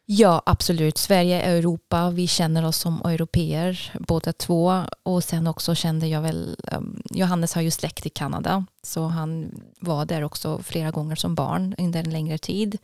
Ja, 0.07 0.42
absolut. 0.46 0.98
Sverige 0.98 1.42
är 1.42 1.57
Europa. 1.57 2.11
Vi 2.11 2.26
känner 2.26 2.66
oss 2.66 2.76
som 2.76 3.02
europeer 3.05 3.92
båda 3.98 4.33
två. 4.33 4.85
Och 5.02 5.24
sen 5.24 5.46
också 5.46 5.74
kände 5.74 6.07
jag 6.07 6.20
väl, 6.20 6.57
um, 6.72 7.02
Johannes 7.11 7.55
har 7.55 7.62
ju 7.62 7.70
släkt 7.70 8.07
i 8.07 8.11
Kanada. 8.11 8.66
Så 8.83 9.02
han 9.07 9.50
var 9.81 10.05
där 10.05 10.24
också 10.24 10.59
flera 10.62 10.90
gånger 10.90 11.16
som 11.16 11.35
barn 11.35 11.74
under 11.78 12.00
en 12.00 12.11
längre 12.11 12.38
tid. 12.38 12.78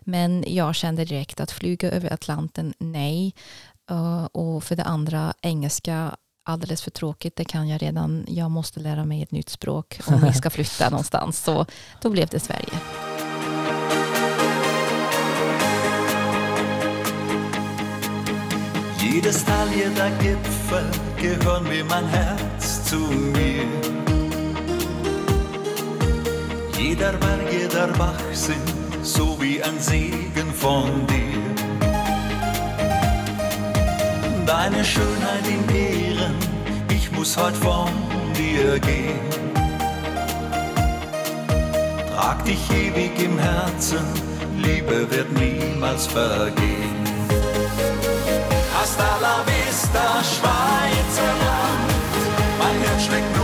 Men 0.00 0.44
jag 0.46 0.74
kände 0.74 1.04
direkt 1.04 1.40
att 1.40 1.50
flyga 1.50 1.90
över 1.90 2.12
Atlanten, 2.12 2.74
nej. 2.78 3.34
Uh, 3.90 4.24
och 4.24 4.64
för 4.64 4.76
det 4.76 4.84
andra, 4.84 5.34
engelska, 5.42 6.16
alldeles 6.44 6.82
för 6.82 6.90
tråkigt. 6.90 7.36
Det 7.36 7.44
kan 7.44 7.68
jag 7.68 7.82
redan. 7.82 8.24
Jag 8.28 8.50
måste 8.50 8.80
lära 8.80 9.04
mig 9.04 9.22
ett 9.22 9.32
nytt 9.32 9.48
språk 9.48 10.00
om 10.06 10.20
vi 10.20 10.32
ska 10.32 10.50
flytta 10.60 10.90
någonstans. 10.90 11.44
Så 11.44 11.66
då 12.02 12.10
blev 12.10 12.28
det 12.28 12.40
Sverige. 12.40 12.80
Jedes 19.00 19.44
Tal, 19.44 19.68
jeder 19.76 20.10
Gipfel 20.22 20.84
gehören 21.18 21.70
wie 21.70 21.84
mein 21.84 22.06
Herz 22.06 22.84
zu 22.84 22.96
mir. 22.96 23.66
Jeder 26.78 27.12
Berg, 27.18 27.52
jeder 27.52 27.88
Bach 27.98 28.20
sind 28.32 28.60
so 29.02 29.36
wie 29.40 29.62
ein 29.62 29.78
Segen 29.78 30.52
von 30.52 31.06
dir. 31.06 31.29
Deine 34.50 34.84
Schönheit 34.84 35.46
in 35.46 35.62
Ehren, 35.76 36.34
ich 36.92 37.12
muss 37.12 37.36
heute 37.36 37.54
von 37.54 37.88
dir 38.36 38.80
gehen. 38.80 39.20
Trag 42.12 42.44
dich 42.44 42.58
ewig 42.72 43.12
im 43.22 43.38
Herzen, 43.38 44.04
Liebe 44.58 45.08
wird 45.08 45.30
niemals 45.34 46.08
vergehen. 46.08 46.98
Hasta 48.74 49.18
la 49.22 49.36
vista, 49.46 50.20
Schweizerland. 50.32 51.90
Mein 52.58 52.76
Herz 52.82 53.04
schlägt 53.04 53.39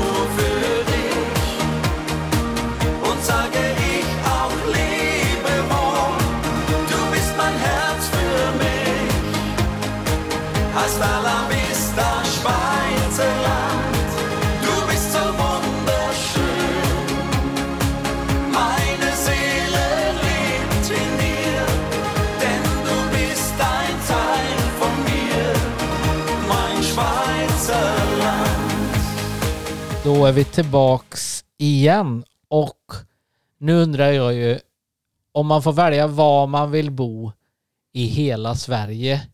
Då 30.16 30.26
är 30.26 30.32
vi 30.32 30.44
tillbaks 30.44 31.44
igen 31.58 32.24
och 32.48 32.92
nu 33.58 33.72
undrar 33.72 34.10
jag 34.10 34.34
ju 34.34 34.58
om 35.32 35.46
man 35.46 35.62
får 35.62 35.72
välja 35.72 36.06
var 36.06 36.46
man 36.46 36.70
vill 36.70 36.90
bo 36.90 37.32
i 37.92 38.06
hela 38.06 38.54
Sverige 38.54 39.26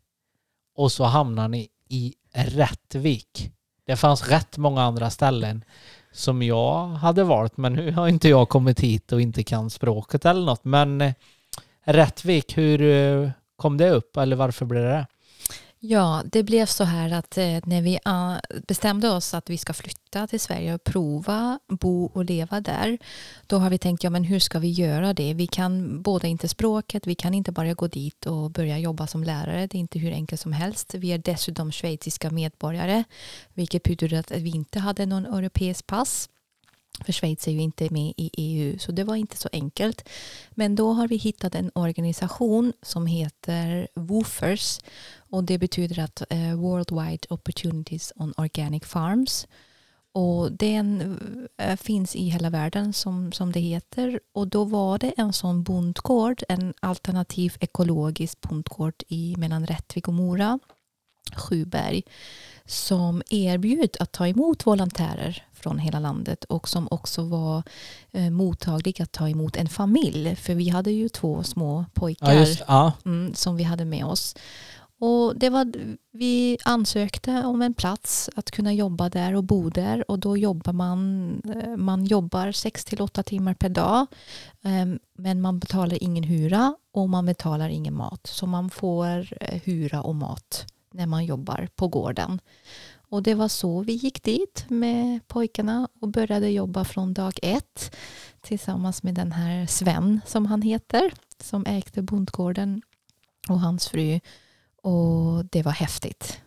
och 0.77 0.93
så 0.93 1.05
hamnar 1.05 1.49
ni 1.49 1.69
i 1.89 2.15
Rättvik. 2.33 3.53
Det 3.87 3.97
fanns 3.97 4.29
rätt 4.29 4.59
många 4.59 4.83
andra 4.83 5.11
ställen 5.11 5.65
som 6.13 6.43
jag 6.43 6.87
hade 6.87 7.25
valt 7.25 7.57
men 7.57 7.73
nu 7.73 7.93
har 7.93 8.09
inte 8.09 8.29
jag 8.29 8.49
kommit 8.49 8.81
hit 8.81 9.13
och 9.13 9.21
inte 9.21 9.43
kan 9.43 9.71
språket 9.71 10.25
eller 10.25 10.47
något 10.47 10.65
men 10.65 11.01
eh, 11.01 11.15
Rättvik, 11.85 12.59
hur 12.59 12.83
eh, 12.83 13.31
kom 13.57 13.77
det 13.77 13.91
upp 13.91 14.17
eller 14.17 14.37
varför 14.37 14.65
blev 14.67 14.83
det 14.83 14.89
det? 14.89 15.07
Ja, 15.85 16.23
det 16.33 16.43
blev 16.43 16.67
så 16.67 16.85
här 16.85 17.13
att 17.13 17.39
eh, 17.39 17.59
när 17.65 17.83
vi 17.83 17.99
bestämde 18.67 19.11
oss 19.11 19.35
att 19.35 19.51
vi 19.51 19.59
ska 19.59 19.73
flytta 19.73 20.27
till 20.27 20.41
Sverige 20.41 20.75
och 20.75 20.85
prova 20.85 21.59
bo 21.69 22.05
och 22.05 22.25
leva 22.25 22.61
där, 22.61 22.99
då 23.47 23.59
har 23.59 23.71
vi 23.71 23.79
tänkt, 23.79 24.05
ja 24.05 24.11
men 24.11 24.25
hur 24.25 24.39
ska 24.39 24.59
vi 24.59 24.71
göra 24.71 25.15
det? 25.15 25.35
Vi 25.35 25.47
kan 25.47 26.03
båda 26.03 26.29
inte 26.29 26.49
språket, 26.49 27.07
vi 27.07 27.15
kan 27.15 27.35
inte 27.35 27.53
bara 27.53 27.75
gå 27.75 27.87
dit 27.87 28.27
och 28.27 28.51
börja 28.51 28.79
jobba 28.79 29.07
som 29.07 29.25
lärare, 29.25 29.67
det 29.67 29.77
är 29.77 29.81
inte 29.81 29.99
hur 29.99 30.13
enkelt 30.13 30.41
som 30.41 30.53
helst. 30.53 30.95
Vi 30.95 31.13
är 31.13 31.19
dessutom 31.19 31.73
schweiziska 31.73 32.31
medborgare, 32.31 33.05
vilket 33.55 33.83
betyder 33.83 34.19
att 34.19 34.31
vi 34.31 34.51
inte 34.51 34.79
hade 34.79 35.07
någon 35.07 35.27
europeisk 35.27 35.87
pass. 35.87 36.29
För 37.05 37.13
Schweiz 37.13 37.49
är 37.49 37.53
ju 37.53 37.61
inte 37.61 37.91
med 37.91 38.13
i 38.17 38.31
EU, 38.33 38.79
så 38.79 38.93
det 38.93 39.05
var 39.05 39.17
inte 39.17 39.37
så 39.37 39.49
enkelt. 39.53 40.09
Men 40.51 40.75
då 40.75 40.93
har 40.93 41.09
vi 41.09 41.17
hittat 41.17 41.55
en 41.55 41.71
organisation 41.75 42.73
som 42.83 43.07
heter 43.07 43.89
WOOFers 43.95 44.81
och 45.33 45.45
det 45.45 45.59
betyder 45.59 45.99
att 45.99 46.23
eh, 46.31 46.55
Worldwide 46.55 47.27
Opportunities 47.31 48.13
on 48.17 48.35
Organic 48.37 48.85
Farms. 48.85 49.47
Och 50.15 50.53
den 50.53 51.19
eh, 51.59 51.77
finns 51.77 52.17
i 52.17 52.29
hela 52.29 52.51
världen 52.51 52.93
som, 52.93 53.33
som 53.33 53.53
det 53.53 53.61
heter. 53.61 54.21
Och 54.33 54.49
då 54.49 54.65
var 54.65 54.99
det 54.99 55.13
en 55.17 55.33
sån 55.33 55.63
bondgård, 55.63 56.43
en 56.49 56.75
alternativ 56.81 57.57
ekologisk 57.61 58.41
bondgård 58.41 59.03
i 59.09 59.35
mellan 59.39 59.67
Rättvik 59.67 60.09
och 60.09 60.15
Mora, 60.15 60.59
Sjuberg, 61.37 62.03
som 62.65 63.23
erbjöd 63.31 63.97
att 64.01 64.13
ta 64.13 64.29
emot 64.29 64.67
volontärer 64.67 65.47
från 65.53 65.79
hela 65.79 65.99
landet 66.01 66.45
och 66.45 66.69
som 66.69 66.89
också 66.91 67.23
var 67.23 67.63
eh, 68.11 68.31
mottaglig 68.31 69.03
att 69.03 69.13
ta 69.13 69.29
emot 69.29 69.57
en 69.57 69.69
familj. 69.69 70.37
För 70.37 70.55
vi 70.55 70.69
hade 70.69 70.91
ju 70.91 71.09
två 71.09 71.43
små 71.43 71.85
pojkar 71.95 72.33
Ja, 72.33 72.41
just 72.41 72.63
ja. 72.69 72.93
mm, 73.05 73.35
som 73.35 73.57
vi 73.57 73.63
hade 73.63 73.85
med 73.85 74.05
oss. 74.05 74.35
Och 75.05 75.37
det 75.37 75.51
var, 75.51 75.73
vi 76.11 76.59
ansökte 76.65 77.45
om 77.45 77.63
en 77.63 77.75
plats 77.75 78.31
att 78.35 78.51
kunna 78.51 78.73
jobba 78.73 79.09
där 79.09 79.35
och 79.35 79.45
bo 79.45 79.71
där 79.71 80.11
och 80.11 80.19
då 80.19 80.37
jobbar 80.37 80.73
man, 80.73 81.43
eh, 81.55 81.77
man 81.77 82.05
jobbar 82.05 82.53
sex 82.53 82.85
till 82.85 83.01
åtta 83.01 83.23
timmar 83.23 83.55
per 83.55 83.69
dag 83.69 84.07
ehm, 84.63 84.99
men 85.15 85.41
man 85.41 85.59
betalar 85.59 86.03
ingen 86.03 86.25
hyra 86.25 86.77
och 86.93 87.09
man 87.09 87.27
betalar 87.27 87.69
ingen 87.69 87.95
mat. 87.95 88.27
Så 88.27 88.47
man 88.47 88.71
får 88.71 89.29
eh, 89.41 89.61
hyra 89.65 90.03
och 90.03 90.15
mat 90.15 90.67
när 90.93 91.07
man 91.07 91.25
jobbar 91.25 91.69
på 91.75 91.89
gården. 91.89 92.41
Och 92.95 93.23
det 93.23 93.35
var 93.35 93.49
så 93.49 93.81
vi 93.81 93.93
gick 93.93 94.23
dit 94.23 94.65
med 94.69 95.29
pojkarna 95.29 95.89
och 96.01 96.09
började 96.09 96.51
jobba 96.51 96.85
från 96.85 97.15
dag 97.15 97.39
ett 97.43 97.97
tillsammans 98.41 99.03
med 99.03 99.15
den 99.15 99.33
här 99.33 99.67
Sven 99.67 100.21
som 100.27 100.47
han 100.47 100.63
heter 100.63 101.13
som 101.41 101.67
ägde 101.67 102.03
bondgården 102.03 102.83
och 103.49 103.61
hans 103.61 103.89
fru. 103.89 104.21
Och 104.83 105.45
det 105.45 105.63
var 105.63 105.73
häftigt. 105.73 106.41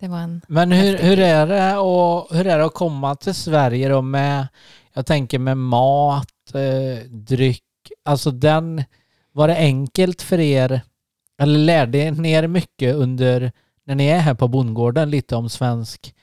Det 0.00 0.08
var 0.08 0.18
en 0.18 0.40
Men 0.48 0.72
hur, 0.72 0.98
hur, 0.98 1.18
är 1.18 1.46
det 1.46 1.76
och, 1.76 2.36
hur 2.36 2.46
är 2.46 2.58
det 2.58 2.64
att 2.64 2.74
komma 2.74 3.14
till 3.14 3.34
Sverige 3.34 3.88
då 3.88 4.02
med, 4.02 4.46
jag 4.92 5.06
tänker 5.06 5.38
med 5.38 5.56
mat, 5.56 6.54
eh, 6.54 7.04
dryck, 7.08 7.62
alltså 8.04 8.30
den, 8.30 8.84
var 9.32 9.48
det 9.48 9.56
enkelt 9.56 10.22
för 10.22 10.40
er, 10.40 10.80
eller 11.38 11.58
lärde 11.58 12.10
ni 12.10 12.32
er 12.32 12.46
mycket 12.46 12.94
under, 12.94 13.52
när 13.84 13.94
ni 13.94 14.06
är 14.06 14.18
här 14.18 14.34
på 14.34 14.48
bondgården, 14.48 15.10
lite 15.10 15.36
om 15.36 15.48
svensk 15.48 16.14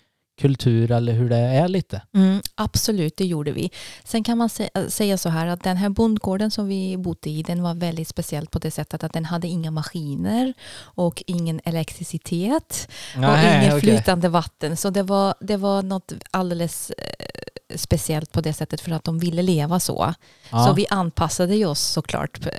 kultur 0.41 0.91
eller 0.91 1.13
hur 1.13 1.29
det 1.29 1.37
är 1.37 1.67
lite? 1.67 2.01
Mm, 2.13 2.41
absolut, 2.55 3.17
det 3.17 3.25
gjorde 3.25 3.51
vi. 3.51 3.71
Sen 4.03 4.23
kan 4.23 4.37
man 4.37 4.49
äh, 4.73 4.87
säga 4.87 5.17
så 5.17 5.29
här 5.29 5.47
att 5.47 5.63
den 5.63 5.77
här 5.77 5.89
bondgården 5.89 6.51
som 6.51 6.67
vi 6.67 6.97
bodde 6.97 7.29
i 7.29 7.43
den 7.43 7.63
var 7.63 7.73
väldigt 7.73 8.07
speciell 8.07 8.47
på 8.47 8.59
det 8.59 8.71
sättet 8.71 9.03
att 9.03 9.13
den 9.13 9.25
hade 9.25 9.47
inga 9.47 9.71
maskiner 9.71 10.53
och 10.79 11.23
ingen 11.27 11.61
elektricitet 11.65 12.87
och 13.15 13.23
inget 13.23 13.73
okej. 13.73 13.81
flytande 13.81 14.29
vatten. 14.29 14.77
Så 14.77 14.89
det 14.89 15.03
var, 15.03 15.35
det 15.39 15.57
var 15.57 15.83
något 15.83 16.13
alldeles 16.31 16.89
eh, 16.89 17.75
speciellt 17.75 18.31
på 18.31 18.41
det 18.41 18.53
sättet 18.53 18.81
för 18.81 18.91
att 18.91 19.03
de 19.03 19.19
ville 19.19 19.41
leva 19.41 19.79
så. 19.79 20.13
Ja. 20.51 20.65
Så 20.65 20.73
vi 20.73 20.85
anpassade 20.89 21.65
oss 21.65 21.81
såklart 21.81 22.41
p- 22.41 22.49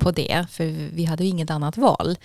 på 0.00 0.10
det, 0.10 0.46
för 0.50 0.64
vi 0.94 1.04
hade 1.04 1.24
ju 1.24 1.30
inget 1.30 1.50
annat 1.50 1.76
val. 1.76 2.16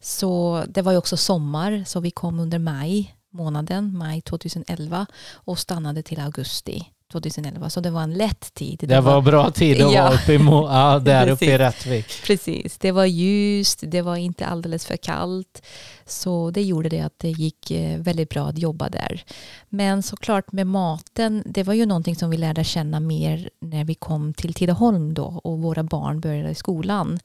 Så 0.00 0.62
det 0.68 0.82
var 0.82 0.92
ju 0.92 0.98
också 0.98 1.16
sommar, 1.16 1.84
så 1.86 2.00
vi 2.00 2.10
kom 2.10 2.40
under 2.40 2.58
maj 2.58 3.14
månaden, 3.34 3.98
maj 3.98 4.20
2011 4.20 5.06
och 5.34 5.58
stannade 5.58 6.02
till 6.02 6.20
augusti 6.20 6.90
2011. 7.12 7.70
Så 7.70 7.80
det 7.80 7.90
var 7.90 8.02
en 8.02 8.14
lätt 8.14 8.54
tid. 8.54 8.84
det 8.88 9.00
var 9.00 9.20
bra 9.22 9.50
tid 9.50 9.82
att 9.82 9.92
Ja. 9.92 10.02
vara 10.02 10.14
uppe 10.14 10.32
i, 10.32 10.38
Mo- 10.38 10.68
ja, 10.72 10.98
där 10.98 11.28
uppe 11.28 11.44
i. 11.44 11.58
Rättvik. 11.58 12.06
Precis, 12.26 12.78
det 12.78 12.92
var 12.92 13.04
ljust, 13.04 13.82
det 13.86 14.02
var 14.02 14.16
inte 14.16 14.46
alldeles 14.46 14.86
för 14.86 14.96
kallt. 14.96 15.62
Så 16.06 16.50
det 16.50 16.62
gjorde 16.62 16.88
det 16.88 17.00
att 17.00 17.18
det 17.18 17.30
gick 17.30 17.70
eh, 17.70 17.98
väldigt 18.00 18.28
bra 18.30 18.46
att 18.48 18.58
jobba 18.58 18.88
där. 18.88 19.24
Men 19.68 20.02
såklart 20.02 20.52
med 20.52 20.66
maten, 20.66 21.42
det 21.46 21.62
var 21.62 21.74
ju 21.74 21.86
någonting 21.86 22.16
som 22.16 22.30
vi 22.30 22.36
lärde 22.36 22.64
känna 22.64 23.00
mer 23.00 23.50
när 23.60 23.84
vi 23.84 23.94
kom 23.94 24.34
till 24.34 24.54
Tidaholm 24.54 25.14
då 25.14 25.40
och 25.44 25.58
våra 25.58 25.82
barn 25.82 26.20
började 26.20 26.50
i 26.50 26.54
skolan. 26.54 27.18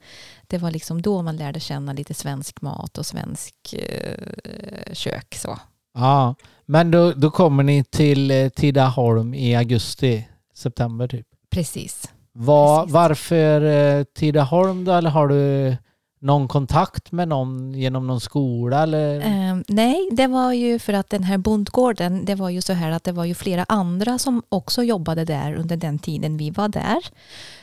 Det 0.46 0.58
var 0.58 0.70
liksom 0.70 1.02
då 1.02 1.22
man 1.22 1.36
lärde 1.36 1.60
känna 1.60 1.92
lite 1.92 2.14
svensk 2.14 2.60
mat 2.62 2.98
och 2.98 3.06
svensk 3.06 3.54
eh, 3.74 4.92
kök. 4.92 5.34
Så. 5.38 5.58
Ja, 5.94 6.34
men 6.66 6.90
då, 6.90 7.12
då 7.12 7.30
kommer 7.30 7.62
ni 7.62 7.84
till 7.84 8.30
eh, 8.30 8.48
Tidaholm 8.48 9.34
i 9.34 9.56
augusti, 9.56 10.28
september 10.54 11.08
typ. 11.08 11.26
Precis. 11.50 12.12
Var, 12.32 12.80
Precis. 12.80 12.94
varför 12.94 13.60
eh, 13.62 14.04
Tidaholm 14.04 14.84
då? 14.84 14.92
Eller 14.92 15.10
har 15.10 15.28
du 15.28 15.76
någon 16.22 16.48
kontakt 16.48 17.12
med 17.12 17.28
någon 17.28 17.74
genom 17.74 18.06
någon 18.06 18.20
skola? 18.20 18.82
Eller? 18.82 19.20
Ehm, 19.20 19.64
nej, 19.68 20.08
det 20.12 20.26
var 20.26 20.52
ju 20.52 20.78
för 20.78 20.92
att 20.92 21.10
den 21.10 21.22
här 21.22 21.38
bondgården, 21.38 22.24
det 22.24 22.34
var 22.34 22.50
ju 22.50 22.62
så 22.62 22.72
här 22.72 22.90
att 22.90 23.04
det 23.04 23.12
var 23.12 23.24
ju 23.24 23.34
flera 23.34 23.64
andra 23.68 24.18
som 24.18 24.42
också 24.48 24.82
jobbade 24.82 25.24
där 25.24 25.54
under 25.54 25.76
den 25.76 25.98
tiden 25.98 26.36
vi 26.36 26.50
var 26.50 26.68
där. 26.68 26.98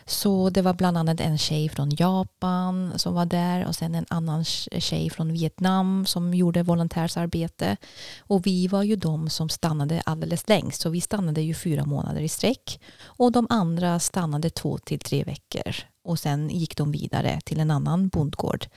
Så 0.06 0.50
det 0.50 0.62
var 0.62 0.74
bland 0.74 0.98
annat 0.98 1.20
en 1.20 1.38
tjej 1.38 1.70
från 1.70 1.90
Japan 1.98 2.92
som 2.96 3.14
var 3.14 3.26
där 3.26 3.68
och 3.68 3.76
sen 3.76 3.96
en 3.96 4.06
annan 4.10 4.44
tjej 4.78 5.10
från 5.10 5.34
Vietnam 5.34 6.06
som 6.06 6.34
gjorde 6.34 6.64
volontärsarbete. 6.64 7.78
Och 8.20 8.48
vi 8.48 8.68
var 8.68 8.84
ju 8.84 8.96
de 8.96 9.30
som 9.30 9.50
stannade 9.50 10.02
alldeles 10.06 10.50
längst, 10.50 10.82
så 10.82 10.90
vi 10.90 11.02
stannade 11.02 11.42
ju 11.42 11.54
fyra 11.54 11.86
månader 11.86 12.22
i 12.22 12.30
sträck. 12.30 12.80
Och 13.04 13.32
de 13.32 13.48
andra 13.50 14.00
stannade 14.00 14.50
två 14.50 14.78
till 14.78 15.00
tre 15.00 15.24
veckor 15.24 15.76
och 16.08 16.20
sen 16.20 16.50
gick 16.50 16.78
de 16.78 16.92
vidare 16.92 17.40
till 17.46 17.60
en 17.60 17.72
annan 17.72 18.08
bondgård. 18.08 18.68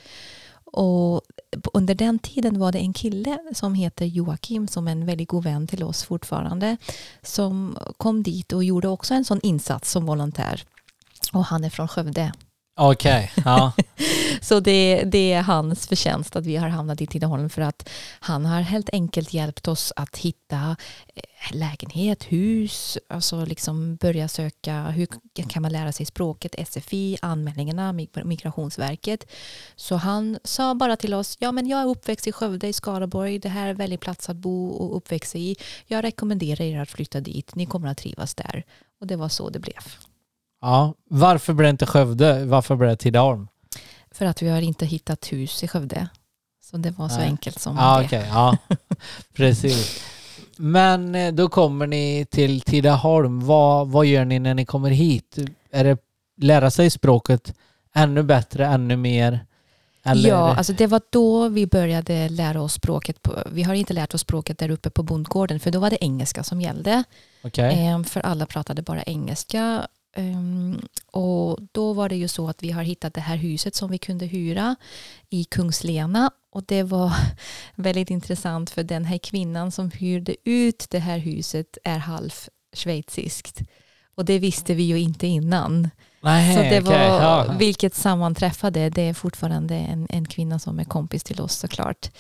Och 0.65 1.23
under 1.73 1.95
den 1.95 2.19
tiden 2.19 2.59
var 2.59 2.73
det 2.73 2.79
en 2.79 2.93
kille 2.93 3.39
som 3.55 3.75
heter 3.75 4.05
Joakim 4.05 4.69
som 4.69 4.89
är 4.89 4.93
en 4.93 5.07
väldigt 5.07 5.29
god 5.29 5.45
vän 5.45 5.67
till 5.67 5.83
oss 5.83 6.03
fortfarande 6.03 6.77
som 7.23 7.79
kom 7.97 8.23
dit 8.23 8.53
och 8.53 8.65
gjorde 8.65 8.89
också 8.89 9.15
en 9.15 9.25
sån 9.25 9.41
insats 9.43 9.91
som 9.91 10.07
volontär. 10.07 10.65
Och 11.33 11.45
han 11.45 11.65
är 11.65 11.71
från 11.71 11.89
Skövde. 11.89 12.33
Okej, 12.83 13.33
ja. 13.45 13.73
Så 14.41 14.61
det, 14.61 15.03
det 15.07 15.33
är 15.33 15.43
hans 15.43 15.87
förtjänst 15.87 16.37
att 16.37 16.47
vi 16.47 16.57
har 16.57 16.69
hamnat 16.69 17.01
i 17.01 17.07
Tidaholm 17.07 17.51
för 17.51 17.63
att 17.63 17.89
han 18.21 18.47
har 18.47 18.61
helt 18.61 18.91
enkelt 18.93 19.33
hjälpt 19.33 19.69
oss 19.69 19.93
att 19.97 20.17
hitta 20.17 20.77
eh, 21.15 21.57
lägenhet, 21.57 22.25
hus, 22.25 22.99
alltså 23.09 23.45
liksom 23.45 23.97
börja 23.97 24.29
söka 24.29 24.83
hur 24.83 25.07
kan 25.49 25.63
man 25.63 25.73
lära 25.73 25.93
sig 25.93 26.07
språket, 26.07 26.69
SFI, 26.69 27.19
anmälningarna, 27.23 27.93
Migrationsverket. 28.25 29.27
Så 29.77 29.97
han 29.97 30.39
sa 30.45 30.75
bara 30.75 30.97
till 30.97 31.15
oss, 31.15 31.37
ja 31.41 31.53
men 31.53 31.67
jag 31.67 31.81
är 31.81 31.87
uppväxt 31.87 32.27
i 32.27 32.33
Skövde 32.33 32.69
i 32.69 32.73
Skaraborg, 32.73 33.39
det 33.39 33.49
här 33.49 33.67
är 33.67 33.71
en 33.71 33.77
väldigt 33.77 34.01
plats 34.01 34.31
att 34.31 34.37
bo 34.37 34.69
och 34.69 34.97
uppväxa 34.97 35.39
i. 35.39 35.57
Jag 35.87 36.05
rekommenderar 36.05 36.65
er 36.65 36.81
att 36.81 36.91
flytta 36.91 37.21
dit, 37.21 37.55
ni 37.55 37.67
kommer 37.67 37.89
att 37.89 37.99
trivas 37.99 38.35
där. 38.35 38.65
Och 39.01 39.07
det 39.07 39.17
var 39.17 39.29
så 39.29 39.51
det 39.51 39.59
blev 39.59 40.10
ja. 40.61 40.95
Varför 41.11 41.53
blev 41.53 41.65
det 41.67 41.71
inte 41.71 41.87
Skövde? 41.87 42.45
Varför 42.45 42.77
blev 42.77 42.91
det 42.91 42.97
Tidaholm? 42.97 43.49
För 44.11 44.25
att 44.27 44.43
vi 44.43 44.49
har 44.49 44.61
inte 44.61 44.87
hittat 44.87 45.33
hus 45.33 45.63
i 45.65 45.69
Skövde. 45.69 46.09
Så 46.71 46.77
det 46.77 46.91
var 46.91 47.09
så 47.09 47.17
Nej. 47.19 47.27
enkelt 47.29 47.59
som 47.59 47.77
Ja, 47.77 47.99
det. 47.99 48.05
okej. 48.05 48.27
ja, 48.29 48.57
precis. 49.37 50.03
Men 50.57 51.15
eh, 51.15 51.33
då 51.33 51.49
kommer 51.49 51.87
ni 51.87 52.27
till 52.31 52.61
Tidaholm. 52.61 53.47
Vad, 53.47 53.89
vad 53.89 54.07
gör 54.07 54.25
ni 54.25 54.39
när 54.39 54.55
ni 54.55 54.65
kommer 54.65 54.91
hit? 54.91 55.39
Är 55.71 55.85
det 55.85 55.99
lära 56.37 56.71
sig 56.71 56.91
språket 56.91 57.55
ännu 57.95 58.23
bättre, 58.23 58.67
ännu 58.67 58.97
mer? 58.97 59.47
Eller 60.03 60.29
ja, 60.29 60.55
alltså 60.57 60.73
det 60.73 60.87
var 60.87 61.01
då 61.11 61.49
vi 61.49 61.67
började 61.67 62.29
lära 62.29 62.63
oss 62.63 62.73
språket. 62.73 63.23
På, 63.23 63.33
vi 63.53 63.63
har 63.63 63.75
inte 63.75 63.93
lärt 63.93 64.15
oss 64.15 64.21
språket 64.21 64.59
där 64.59 64.71
uppe 64.71 64.91
på 64.91 65.03
bondgården 65.03 65.61
för 65.61 65.71
då 65.71 65.79
var 65.81 65.91
det 65.91 66.05
engelska 66.05 66.43
som 66.45 66.61
gällde. 66.61 67.05
Okej. 67.45 67.79
Ehm, 67.87 68.05
för 68.05 68.21
alla 68.21 68.47
pratade 68.47 68.83
bara 68.83 69.03
engelska. 69.03 69.87
Ehm, 70.17 70.81
och 71.07 71.59
då 71.73 71.93
var 71.93 72.09
det 72.09 72.17
ju 72.17 72.29
så 72.29 72.49
att 72.49 72.63
vi 72.63 72.71
har 72.71 72.83
hittat 72.83 73.15
det 73.15 73.21
här 73.21 73.37
huset 73.37 73.75
som 73.75 73.91
vi 73.91 73.99
kunde 73.99 74.27
hyra 74.27 74.77
i 75.31 75.45
Kungslena. 75.45 76.31
Och 76.53 76.65
det 76.65 76.83
var 76.83 77.13
väldigt 77.75 78.11
intressant 78.11 78.71
för 78.71 78.83
den 78.83 79.05
här 79.05 79.19
kvinnan 79.19 79.73
som 79.73 79.91
hyrde 79.91 80.37
ut 80.45 80.87
det 80.91 80.99
här 80.99 81.19
huset 81.19 81.79
är 81.85 81.99
halv 81.99 82.31
schweiziskt. 82.73 83.61
Och 84.15 84.25
det 84.25 84.39
visste 84.39 84.75
vi 84.75 84.83
ju 84.83 84.99
inte 84.99 85.27
innan. 85.27 85.91
Nej, 86.23 86.57
Så 86.57 86.63
det 86.63 86.81
var, 86.81 86.93
okej, 86.93 87.07
ja. 87.07 87.55
vilket 87.59 87.95
sammanträffade, 87.95 88.91
det 88.91 89.03
är 89.03 89.15
fortfarande 89.15 89.75
en, 89.75 90.07
en 90.11 90.27
kvinna 90.27 90.59
som 90.59 90.79
är 90.79 90.85
kompis 90.85 91.25
till 91.25 91.41
oss 91.41 91.55
såklart. 91.55 92.11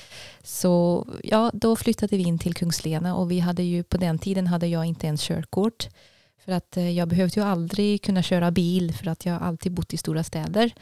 Så 0.42 1.06
ja, 1.24 1.50
då 1.54 1.76
flyttade 1.76 2.16
vi 2.16 2.22
in 2.22 2.38
till 2.38 2.54
Kungslena 2.54 3.16
och 3.16 3.30
vi 3.30 3.40
hade 3.40 3.62
ju 3.62 3.82
på 3.82 3.96
den 3.96 4.18
tiden 4.18 4.46
hade 4.46 4.66
jag 4.66 4.84
inte 4.84 5.06
ens 5.06 5.22
körkort. 5.22 5.88
För 6.50 6.56
att 6.56 6.76
eh, 6.76 6.90
jag 6.90 7.08
behövde 7.08 7.40
ju 7.40 7.46
aldrig 7.46 8.02
kunna 8.02 8.22
köra 8.22 8.50
bil 8.50 8.94
för 8.94 9.06
att 9.06 9.26
jag 9.26 9.42
alltid 9.42 9.72
bott 9.72 9.94
i 9.94 9.96
stora 9.96 10.24
städer. 10.24 10.74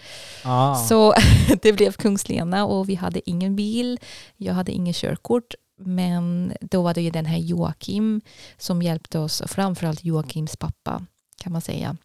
Ja. 0.45 0.85
Så 0.89 1.15
det 1.63 1.73
blev 1.73 1.93
Kungslena 1.93 2.67
och 2.67 2.89
vi 2.89 2.95
hade 2.95 3.31
ingen 3.31 3.57
bil, 3.57 4.01
jag 4.37 4.55
hade 4.55 4.73
ingen 4.73 4.95
körkort. 4.95 5.55
Men 5.79 6.53
då 6.61 6.83
var 6.83 6.95
det 6.95 7.03
ju 7.03 7.11
den 7.11 7.27
här 7.27 7.39
Joakim 7.39 8.21
som 8.59 8.83
hjälpte 8.83 9.19
oss, 9.19 9.41
och 9.41 9.51
framförallt 9.51 10.05
Joakims 10.05 10.57
pappa 10.57 11.07
kan 11.37 11.53
man 11.53 11.63
säga 11.63 11.97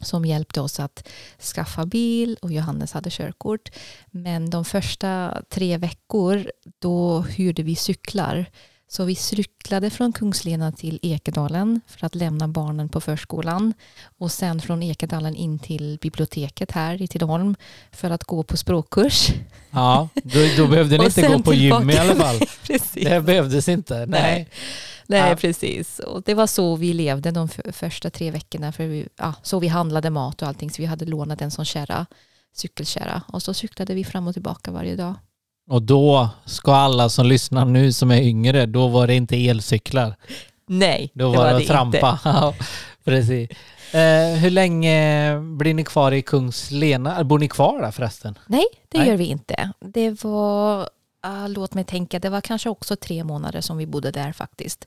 som 0.00 0.24
hjälpte 0.24 0.60
oss 0.60 0.80
att 0.80 1.08
skaffa 1.54 1.86
bil 1.86 2.36
och 2.42 2.52
Johannes 2.52 2.92
hade 2.92 3.10
körkort. 3.10 3.70
Men 4.06 4.50
de 4.50 4.64
första 4.64 5.42
tre 5.48 5.78
veckor 5.78 6.50
då 6.78 7.20
hyrde 7.20 7.62
vi 7.62 7.76
cyklar. 7.76 8.46
Så 8.88 9.04
vi 9.04 9.14
cyklade 9.14 9.90
från 9.90 10.12
Kungslena 10.12 10.72
till 10.72 10.98
Ekedalen 11.02 11.80
för 11.86 12.06
att 12.06 12.14
lämna 12.14 12.48
barnen 12.48 12.88
på 12.88 13.00
förskolan 13.00 13.74
och 14.18 14.32
sen 14.32 14.60
från 14.60 14.82
Ekedalen 14.82 15.34
in 15.34 15.58
till 15.58 15.98
biblioteket 16.02 16.72
här 16.72 17.02
i 17.02 17.08
Tidaholm 17.08 17.56
för 17.92 18.10
att 18.10 18.24
gå 18.24 18.42
på 18.42 18.56
språkkurs. 18.56 19.28
Ja, 19.70 20.08
då, 20.14 20.38
då 20.56 20.66
behövde 20.66 20.98
ni 20.98 21.04
inte 21.04 21.28
gå 21.28 21.38
på 21.42 21.54
gym 21.54 21.90
i 21.90 21.98
alla 21.98 22.14
fall. 22.14 22.38
Precis. 22.66 23.04
Det 23.04 23.20
behövdes 23.20 23.68
inte. 23.68 24.06
Nej. 24.06 24.48
Nej, 25.06 25.30
Ja. 25.30 25.36
precis. 25.36 25.98
Och 25.98 26.22
det 26.22 26.34
var 26.34 26.46
så 26.46 26.76
vi 26.76 26.92
levde 26.92 27.30
de 27.30 27.48
första 27.72 28.10
tre 28.10 28.30
veckorna. 28.30 28.72
För 28.72 28.84
vi, 28.86 29.08
ja, 29.16 29.34
så 29.42 29.58
vi 29.58 29.68
handlade 29.68 30.10
mat 30.10 30.42
och 30.42 30.48
allting. 30.48 30.70
Så 30.70 30.82
vi 30.82 30.86
hade 30.86 31.04
lånat 31.04 31.40
en 31.42 31.50
sån 31.50 31.64
kärra, 31.64 32.06
cykelkärra. 32.54 33.22
Och 33.28 33.42
så 33.42 33.54
cyklade 33.54 33.94
vi 33.94 34.04
fram 34.04 34.26
och 34.28 34.32
tillbaka 34.32 34.70
varje 34.70 34.96
dag. 34.96 35.14
Och 35.68 35.82
då 35.82 36.28
ska 36.44 36.74
alla 36.74 37.08
som 37.08 37.26
lyssnar 37.26 37.64
nu 37.64 37.92
som 37.92 38.10
är 38.10 38.20
yngre, 38.22 38.66
då 38.66 38.88
var 38.88 39.06
det 39.06 39.14
inte 39.14 39.36
elcyklar. 39.48 40.16
Nej, 40.68 41.10
Då 41.14 41.28
var 41.28 41.44
det, 41.44 41.50
att 41.54 41.60
inte. 41.60 41.72
trampa. 41.72 42.18
Ja, 42.24 42.54
precis. 43.04 43.50
Eh, 43.92 44.38
hur 44.40 44.50
länge 44.50 45.30
blir 45.40 45.74
ni 45.74 45.84
kvar 45.84 46.12
i 46.12 46.22
Kungslena? 46.22 47.24
Bor 47.24 47.38
ni 47.38 47.48
kvar 47.48 47.82
där 47.82 47.90
förresten? 47.90 48.38
Nej, 48.46 48.64
det 48.88 48.98
Nej. 48.98 49.08
gör 49.08 49.16
vi 49.16 49.24
inte. 49.24 49.70
Det 49.80 50.24
var, 50.24 50.88
ah, 51.26 51.46
låt 51.46 51.74
mig 51.74 51.84
tänka, 51.84 52.18
det 52.18 52.28
var 52.28 52.40
kanske 52.40 52.68
också 52.68 52.96
tre 52.96 53.24
månader 53.24 53.60
som 53.60 53.76
vi 53.76 53.86
bodde 53.86 54.10
där 54.10 54.32
faktiskt. 54.32 54.86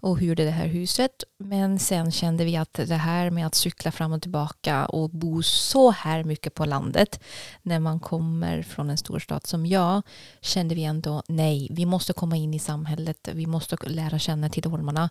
Och 0.00 0.18
hyrde 0.18 0.44
det 0.44 0.50
här 0.50 0.66
huset. 0.66 1.24
Men 1.38 1.78
sen 1.78 2.12
kände 2.12 2.44
vi 2.44 2.56
att 2.56 2.74
det 2.74 2.94
här 2.94 3.30
med 3.30 3.46
att 3.46 3.54
cykla 3.54 3.92
fram 3.92 4.12
och 4.12 4.22
tillbaka 4.22 4.86
och 4.86 5.10
bo 5.10 5.42
så 5.42 5.90
här 5.90 6.24
mycket 6.24 6.54
på 6.54 6.64
landet 6.64 7.20
när 7.62 7.80
man 7.80 8.00
kommer 8.00 8.62
från 8.62 8.90
en 8.90 8.98
storstad 8.98 9.46
som 9.46 9.66
jag 9.66 10.02
kände 10.40 10.74
vi 10.74 10.84
ändå 10.84 11.22
nej, 11.28 11.68
vi 11.70 11.86
måste 11.86 12.12
komma 12.12 12.36
in 12.36 12.54
i 12.54 12.58
samhället, 12.58 13.28
vi 13.32 13.46
måste 13.46 13.76
lära 13.86 14.18
känna 14.18 14.48
Tidaholmarna 14.48 15.10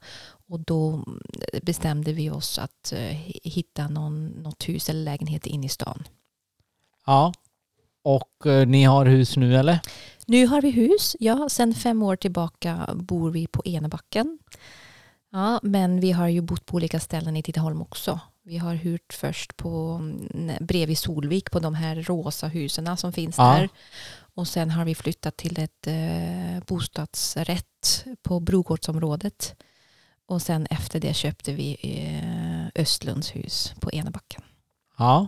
och 0.50 0.60
då 0.60 1.04
eh, 1.54 1.60
bestämde 1.64 2.14
vi 2.14 2.30
oss 2.30 2.60
att 2.60 2.94
eh, 2.94 3.18
hitta 3.44 3.88
någon, 3.88 4.28
något 4.28 4.70
hus 4.70 4.90
eller 4.90 5.04
lägenhet 5.04 5.46
in 5.46 5.64
i 5.64 5.70
stan. 5.70 6.04
Ja. 7.06 7.34
Och 8.04 8.46
eh, 8.46 8.68
ni 8.68 8.84
har 8.84 9.06
hus 9.06 9.38
nu 9.38 9.56
eller? 9.56 9.80
Nu 10.28 10.48
har 10.48 10.62
vi 10.62 10.72
hus. 10.72 11.16
Ja, 11.20 11.50
sen 11.50 11.74
fem 11.74 12.04
år 12.04 12.16
tillbaka 12.16 12.90
bor 12.96 13.32
vi 13.32 13.48
på 13.48 13.62
Enebacken. 13.66 14.40
Ja, 15.32 15.60
men 15.64 16.00
vi 16.00 16.12
har 16.12 16.28
ju 16.28 16.42
bott 16.42 16.66
på 16.66 16.76
olika 16.76 17.00
ställen 17.00 17.36
i 17.38 17.44
Tidaholm 17.44 17.82
också. 17.82 18.20
Vi 18.44 18.58
har 18.58 18.74
hyrt 18.74 19.14
först 19.14 19.58
på 19.58 19.92
mm, 20.34 20.56
bredvid 20.66 20.98
Solvik 20.98 21.52
på 21.52 21.60
de 21.60 21.76
här 21.76 21.96
rosa 21.96 22.48
husen 22.48 22.98
som 22.98 23.14
finns 23.14 23.38
Ja. 23.38 23.44
där. 23.44 23.70
Och 24.36 24.48
sen 24.48 24.72
har 24.72 24.86
vi 24.86 24.96
flyttat 24.96 25.38
till 25.38 25.60
ett 25.60 25.88
eh, 25.88 26.64
bostadsrätt 26.68 28.06
på 28.22 28.40
Brogårdsområdet. 28.40 29.56
Och 30.26 30.42
sen 30.42 30.68
efter 30.70 31.00
det 31.00 31.14
köpte 31.14 31.54
vi 31.54 31.78
eh, 31.82 32.82
Östlunds 32.82 33.36
hus 33.36 33.74
på 33.80 33.90
Enebacken. 33.94 34.42
Ja. 34.98 35.28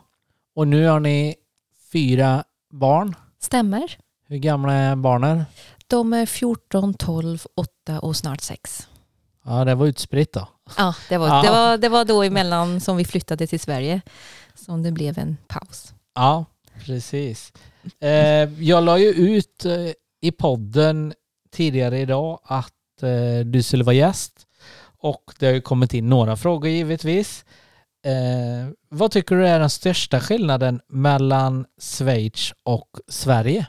Och 0.56 0.68
nu 0.68 0.86
har 0.86 1.00
ni 1.00 1.36
fyra 1.92 2.44
barn. 2.72 3.16
Stämmer. 3.40 3.98
Hur 4.30 4.38
gamla 4.38 4.74
är 4.74 4.96
barnen? 4.96 5.44
De 5.88 6.14
är 6.14 6.26
14, 6.26 6.94
12, 6.94 7.46
8 7.56 8.00
och 8.00 8.16
snart 8.16 8.42
6. 8.42 8.88
Ja, 9.46 9.66
det 9.66 9.76
var 9.76 9.88
utspritt 9.88 10.34
då. 10.34 10.48
Ja, 10.78 10.96
det 11.10 11.18
var, 11.18 11.28
Ja. 11.28 11.42
Det, 11.42 11.50
var, 11.50 11.78
det 11.78 11.90
var 11.90 12.06
då 12.06 12.24
emellan 12.24 12.82
som 12.82 12.98
vi 12.98 13.06
flyttade 13.06 13.48
till 13.48 13.60
Sverige 13.60 14.02
som 14.56 14.84
det 14.84 14.92
blev 14.92 15.18
en 15.20 15.38
paus. 15.48 15.94
Ja, 16.16 16.46
precis. 16.86 17.54
Eh, 18.02 18.64
jag 18.64 18.84
la 18.84 18.98
ju 18.98 19.08
ut 19.10 19.66
eh, 19.66 19.92
i 20.22 20.32
podden 20.32 21.14
tidigare 21.52 22.00
idag 22.00 22.40
att 22.44 23.04
eh, 23.04 23.46
du 23.46 23.64
skulle 23.64 23.84
vara 23.84 23.96
gäst 23.96 24.48
och 25.02 25.24
det 25.40 25.46
har 25.46 25.54
ju 25.54 25.62
kommit 25.62 25.94
in 25.94 26.10
några 26.10 26.36
frågor 26.36 26.70
givetvis. 26.70 27.46
Vad 28.90 29.12
tycker 29.12 29.36
du 29.36 29.48
är 29.48 29.60
den 29.60 29.70
största 29.70 30.20
skillnaden 30.20 30.82
mellan 30.88 31.66
Schweiz 31.82 32.54
och 32.64 32.90
Sverige? 33.08 33.68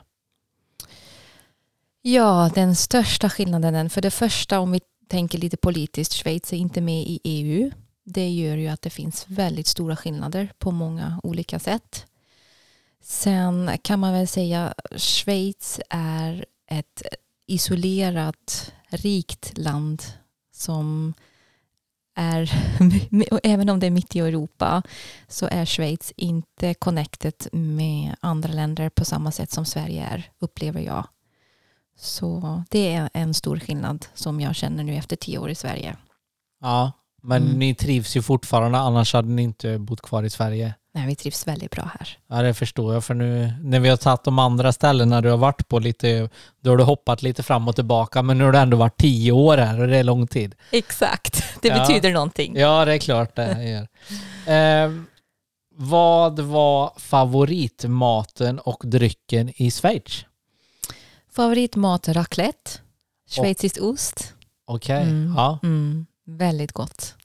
Ja, 2.01 2.51
den 2.55 2.75
största 2.75 3.29
skillnaden, 3.29 3.75
är- 3.75 3.89
för 3.89 4.01
det 4.01 4.11
första 4.11 4.59
om 4.59 4.71
vi 4.71 4.81
tänker 5.07 5.37
lite 5.37 5.57
politiskt, 5.57 6.13
Schweiz 6.13 6.53
är 6.53 6.57
inte 6.57 6.81
med 6.81 7.03
i 7.03 7.19
EU. 7.23 7.71
Det 8.05 8.29
gör 8.29 8.57
ju 8.57 8.67
att 8.67 8.81
det 8.81 8.89
finns 8.89 9.25
väldigt 9.27 9.67
stora 9.67 9.95
skillnader 9.95 10.51
på 10.59 10.71
många 10.71 11.19
olika 11.23 11.59
sätt. 11.59 12.05
Sen 13.03 13.71
kan 13.81 13.99
man 13.99 14.13
väl 14.13 14.27
säga 14.27 14.73
Schweiz 14.95 15.79
är 15.89 16.45
ett 16.67 17.01
isolerat, 17.47 18.73
rikt 18.89 19.57
land 19.57 20.03
som 20.53 21.13
är, 22.15 22.51
även 23.43 23.69
om 23.69 23.79
det 23.79 23.87
är 23.87 23.91
mitt 23.91 24.15
i 24.15 24.19
Europa, 24.19 24.83
så 25.27 25.47
är 25.51 25.65
Schweiz 25.65 26.13
inte 26.15 26.73
connected 26.73 27.33
med 27.51 28.15
andra 28.19 28.53
länder 28.53 28.89
på 28.89 29.05
samma 29.05 29.31
sätt 29.31 29.51
som 29.51 29.65
Sverige 29.65 30.03
är, 30.05 30.31
upplever 30.39 30.81
jag. 30.81 31.07
Så 31.97 32.63
det 32.69 32.93
är 32.93 33.09
en 33.13 33.33
stor 33.33 33.59
skillnad 33.59 34.05
som 34.13 34.41
jag 34.41 34.55
känner 34.55 34.83
nu 34.83 34.95
efter 34.95 35.15
tio 35.15 35.37
år 35.37 35.49
i 35.49 35.55
Sverige. 35.55 35.95
Ja, 36.61 36.91
men 37.23 37.43
Mm. 37.43 37.59
ni 37.59 37.75
trivs 37.75 38.15
ju 38.17 38.21
fortfarande 38.21 38.77
annars 38.77 39.13
hade 39.13 39.27
ni 39.27 39.41
inte 39.41 39.77
bott 39.79 40.01
kvar 40.01 40.23
i 40.23 40.29
Sverige. 40.29 40.73
Nej, 40.93 41.07
vi 41.07 41.15
trivs 41.15 41.47
väldigt 41.47 41.71
bra 41.71 41.83
här. 41.99 42.17
Ja, 42.27 42.41
det 42.41 42.53
förstår 42.53 42.93
jag. 42.93 43.03
För 43.03 43.13
nu 43.13 43.53
när 43.63 43.79
vi 43.79 43.89
har 43.89 43.97
tagit 43.97 44.23
de 44.23 44.39
andra 44.39 44.71
ställena 44.73 45.21
du 45.21 45.29
har 45.29 45.37
varit 45.37 45.67
på 45.67 45.79
lite, 45.79 46.29
då 46.61 46.69
har 46.69 46.77
du 46.77 46.83
hoppat 46.83 47.21
lite 47.21 47.43
fram 47.43 47.67
och 47.67 47.75
tillbaka. 47.75 48.21
Men 48.21 48.37
nu 48.37 48.43
har 48.43 48.51
du 48.51 48.57
ändå 48.57 48.77
varit 48.77 48.97
tio 48.97 49.31
år 49.31 49.57
här 49.57 49.79
och 49.81 49.87
det 49.87 49.97
är 49.97 50.03
lång 50.03 50.27
tid. 50.27 50.55
Exakt, 50.71 51.43
det 51.61 51.67
Ja. 51.67 51.79
betyder 51.79 52.11
någonting. 52.11 52.55
Ja, 52.57 52.85
det 52.85 52.93
är 52.93 52.97
klart 52.97 53.35
det. 53.35 53.87
Eh, 54.47 54.91
vad 55.75 56.39
var 56.39 56.93
favoritmaten 56.97 58.59
och 58.59 58.81
drycken 58.85 59.51
i 59.55 59.71
Schweiz? 59.71 60.25
Favoritmat 61.31 62.07
raclette, 62.07 62.71
schweizisk 63.29 63.77
ost. 63.81 64.33
Okej, 64.65 65.01
Mm. 65.03 65.33
ja. 65.37 65.59
Mm, 65.63 66.05
väldigt 66.25 66.71
gott. 66.71 67.15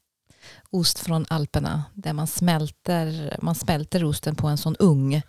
Ost 0.71 0.99
från 0.99 1.27
Alperna 1.29 1.85
där 1.95 2.13
man 2.13 2.27
smälter, 2.27 3.37
man 3.43 3.55
smälter 3.55 4.05
osten 4.05 4.35
på 4.37 4.47
en 4.47 4.59
sån 4.59 4.77
ugn. 4.79 5.23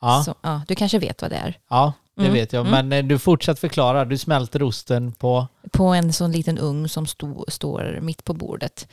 Ja, 0.00 0.22
Så, 0.24 0.34
ja, 0.42 0.62
du 0.68 0.74
kanske 0.74 0.98
vet 0.98 1.22
vad 1.22 1.30
det 1.30 1.36
är. 1.36 1.58
ja 1.70 1.92
det 2.16 2.22
Mm, 2.22 2.32
vet 2.34 2.52
jag. 2.52 2.66
mm. 2.66 2.88
Men 2.88 2.98
eh, 3.04 3.08
du 3.08 3.18
fortsätter 3.18 3.60
förklara. 3.60 4.04
Du 4.04 4.18
smälter 4.18 4.62
osten 4.62 5.12
på... 5.12 5.46
På 5.72 5.84
en 5.84 6.12
sån 6.12 6.32
liten 6.32 6.58
ugn 6.58 6.88
som 6.88 7.06
stå, 7.06 7.44
står 7.48 7.98
mitt 8.02 8.24
på 8.24 8.32
bordet. 8.34 8.88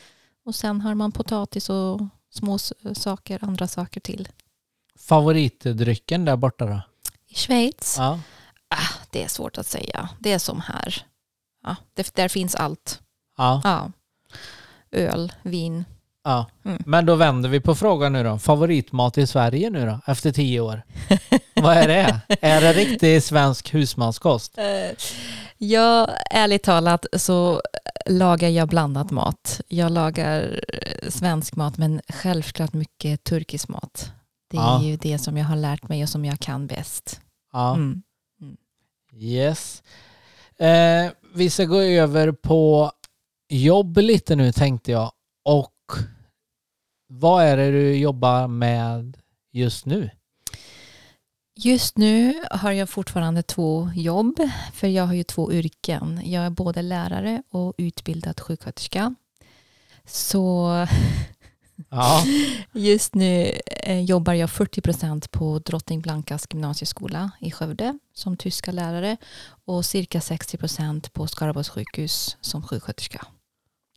Och 0.45 0.55
sen 0.55 0.81
har 0.81 0.95
man 0.95 1.11
potatis 1.11 1.69
och 1.69 2.01
små 2.33 2.57
saker, 2.93 3.39
andra 3.43 3.67
saker 3.67 3.99
till. 4.01 4.27
Favoritdrycken 4.99 6.25
där 6.25 6.35
borta 6.35 6.65
då? 6.65 6.81
I 7.27 7.35
Schweiz, 7.35 7.95
Ja. 7.97 8.19
Det 9.11 9.23
är 9.23 9.27
svårt 9.27 9.57
att 9.57 9.67
säga. 9.67 10.09
Det 10.19 10.31
är 10.33 10.39
som 10.39 10.61
här. 10.61 11.05
Ja, 11.63 11.75
det, 11.93 12.15
där 12.15 12.27
finns 12.27 12.55
allt. 12.55 13.01
Ja, 13.37 13.61
Ja. 13.63 13.91
Öl, 14.91 15.33
vin. 15.41 15.85
ja. 16.23 16.45
Mm. 16.65 16.83
Men 16.85 17.05
då 17.05 17.15
vänder 17.15 17.49
vi 17.49 17.59
på 17.59 17.75
frågan 17.75 18.13
nu 18.13 18.23
då. 18.23 18.39
Favoritmat 18.39 19.17
i 19.17 19.27
Sverige 19.27 19.69
nu 19.69 19.85
då, 19.85 19.99
efter 20.11 20.31
tio 20.31 20.59
år? 20.59 20.81
Vad 21.55 21.77
är 21.77 21.87
det? 21.87 22.21
Är 22.41 22.61
det 22.61 22.73
riktig 22.73 23.23
svensk 23.23 23.73
husmanskost? 23.73 24.57
Eh, 24.57 24.91
Jag, 25.57 26.09
ärligt 26.31 26.63
talat 26.63 27.05
så 27.17 27.61
lagar 28.05 28.49
jag 28.49 28.67
blandad 28.69 29.11
mat. 29.11 29.61
Jag 29.67 29.91
lagar 29.91 30.59
svensk 31.09 31.55
mat 31.55 31.77
men 31.77 32.01
självklart 32.09 32.73
mycket 32.73 33.23
turkisk 33.23 33.67
mat. 33.67 34.11
Det 34.49 34.57
är 34.57 34.61
Ja. 34.61 34.83
ju 34.83 34.97
det 34.97 35.17
som 35.19 35.37
jag 35.37 35.45
har 35.45 35.55
lärt 35.55 35.89
mig 35.89 36.03
och 36.03 36.09
som 36.09 36.25
jag 36.25 36.39
kan 36.39 36.67
bäst. 36.67 37.21
Ja. 37.53 37.73
Mm. 37.75 38.01
Yes. 39.13 39.83
Eh, 40.57 41.11
vi 41.33 41.49
ska 41.49 41.65
gå 41.65 41.81
över 41.81 42.31
på 42.31 42.91
jobb 43.49 43.97
lite 43.97 44.35
nu 44.35 44.51
tänkte 44.51 44.91
jag. 44.91 45.11
Och 45.45 45.73
vad 47.07 47.43
är 47.43 47.57
det 47.57 47.71
du 47.71 47.95
jobbar 47.95 48.47
med 48.47 49.17
just 49.51 49.85
nu? 49.85 50.09
Just 51.55 51.97
nu 51.97 52.43
har 52.51 52.71
jag 52.71 52.89
fortfarande 52.89 53.43
två 53.43 53.89
jobb, 53.95 54.39
för 54.73 54.87
jag 54.87 55.03
har 55.03 55.13
ju 55.13 55.23
två 55.23 55.53
yrken. 55.53 56.21
Jag 56.23 56.45
är 56.45 56.49
både 56.49 56.81
lärare 56.81 57.43
och 57.49 57.73
utbildad 57.77 58.39
sjuksköterska. 58.39 59.15
Så 60.05 60.69
Ja, 61.89 62.23
just 62.73 63.15
nu 63.15 63.51
eh, 63.65 63.99
jobbar 64.01 64.33
jag 64.33 64.49
40 64.49 64.81
procent 64.81 65.31
på 65.31 65.59
Drottning 65.59 66.01
Blankas 66.01 66.47
gymnasieskola 66.51 67.31
i 67.39 67.51
Skövde 67.51 67.99
som 68.13 68.37
tyska 68.37 68.71
lärare 68.71 69.17
och 69.65 69.85
cirka 69.85 70.21
60 70.21 70.57
procent 70.57 71.13
på 71.13 71.27
Skaraborgs 71.27 71.69
sjukhus 71.69 72.37
som 72.41 72.61
sjuksköterska. 72.63 73.25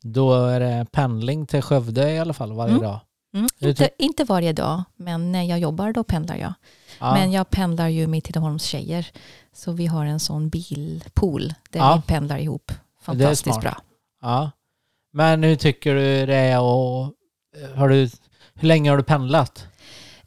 då 0.03 0.33
är 0.45 0.59
det 0.59 0.85
pendling 0.91 1.47
till 1.47 1.61
Skövde 1.61 2.11
i 2.11 2.19
alla 2.19 2.33
fall 2.33 2.53
varje 2.53 2.71
Mm. 2.73 2.83
dag. 2.83 2.99
Mm. 3.33 3.47
Inte, 3.59 3.89
inte 3.97 4.23
varje 4.23 4.53
dag, 4.53 4.83
men 4.95 5.31
när 5.31 5.43
jag 5.43 5.59
jobbar 5.59 5.93
då 5.93 6.03
pendlar 6.03 6.35
jag. 6.35 6.53
Ja. 6.99 7.13
Men 7.13 7.31
jag 7.31 7.49
pendlar 7.49 7.87
ju 7.87 8.07
med 8.07 8.23
Tidaholms 8.23 8.63
tjejer. 8.63 9.07
Så 9.53 9.71
vi 9.71 9.85
har 9.87 10.05
en 10.05 10.19
sån 10.19 10.49
bilpool 10.49 11.53
där 11.69 11.79
Ja. 11.79 11.95
vi 11.95 12.01
pendlar 12.13 12.37
ihop. 12.37 12.71
Fantastiskt 13.01 13.61
bra. 13.61 13.77
ja. 14.21 14.51
Men 15.13 15.43
hur 15.43 15.55
tycker 15.55 15.95
du 15.95 16.25
det 16.25 16.35
är 16.35 16.59
och 16.61 17.13
har 17.75 17.89
du, 17.89 18.09
hur 18.53 18.67
länge 18.67 18.89
har 18.89 18.97
du 18.97 19.03
pendlat? 19.03 19.67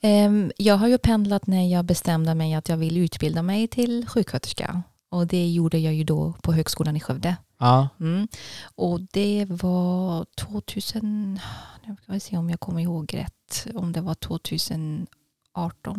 Ehm, 0.01 0.53
Jag 0.57 0.76
har 0.76 0.89
ju 0.89 0.99
pendlat 0.99 1.47
när 1.47 1.72
jag 1.72 1.85
bestämde 1.85 2.35
mig 2.35 2.55
att 2.55 2.68
jag 2.68 2.76
vill 2.76 2.97
utbilda 2.97 3.43
mig 3.43 3.68
till 3.68 4.07
sjuksköterska. 4.09 4.83
Och 5.11 5.26
det 5.26 5.49
gjorde 5.49 5.79
jag 5.79 5.95
ju 5.95 6.05
då 6.05 6.35
på 6.43 6.53
Högskolan 6.53 6.97
i 6.97 7.01
Skövde. 7.01 7.37
Ja. 7.59 7.89
Mm. 8.01 8.29
Och 8.74 9.01
det 9.12 9.47
var 9.49 10.26
2000, 10.37 11.41
nu 11.87 11.97
ska 12.03 12.12
vi 12.12 12.20
se 12.20 12.37
om 12.37 12.51
jag 12.51 12.61
kommer 12.61 12.81
ihåg 12.81 13.14
rätt, 13.14 13.66
om 13.74 13.93
det 13.93 14.01
var 14.01 14.14
2018 14.14 15.07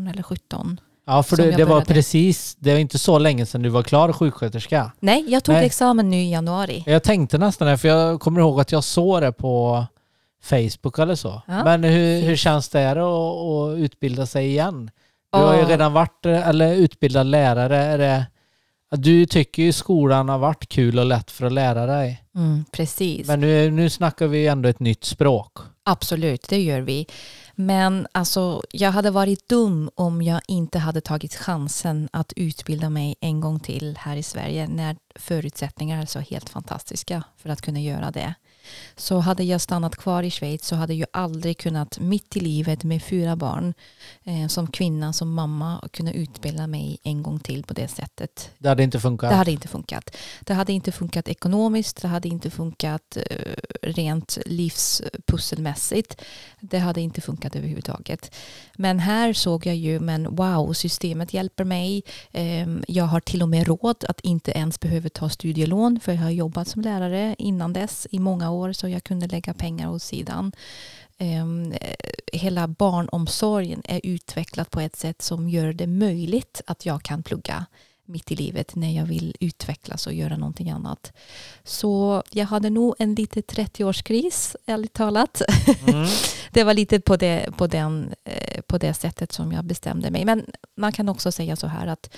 eller 0.08 0.24
17. 0.24 0.80
Ja, 1.06 1.24
för 1.24 1.46
jag 1.46 1.58
det 1.58 1.66
var 1.66 1.82
precis, 1.82 2.56
det 2.60 2.72
var 2.72 2.80
inte 2.80 3.00
så 3.00 3.20
länge 3.20 3.46
sedan 3.46 3.62
du 3.62 3.70
var 3.70 3.84
klar 3.84 4.14
sjuksköterska. 4.14 4.92
Nej, 5.00 5.26
jag 5.28 5.44
tog 5.44 5.56
Nej. 5.56 5.66
examen 5.66 6.10
nu 6.10 6.18
i 6.18 6.32
januari. 6.32 6.84
Jag 6.88 7.04
tänkte 7.04 7.38
nästan 7.38 7.68
det, 7.68 7.78
för 7.78 7.88
jag 7.88 8.20
kommer 8.20 8.42
ihåg 8.42 8.62
att 8.62 8.72
jag 8.72 8.84
såg 8.84 9.22
det 9.22 9.32
på 9.32 9.86
Facebook 10.42 11.00
eller 11.00 11.16
så. 11.16 11.42
Ja. 11.48 11.64
Men 11.64 11.84
hur, 11.84 12.22
hur 12.22 12.36
känns 12.36 12.70
det 12.70 12.92
att, 12.92 12.98
att 12.98 13.78
utbilda 13.78 14.26
sig 14.26 14.48
igen? 14.48 14.92
Du 15.32 15.40
har 15.40 15.56
ju 15.56 15.66
redan 15.66 15.94
varit 15.94 16.26
eller 16.26 16.74
utbildad 16.76 17.28
lärare. 17.28 17.78
Är 17.78 17.98
det, 17.98 18.26
du 18.92 19.26
tycker 19.26 19.64
ju 19.64 19.74
skolan 19.74 20.30
har 20.30 20.38
varit 20.38 20.70
kul 20.70 21.00
och 21.00 21.06
lätt 21.06 21.32
för 21.32 21.46
att 21.46 21.52
lära 21.52 21.86
dig. 21.86 22.24
Mm, 22.36 22.66
precis. 22.72 23.28
Men 23.28 23.40
nu, 23.40 23.72
nu 23.72 23.90
snackar 23.90 24.28
vi 24.28 24.48
ändå 24.48 24.70
ett 24.70 24.80
nytt 24.80 25.04
språk. 25.04 25.58
Absolut, 25.84 26.50
det 26.50 26.62
gör 26.62 26.82
vi. 26.82 27.08
Men 27.56 28.08
alltså, 28.12 28.62
jag 28.72 28.92
hade 28.92 29.12
varit 29.12 29.50
dum 29.50 29.90
om 29.96 30.22
jag 30.22 30.42
inte 30.48 30.80
hade 30.80 31.02
tagit 31.02 31.36
chansen 31.36 32.10
att 32.14 32.34
utbilda 32.36 32.90
mig 32.90 33.16
en 33.22 33.42
gång 33.42 33.60
till 33.60 33.98
här 34.00 34.16
i 34.16 34.24
Sverige 34.24 34.68
när 34.68 34.96
förutsättningarna 35.16 36.02
är 36.02 36.06
så 36.06 36.20
helt 36.20 36.50
fantastiska 36.50 37.24
för 37.38 37.50
att 37.50 37.62
kunna 37.62 37.80
göra 37.80 38.12
det. 38.12 38.34
Så 38.96 39.20
hade 39.20 39.44
jag 39.44 39.62
stannat 39.62 39.96
kvar 39.96 40.24
i 40.24 40.32
Schweiz 40.32 40.66
så 40.66 40.76
hade 40.76 40.94
jag 40.94 41.08
aldrig 41.14 41.58
kunnat 41.58 42.00
mitt 42.00 42.38
i 42.38 42.40
livet 42.40 42.84
med 42.84 43.04
fyra 43.04 43.36
barn 43.36 43.74
eh, 44.24 44.48
som 44.48 44.68
kvinna, 44.68 45.14
som 45.14 45.34
mamma 45.34 45.88
kunna 45.94 46.14
utbilda 46.14 46.68
mig 46.68 46.98
en 47.04 47.24
gång 47.24 47.40
till 47.40 47.64
på 47.64 47.74
det 47.74 47.88
sättet. 47.88 48.52
Det 48.58 48.70
hade 48.70 48.84
inte 48.84 49.00
funkat. 49.00 49.30
Det 49.30 49.36
hade 49.36 49.52
inte 49.52 49.68
funkat. 49.68 50.16
Det 50.42 50.54
hade 50.54 50.74
inte 50.74 50.92
funkat 50.92 51.28
ekonomiskt, 51.28 52.02
det 52.02 52.08
hade 52.08 52.28
inte 52.28 52.50
funkat 52.50 53.18
eh, 53.18 53.54
rent 53.82 54.38
livspusselmässigt. 54.46 56.22
Det 56.60 56.80
hade 56.80 57.02
inte 57.02 57.22
funkat 57.22 57.56
överhuvudtaget. 57.56 58.36
Men 58.78 59.00
här 59.00 59.34
såg 59.34 59.66
jag 59.66 59.76
ju, 59.76 60.00
men 60.00 60.36
wow, 60.36 60.74
systemet 60.74 61.34
hjälper 61.34 61.64
mig. 61.64 62.04
Ehm, 62.32 62.84
Jag 62.88 63.06
har 63.06 63.20
till 63.20 63.42
och 63.42 63.50
med 63.50 63.68
råd 63.68 64.06
att 64.10 64.20
inte 64.22 64.52
ens 64.52 64.80
behöva 64.80 65.10
ta 65.10 65.30
studielån 65.30 66.00
för 66.00 66.12
jag 66.12 66.22
har 66.22 66.30
jobbat 66.30 66.68
som 66.68 66.82
lärare 66.82 67.36
innan 67.38 67.74
dess 67.74 68.08
i 68.12 68.20
många 68.20 68.52
år 68.52 68.59
så 68.74 68.88
jag 68.88 69.04
kunde 69.04 69.28
lägga 69.28 69.54
pengar 69.54 69.90
åt 69.90 70.02
sidan. 70.02 70.52
Ehm, 71.18 71.72
eh, 71.72 71.96
Hela 72.34 72.68
barnomsorgen 72.68 73.82
är 73.86 74.02
utvecklat 74.04 74.70
på 74.70 74.80
ett 74.80 74.96
sätt 74.96 75.22
som 75.22 75.50
gör 75.50 75.74
det 75.74 75.88
möjligt 75.88 76.62
att 76.66 76.86
jag 76.86 77.04
kan 77.04 77.24
plugga 77.24 77.66
mitt 78.10 78.32
i 78.32 78.36
livet 78.36 78.76
när 78.76 78.96
jag 78.96 79.06
vill 79.06 79.36
utvecklas 79.40 80.08
och 80.08 80.14
göra 80.14 80.38
någonting 80.38 80.70
annat. 80.70 81.14
Så 81.64 82.24
jag 82.32 82.46
hade 82.46 82.70
nog 82.70 82.96
en 83.00 83.16
lite 83.16 83.42
30-årskris, 83.42 84.56
ärligt 84.66 84.94
talat. 84.94 85.42
Mm. 85.88 86.08
Det 86.52 86.64
var 86.64 86.74
lite 86.74 87.00
på 87.00 87.18
det, 87.18 87.58
på, 87.58 87.68
den, 87.68 88.14
eh, 88.24 88.62
på 88.62 88.78
det 88.78 88.94
sättet 88.94 89.32
som 89.32 89.52
jag 89.52 89.66
bestämde 89.66 90.12
mig. 90.12 90.26
Men 90.26 90.46
man 90.76 90.92
kan 90.92 91.10
också 91.10 91.32
säga 91.32 91.56
så 91.56 91.68
här 91.68 91.88
att 91.88 92.10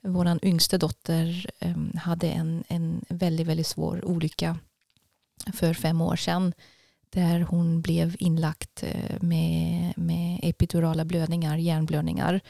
vår 0.00 0.38
yngste 0.44 0.78
dotter 0.78 1.50
eh, 1.58 2.00
hade 2.00 2.30
en, 2.30 2.64
en 2.68 3.04
väldigt, 3.08 3.46
väldigt 3.46 3.66
svår 3.66 4.04
olycka 4.04 4.58
för 5.52 5.74
fem 5.74 6.00
år 6.00 6.16
sedan 6.16 6.52
där 7.10 7.40
hon 7.40 7.80
blev 7.80 8.16
inlagt 8.18 8.82
eh, 8.82 9.16
med, 9.20 9.92
med 9.96 10.40
epidurala 10.42 11.04
blödningar, 11.04 11.56
hjärnblödningar 11.56 12.40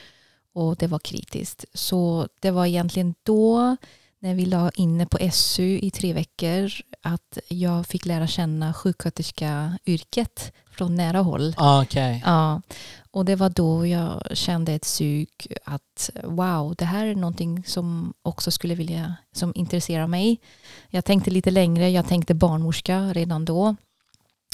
och 0.53 0.77
det 0.77 0.87
var 0.87 0.99
kritiskt. 0.99 1.65
Så 1.75 2.29
det 2.41 2.51
var 2.51 2.67
egentligen 2.67 3.15
då 3.23 3.77
när 4.21 4.35
vi 4.35 4.47
la 4.47 4.71
inne 4.75 5.07
på 5.07 5.31
SU 5.33 5.79
i 5.83 5.91
tre 5.91 6.13
veckor 6.13 6.73
att 7.03 7.39
jag 7.49 7.87
fick 7.87 8.07
lära 8.07 8.27
känna 8.27 8.75
sjuksköterska-yrket 8.75 10.53
från 10.71 10.95
nära 10.95 11.19
håll. 11.19 11.55
Ah, 11.57 11.83
Okej. 11.83 12.23
Ja, 12.27 12.63
och 13.11 13.25
det 13.25 13.37
var 13.37 13.51
då 13.51 13.87
jag 13.87 14.37
kände 14.37 14.73
ett 14.73 14.85
sug 14.85 15.29
att 15.65 16.11
wow, 16.25 16.75
det 16.79 16.85
här 16.85 17.07
är 17.07 17.15
någonting 17.15 17.65
som 17.65 18.15
också 18.23 18.51
skulle 18.51 18.75
vilja, 18.75 19.15
som 19.33 19.53
intresserar 19.55 20.07
mig. 20.07 20.41
Jag 20.89 21.05
tänkte 21.05 21.31
lite 21.31 21.51
längre, 21.51 21.91
jag 21.91 22.09
tänkte 22.09 22.35
barnmorska 22.35 23.13
redan 23.13 23.45
då. 23.45 23.77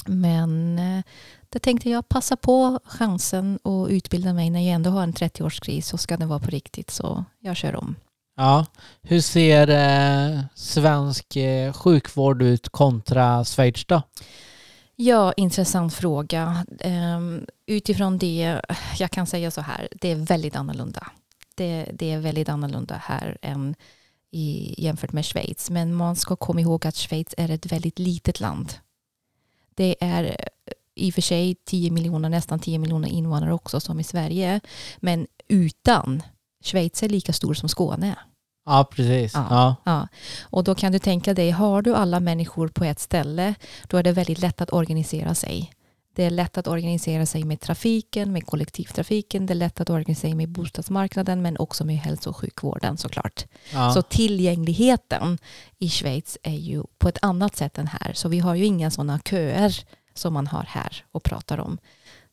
Men 0.07 0.79
eh, 0.79 1.03
det 1.49 1.59
tänkte 1.59 1.89
jag 1.89 2.09
passa 2.09 2.35
på 2.35 2.79
chansen 2.85 3.59
och 3.63 3.87
utbilda 3.87 4.33
mig 4.33 4.49
när 4.49 4.59
jag 4.59 4.75
ändå 4.75 4.89
har 4.89 5.03
en 5.03 5.13
30-årskris 5.13 5.81
så 5.81 5.97
ska 5.97 6.17
det 6.17 6.25
vara 6.25 6.39
på 6.39 6.49
riktigt 6.49 6.91
så 6.91 7.25
jag 7.39 7.55
kör 7.55 7.75
om. 7.75 7.95
Ja. 8.35 8.65
Hur 9.01 9.21
ser 9.21 9.67
eh, 9.69 10.41
svensk 10.55 11.35
eh, 11.35 11.73
sjukvård 11.73 12.41
ut 12.41 12.69
kontra 12.69 13.45
Schweiz 13.45 13.85
då? 13.85 14.01
Ja, 14.95 15.33
intressant 15.33 15.93
fråga. 15.93 16.65
Um, 16.85 17.45
utifrån 17.65 18.17
det, 18.17 18.61
jag 18.97 19.11
kan 19.11 19.27
säga 19.27 19.51
så 19.51 19.61
här, 19.61 19.87
det 19.91 20.11
är 20.11 20.15
väldigt 20.15 20.55
annorlunda. 20.55 21.07
Det, 21.55 21.89
det 21.93 22.11
är 22.11 22.19
väldigt 22.19 22.49
annorlunda 22.49 23.01
här 23.03 23.37
än 23.41 23.75
i, 24.31 24.75
jämfört 24.77 25.11
med 25.11 25.25
Schweiz. 25.25 25.69
Men 25.69 25.95
man 25.95 26.15
ska 26.15 26.35
komma 26.35 26.61
ihåg 26.61 26.87
att 26.87 26.95
Schweiz 26.95 27.33
är 27.37 27.51
ett 27.51 27.65
väldigt 27.65 27.99
litet 27.99 28.39
land. 28.39 28.73
Det 29.75 29.95
är 29.99 30.23
eh, 30.23 30.73
i 30.95 31.09
och 31.09 31.13
för 31.13 31.21
sig 31.21 31.55
10 31.65 31.91
miljoner, 31.91 32.29
nästan 32.29 32.59
10 32.59 32.79
miljoner 32.79 33.09
invånare 33.09 33.53
också 33.53 33.79
som 33.79 33.99
i 33.99 34.03
Sverige. 34.03 34.59
Men 34.97 35.27
utan, 35.47 36.23
Schweiz 36.65 37.03
är 37.03 37.09
lika 37.09 37.33
stor 37.33 37.53
som 37.53 37.69
Skåne. 37.69 38.15
Ja, 38.65 38.87
precis. 38.91 39.33
Ja. 39.33 39.47
Ja. 39.49 39.75
Ja, 39.83 40.07
och 40.43 40.63
då 40.63 40.75
kan 40.75 40.91
du 40.91 40.99
tänka 40.99 41.33
dig, 41.33 41.51
har 41.51 41.81
du 41.81 41.95
alla 41.95 42.19
människor 42.19 42.67
på 42.67 42.83
ett 42.83 42.99
ställe, 42.99 43.55
då 43.87 43.97
är 43.97 44.03
det 44.03 44.11
väldigt 44.11 44.39
lätt 44.39 44.61
att 44.61 44.73
organisera 44.73 45.35
sig. 45.35 45.71
Det 46.15 46.23
är 46.23 46.29
lätt 46.29 46.57
att 46.57 46.67
organisera 46.67 47.25
sig 47.25 47.43
med 47.43 47.59
trafiken, 47.61 48.31
med 48.31 48.45
kollektivtrafiken, 48.45 49.45
det 49.45 49.53
är 49.53 49.55
lätt 49.55 49.81
att 49.81 49.89
organisera 49.89 50.29
sig 50.29 50.35
med 50.35 50.49
bostadsmarknaden, 50.49 51.41
men 51.41 51.57
också 51.57 51.85
med 51.85 51.97
hälso 51.97 52.29
och 52.29 52.37
sjukvården 52.37 52.97
såklart. 52.97 53.45
Ja. 53.73 53.93
Så 53.93 54.01
tillgängligheten 54.01 55.37
i 55.77 55.89
Schweiz 55.89 56.37
är 56.43 56.55
ju 56.57 56.83
på 56.97 57.09
ett 57.09 57.17
annat 57.21 57.55
sätt 57.55 57.77
än 57.77 57.87
här. 57.87 58.13
Så 58.13 58.29
vi 58.29 58.39
har 58.39 58.55
ju 58.55 58.65
inga 58.65 58.91
sådana 58.91 59.19
köer 59.29 59.75
som 60.13 60.33
man 60.33 60.47
har 60.47 60.65
här 60.67 61.05
och 61.11 61.23
pratar 61.23 61.59
om. 61.59 61.77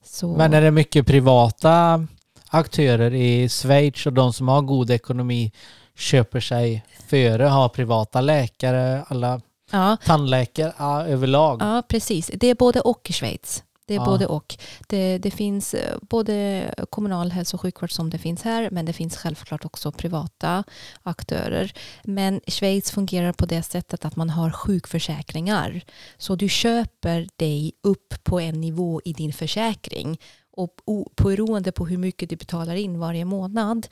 Så, 0.05 0.37
Men 0.37 0.55
är 0.55 0.63
det 0.63 0.71
mycket 0.71 1.07
privata 1.07 2.07
aktörer 2.53 3.15
i 3.15 3.49
Schweiz 3.49 4.07
och 4.07 4.13
de 4.13 4.33
som 4.33 4.49
har 4.49 4.63
god 4.63 4.91
ekonomi 4.91 5.53
köper 5.97 6.41
sig 6.41 6.85
före, 7.09 7.45
har 7.45 7.69
privata 7.69 8.21
läkare, 8.21 9.05
alla 9.09 9.41
ja, 9.71 9.97
tandläkare 10.05 10.73
ja, 10.79 11.07
överlag? 11.07 11.63
Ja, 11.63 11.83
precis. 11.89 12.31
Det 12.35 12.47
är 12.47 12.55
både 12.55 12.81
och 12.81 13.11
i 13.11 13.13
Schweiz. 13.13 13.63
Det 13.87 13.95
är 13.95 13.99
Ja. 13.99 14.05
både 14.05 14.27
och. 14.27 14.57
Det, 14.89 15.19
det 15.19 15.31
finns 15.31 15.75
eh, 15.75 15.97
både 16.01 16.65
kommunal 16.91 17.31
hälso 17.31 17.57
och 17.57 17.61
sjukvård 17.61 17.93
som 17.93 18.11
det 18.11 18.19
finns 18.19 18.43
här, 18.43 18.69
men 18.71 18.87
det 18.87 18.93
finns 18.93 19.17
självklart 19.17 19.65
också 19.65 19.93
privata 19.93 20.65
aktörer. 21.03 21.73
Men 22.05 22.41
Schweiz 22.47 22.91
fungerar 22.91 23.33
på 23.33 23.47
det 23.47 23.63
sättet 23.63 24.05
att 24.05 24.17
man 24.17 24.31
har 24.31 24.51
sjukförsäkringar. 24.51 25.81
Så 26.19 26.37
du 26.37 26.49
köper 26.49 27.29
dig 27.37 27.73
upp 27.83 28.15
på 28.25 28.41
en 28.41 28.61
nivå 28.61 29.01
i 29.05 29.13
din 29.13 29.33
försäkring. 29.33 30.19
Och 30.53 30.71
beroende 31.23 31.73
på 31.73 31.87
hur 31.87 31.99
mycket 31.99 32.31
du 32.31 32.37
betalar 32.37 32.75
in 32.75 32.99
varje 32.99 33.25
månad 33.25 33.87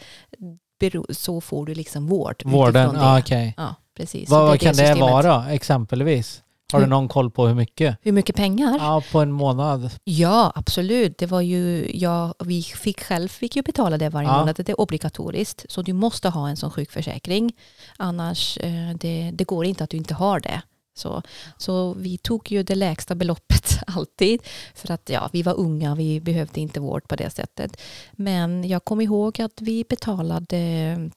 så 1.10 1.40
får 1.40 1.66
du 1.66 1.74
liksom 1.74 2.06
vård. 2.06 2.42
Vården, 2.44 2.90
ja 2.94 3.14
det. 3.14 3.20
okej. 3.20 3.54
Ja, 3.56 3.74
precis. 3.96 4.28
Så 4.28 4.34
Vad, 4.34 4.52
är 4.54 4.56
kan 4.56 4.68
det 4.68 4.74
systemet. 4.74 5.00
vara 5.00 5.50
exempelvis? 5.52 6.42
Har 6.72 6.78
du 6.78 6.84
Hur- 6.84 6.90
någon 6.90 7.08
koll 7.08 7.30
på 7.30 7.46
hur 7.46 7.54
mycket? 7.54 7.96
Hur 8.02 8.12
mycket 8.12 8.36
pengar? 8.36 8.76
Ja, 8.80 9.02
på 9.12 9.20
en 9.20 9.32
månad. 9.32 9.90
Ja, 10.04 10.52
absolut. 10.54 11.18
Det 11.18 11.26
var 11.26 11.40
ju, 11.40 11.90
ja, 11.94 12.34
vi 12.44 12.62
fick 12.62 13.00
själv 13.00 13.28
fick 13.28 13.56
ju 13.56 13.62
betala 13.62 13.98
det 13.98 14.08
varje 14.08 14.28
Ja. 14.28 14.38
månad. 14.38 14.56
Det 14.56 14.68
är 14.68 14.80
obligatoriskt. 14.80 15.64
Så 15.68 15.82
du 15.82 15.92
måste 15.92 16.28
ha 16.28 16.48
en 16.48 16.56
sån 16.56 16.70
sjukförsäkring. 16.70 17.52
Annars 17.96 18.58
eh, 18.58 18.96
det, 19.00 19.30
det 19.34 19.44
går 19.44 19.64
inte 19.64 19.84
att 19.84 19.90
du 19.90 19.96
inte 19.96 20.14
har 20.14 20.40
det. 20.40 20.62
Så, 20.94 21.22
så 21.56 21.94
vi 21.94 22.18
tog 22.18 22.52
ju 22.52 22.62
det 22.62 22.74
lägsta 22.74 23.14
beloppet 23.14 23.78
alltid. 23.86 24.42
För 24.74 24.90
att 24.90 25.08
ja, 25.08 25.30
vi 25.32 25.42
var 25.42 25.54
unga, 25.54 25.94
vi 25.94 26.20
behövde 26.20 26.60
inte 26.60 26.80
vård 26.80 27.08
på 27.08 27.16
det 27.16 27.30
sättet. 27.30 27.80
Men 28.12 28.68
jag 28.68 28.84
kommer 28.84 29.04
ihåg 29.04 29.40
att 29.40 29.60
vi 29.60 29.84
betalade 29.88 31.10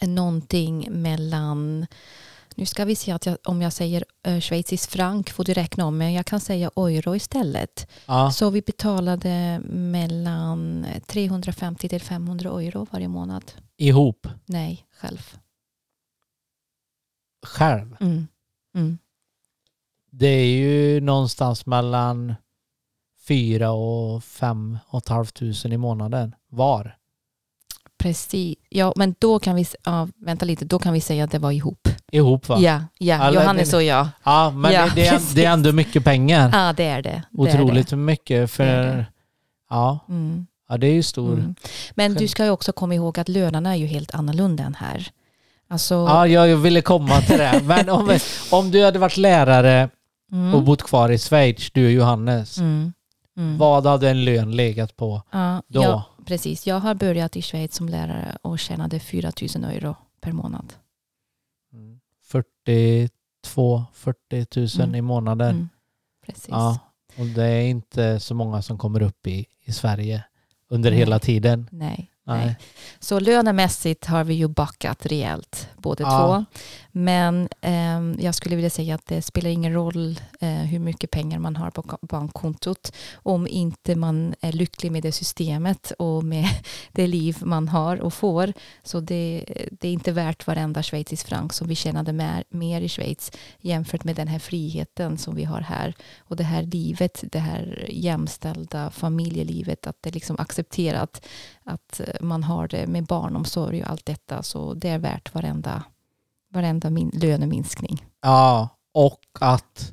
någonting 0.00 0.88
mellan 0.90 1.86
Nu 2.54 2.66
ska 2.66 2.84
vi 2.84 2.96
se 2.96 3.12
att 3.12 3.26
jag, 3.26 3.36
om 3.44 3.62
jag 3.62 3.72
säger 3.72 4.04
uh, 4.28 4.40
schweizisk 4.40 4.90
frank 4.90 5.30
får 5.30 5.44
du 5.44 5.52
räkna 5.52 5.86
om, 5.86 5.98
men 5.98 6.12
jag 6.12 6.26
kan 6.26 6.40
säga 6.40 6.70
euro 6.76 7.16
istället. 7.16 7.90
Ja. 8.06 8.30
Så 8.30 8.50
vi 8.50 8.62
betalade 8.62 9.60
mellan 9.68 10.86
350 11.06 11.88
till 11.88 12.00
500 12.00 12.50
euro 12.50 12.86
varje 12.90 13.08
månad. 13.08 13.52
Ihop. 13.76 14.26
Nej, 14.46 14.86
själv. 14.96 15.36
Själv. 17.46 17.96
Mm. 18.00 18.26
Mm. 18.74 18.98
Det 20.10 20.26
är 20.26 20.46
ju 20.46 21.00
någonstans 21.00 21.66
mellan 21.66 22.34
fyra 23.28 23.70
och 23.70 24.24
fem 24.24 24.78
och 24.86 24.98
ett 24.98 25.08
halvt 25.08 25.34
tusen 25.34 25.72
i 25.72 25.76
månaden 25.76 26.34
var. 26.48 26.96
Precis. 27.98 28.56
Ja, 28.68 28.92
men 28.96 29.14
då 29.18 29.38
kan 29.38 29.56
vi, 29.56 29.66
ja, 29.84 30.08
vänta 30.16 30.44
lite, 30.44 30.64
då 30.64 30.78
kan 30.78 30.92
vi 30.92 31.00
säga 31.00 31.24
att 31.24 31.30
det 31.30 31.38
var 31.38 31.50
ihop. 31.50 31.88
Ihop 32.12 32.48
va? 32.48 32.58
Ja, 32.60 32.84
ja. 32.98 33.18
Alla- 33.18 33.40
Johannes 33.40 33.72
och 33.74 33.82
jag. 33.82 34.08
Ja, 34.24 34.50
men 34.50 34.72
Ja, 34.72 34.84
det, 34.84 34.94
det, 34.94 35.06
är, 35.06 35.34
det 35.34 35.44
är 35.44 35.52
ändå 35.52 35.72
mycket 35.72 36.04
pengar. 36.04 36.50
Ja, 36.52 36.72
det 36.72 36.84
är 36.84 37.02
det. 37.02 37.22
det 37.30 37.50
är 37.50 37.62
Otroligt 37.62 37.92
mycket 37.92 38.50
för... 38.50 38.64
Det 38.64 38.96
det. 38.96 39.06
Ja, 39.70 39.98
det. 40.06 40.12
Mm. 40.12 40.46
ja, 40.68 40.76
det 40.76 40.86
är 40.86 40.92
ju 40.92 41.02
stor. 41.02 41.32
Mm. 41.32 41.54
Men 41.94 42.14
du 42.14 42.28
ska 42.28 42.44
ju 42.44 42.50
också 42.50 42.72
komma 42.72 42.94
ihåg 42.94 43.18
att 43.18 43.28
lönerna 43.28 43.70
är 43.70 43.76
ju 43.76 43.86
helt 43.86 44.14
annorlunda 44.14 44.64
än 44.64 44.74
här. 44.74 45.10
Alltså, 45.70 45.94
Ja, 45.94 46.26
jag 46.26 46.56
ville 46.56 46.82
komma 46.82 47.20
till 47.20 47.38
det. 47.38 47.62
Men 47.64 47.88
om, 47.88 48.18
om 48.50 48.70
du 48.70 48.84
hade 48.84 48.98
varit 48.98 49.16
lärare 49.16 49.88
mm, 50.32 50.54
och 50.54 50.62
bott 50.62 50.82
kvar 50.82 51.10
i 51.10 51.18
Schweiz, 51.18 51.70
du 51.70 51.86
och 51.86 51.92
Johannes, 51.92 52.58
mm, 52.58 52.92
mm. 53.36 53.58
vad 53.58 53.86
hade 53.86 54.10
en 54.10 54.24
lön 54.24 54.56
legat 54.56 54.96
på 54.96 55.22
Ja, 55.30 55.62
då? 55.68 55.82
ja, 55.82 56.04
precis. 56.26 56.66
Jag 56.66 56.80
har 56.80 56.94
börjat 56.94 57.36
i 57.36 57.42
Schweiz 57.42 57.74
som 57.74 57.88
lärare 57.88 58.36
och 58.42 58.58
tjänade 58.58 59.00
4 59.00 59.32
000 59.56 59.64
euro 59.64 59.96
per 60.20 60.32
månad. 60.32 60.72
42 62.24 63.84
40 63.94 64.46
000 64.60 64.68
Mm. 64.88 64.94
i 64.94 65.00
månaden. 65.00 65.50
Mm. 65.50 65.68
Precis. 66.26 66.48
Ja, 66.48 66.78
och 67.18 67.26
det 67.26 67.44
är 67.44 67.62
inte 67.62 68.20
så 68.20 68.34
många 68.34 68.62
som 68.62 68.78
kommer 68.78 69.02
upp 69.02 69.26
i, 69.26 69.46
i 69.64 69.72
Sverige 69.72 70.24
under 70.68 70.90
Nej. 70.90 70.98
hela 70.98 71.18
tiden. 71.18 71.68
Nej, 71.72 72.09
Nej. 72.36 72.56
Så 73.00 73.20
lönemässigt 73.20 74.06
har 74.06 74.24
vi 74.24 74.34
ju 74.34 74.48
backat 74.48 75.06
rejält 75.06 75.68
båda 75.76 76.04
Ja. 76.04 76.10
två. 76.18 76.44
Men 76.92 77.48
eh, 77.60 78.24
jag 78.24 78.34
skulle 78.34 78.56
vilja 78.56 78.70
säga 78.70 78.94
att 78.94 79.06
det 79.06 79.22
spelar 79.22 79.50
ingen 79.50 79.72
roll 79.72 80.20
eh, 80.40 80.48
hur 80.48 80.78
mycket 80.78 81.10
pengar 81.10 81.38
man 81.38 81.56
har 81.56 81.70
på 81.70 81.98
bankkontot 82.02 82.92
om 83.14 83.46
inte 83.46 83.96
man 83.96 84.34
är 84.40 84.52
lycklig 84.52 84.92
med 84.92 85.02
det 85.02 85.12
systemet 85.12 85.92
och 85.98 86.24
med 86.24 86.48
det 86.92 87.06
liv 87.06 87.36
man 87.40 87.68
har 87.68 88.00
och 88.00 88.14
får. 88.14 88.52
Så 88.82 89.00
det, 89.00 89.44
det 89.70 89.88
är 89.88 89.92
inte 89.92 90.12
värt 90.12 90.46
varenda 90.46 90.82
schweizisk 90.82 91.26
frank 91.26 91.52
som 91.52 91.68
vi 91.68 91.74
tjänade 91.74 92.12
mer, 92.12 92.44
mer 92.48 92.80
i 92.80 92.88
Schweiz 92.88 93.32
jämfört 93.60 94.04
med 94.04 94.16
den 94.16 94.28
här 94.28 94.38
friheten 94.38 95.18
som 95.18 95.34
vi 95.34 95.44
har 95.44 95.60
här. 95.60 95.94
Och 96.18 96.36
det 96.36 96.44
här 96.44 96.62
livet, 96.62 97.24
det 97.32 97.38
här 97.38 97.86
jämställda 97.90 98.90
familjelivet, 98.90 99.86
att 99.86 99.96
det 100.00 100.10
liksom 100.10 100.36
accepterat 100.38 101.26
att 101.64 102.00
eh, 102.00 102.14
man 102.20 102.42
har 102.42 102.68
det 102.68 102.86
med 102.86 103.04
barnomsorg 103.04 103.82
och 103.82 103.90
allt 103.90 104.06
detta. 104.06 104.42
Så 104.42 104.74
det 104.74 104.88
är 104.88 104.98
värt 104.98 105.34
varenda, 105.34 105.82
varenda 106.50 106.90
min, 106.90 107.10
löneminskning. 107.14 108.04
Ja, 108.22 108.68
och 108.94 109.20
att 109.40 109.92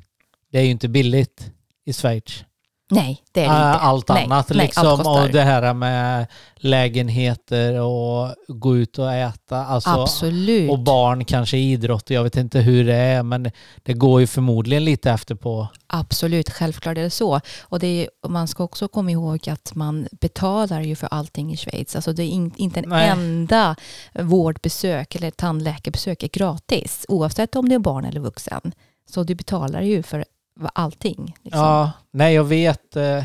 det 0.50 0.58
är 0.58 0.62
ju 0.62 0.70
inte 0.70 0.88
billigt 0.88 1.52
i 1.84 1.92
Schweiz. 1.92 2.44
Nej, 2.90 3.22
det 3.32 3.40
är 3.40 3.48
det 3.48 3.54
Äh, 3.54 3.72
inte. 3.72 3.78
Allt 3.80 4.08
Nej, 4.08 4.24
annat 4.24 4.48
nej, 4.48 4.58
liksom. 4.58 4.86
allt 4.86 5.06
och 5.06 5.32
det 5.32 5.42
här 5.42 5.74
med 5.74 6.26
lägenheter 6.56 7.80
och 7.80 8.34
gå 8.48 8.76
ut 8.76 8.98
och 8.98 9.12
äta. 9.12 9.56
Alltså, 9.66 9.90
Absolut. 9.90 10.70
och 10.70 10.78
barn 10.78 11.24
kanske 11.24 11.56
idrott. 11.56 12.10
Jag 12.10 12.22
vet 12.22 12.36
inte 12.36 12.60
hur 12.60 12.84
det 12.84 12.94
är 12.94 13.22
men 13.22 13.50
det 13.82 13.92
går 13.92 14.20
ju 14.20 14.26
förmodligen 14.26 14.84
lite 14.84 15.10
efter 15.10 15.34
på. 15.34 15.68
Absolut, 15.86 16.50
självklart 16.50 16.98
är 16.98 17.02
det 17.02 17.10
så. 17.10 17.40
Och 17.62 17.78
det 17.78 17.86
är, 17.86 18.28
man 18.28 18.48
ska 18.48 18.64
också 18.64 18.88
komma 18.88 19.10
ihåg 19.10 19.48
att 19.48 19.74
man 19.74 20.08
betalar 20.20 20.80
ju 20.80 20.96
för 20.96 21.08
allting 21.10 21.52
i 21.52 21.56
Schweiz. 21.56 21.96
Alltså 21.96 22.12
det 22.12 22.22
är 22.22 22.28
in, 22.28 22.52
inte 22.56 22.80
en 22.80 22.88
Nej. 22.88 23.08
enda 23.08 23.76
vårdbesök 24.14 25.14
eller 25.14 25.30
tandläkarbesök 25.30 26.22
är 26.22 26.28
gratis. 26.28 27.06
Oavsett 27.08 27.56
om 27.56 27.68
det 27.68 27.74
är 27.74 27.78
barn 27.78 28.04
eller 28.04 28.20
vuxen. 28.20 28.72
Så 29.10 29.22
du 29.22 29.34
betalar 29.34 29.82
ju 29.82 30.02
för 30.02 30.24
allting. 30.72 31.34
Liksom. 31.42 31.60
Ja, 31.62 31.90
nej 32.10 32.34
jag 32.34 32.44
vet 32.44 32.96
eh, 32.96 33.24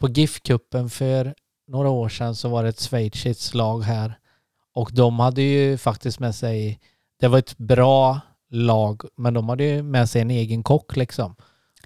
på 0.00 0.08
GIF-cupen 0.08 0.88
för 0.88 1.34
några 1.68 1.88
år 1.88 2.08
sedan 2.08 2.34
så 2.34 2.48
var 2.48 2.62
det 2.62 2.68
ett 2.68 2.80
schweiziskt 2.80 3.54
lag 3.54 3.80
här 3.82 4.18
och 4.74 4.90
de 4.92 5.18
hade 5.18 5.42
ju 5.42 5.78
faktiskt 5.78 6.18
med 6.18 6.34
sig, 6.34 6.80
det 7.20 7.28
var 7.28 7.38
ett 7.38 7.58
bra 7.58 8.20
lag 8.50 9.02
men 9.16 9.34
de 9.34 9.48
hade 9.48 9.64
ju 9.64 9.82
med 9.82 10.08
sig 10.10 10.22
en 10.22 10.30
egen 10.30 10.62
kock 10.62 10.96
liksom. 10.96 11.36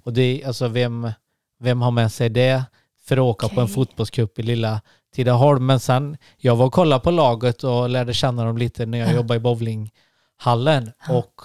Och 0.03 0.13
det, 0.13 0.43
alltså 0.45 0.67
vem, 0.67 1.11
vem 1.59 1.81
har 1.81 1.91
med 1.91 2.11
sig 2.11 2.29
det 2.29 2.63
för 3.05 3.17
att 3.17 3.21
åka 3.21 3.47
på 3.49 3.61
en 3.61 3.67
fotbollscup 3.67 4.39
i 4.39 4.43
lilla 4.43 4.81
Tidaholm? 5.15 5.65
Men 5.65 5.79
sen, 5.79 6.17
jag 6.37 6.55
var 6.55 6.65
och 6.65 6.73
kollade 6.73 7.03
på 7.03 7.11
laget 7.11 7.63
och 7.63 7.89
lärde 7.89 8.13
känna 8.13 8.45
dem 8.45 8.57
lite 8.57 8.85
när 8.85 8.97
jag 8.97 9.09
Ja. 9.09 9.13
jobbade 9.15 9.37
i 9.37 9.39
bowlinghallen 9.39 10.91
Ja. 11.07 11.13
och 11.13 11.41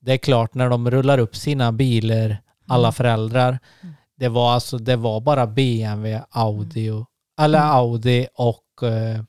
det 0.00 0.12
är 0.12 0.16
klart 0.18 0.54
när 0.54 0.68
de 0.70 0.90
rullar 0.90 1.18
upp 1.18 1.36
sina 1.36 1.72
bilar, 1.72 2.36
alla 2.70 2.88
Mm. 2.88 2.92
föräldrar, 2.92 3.58
Mm. 3.82 3.94
det 4.16 4.28
var 4.28 4.52
alltså, 4.52 4.78
det 4.78 4.96
var 4.96 5.20
bara 5.20 5.46
BMW, 5.46 6.22
Audi 6.30 6.90
och, 6.90 7.06
eller 7.40 7.58
Mm. 7.58 7.70
Audi 7.70 8.26
och 8.34 8.88
eh, 8.88 9.20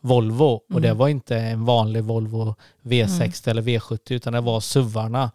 Volvo. 0.00 0.60
Och 0.74 0.80
det 0.80 0.92
var 0.94 1.08
inte 1.08 1.36
en 1.38 1.64
vanlig 1.64 2.04
Volvo 2.04 2.54
V60 2.82 3.48
eller 3.48 3.62
V70 3.62 4.12
utan 4.12 4.32
det 4.32 4.40
var 4.40 4.60
SUVarna. 4.60 5.30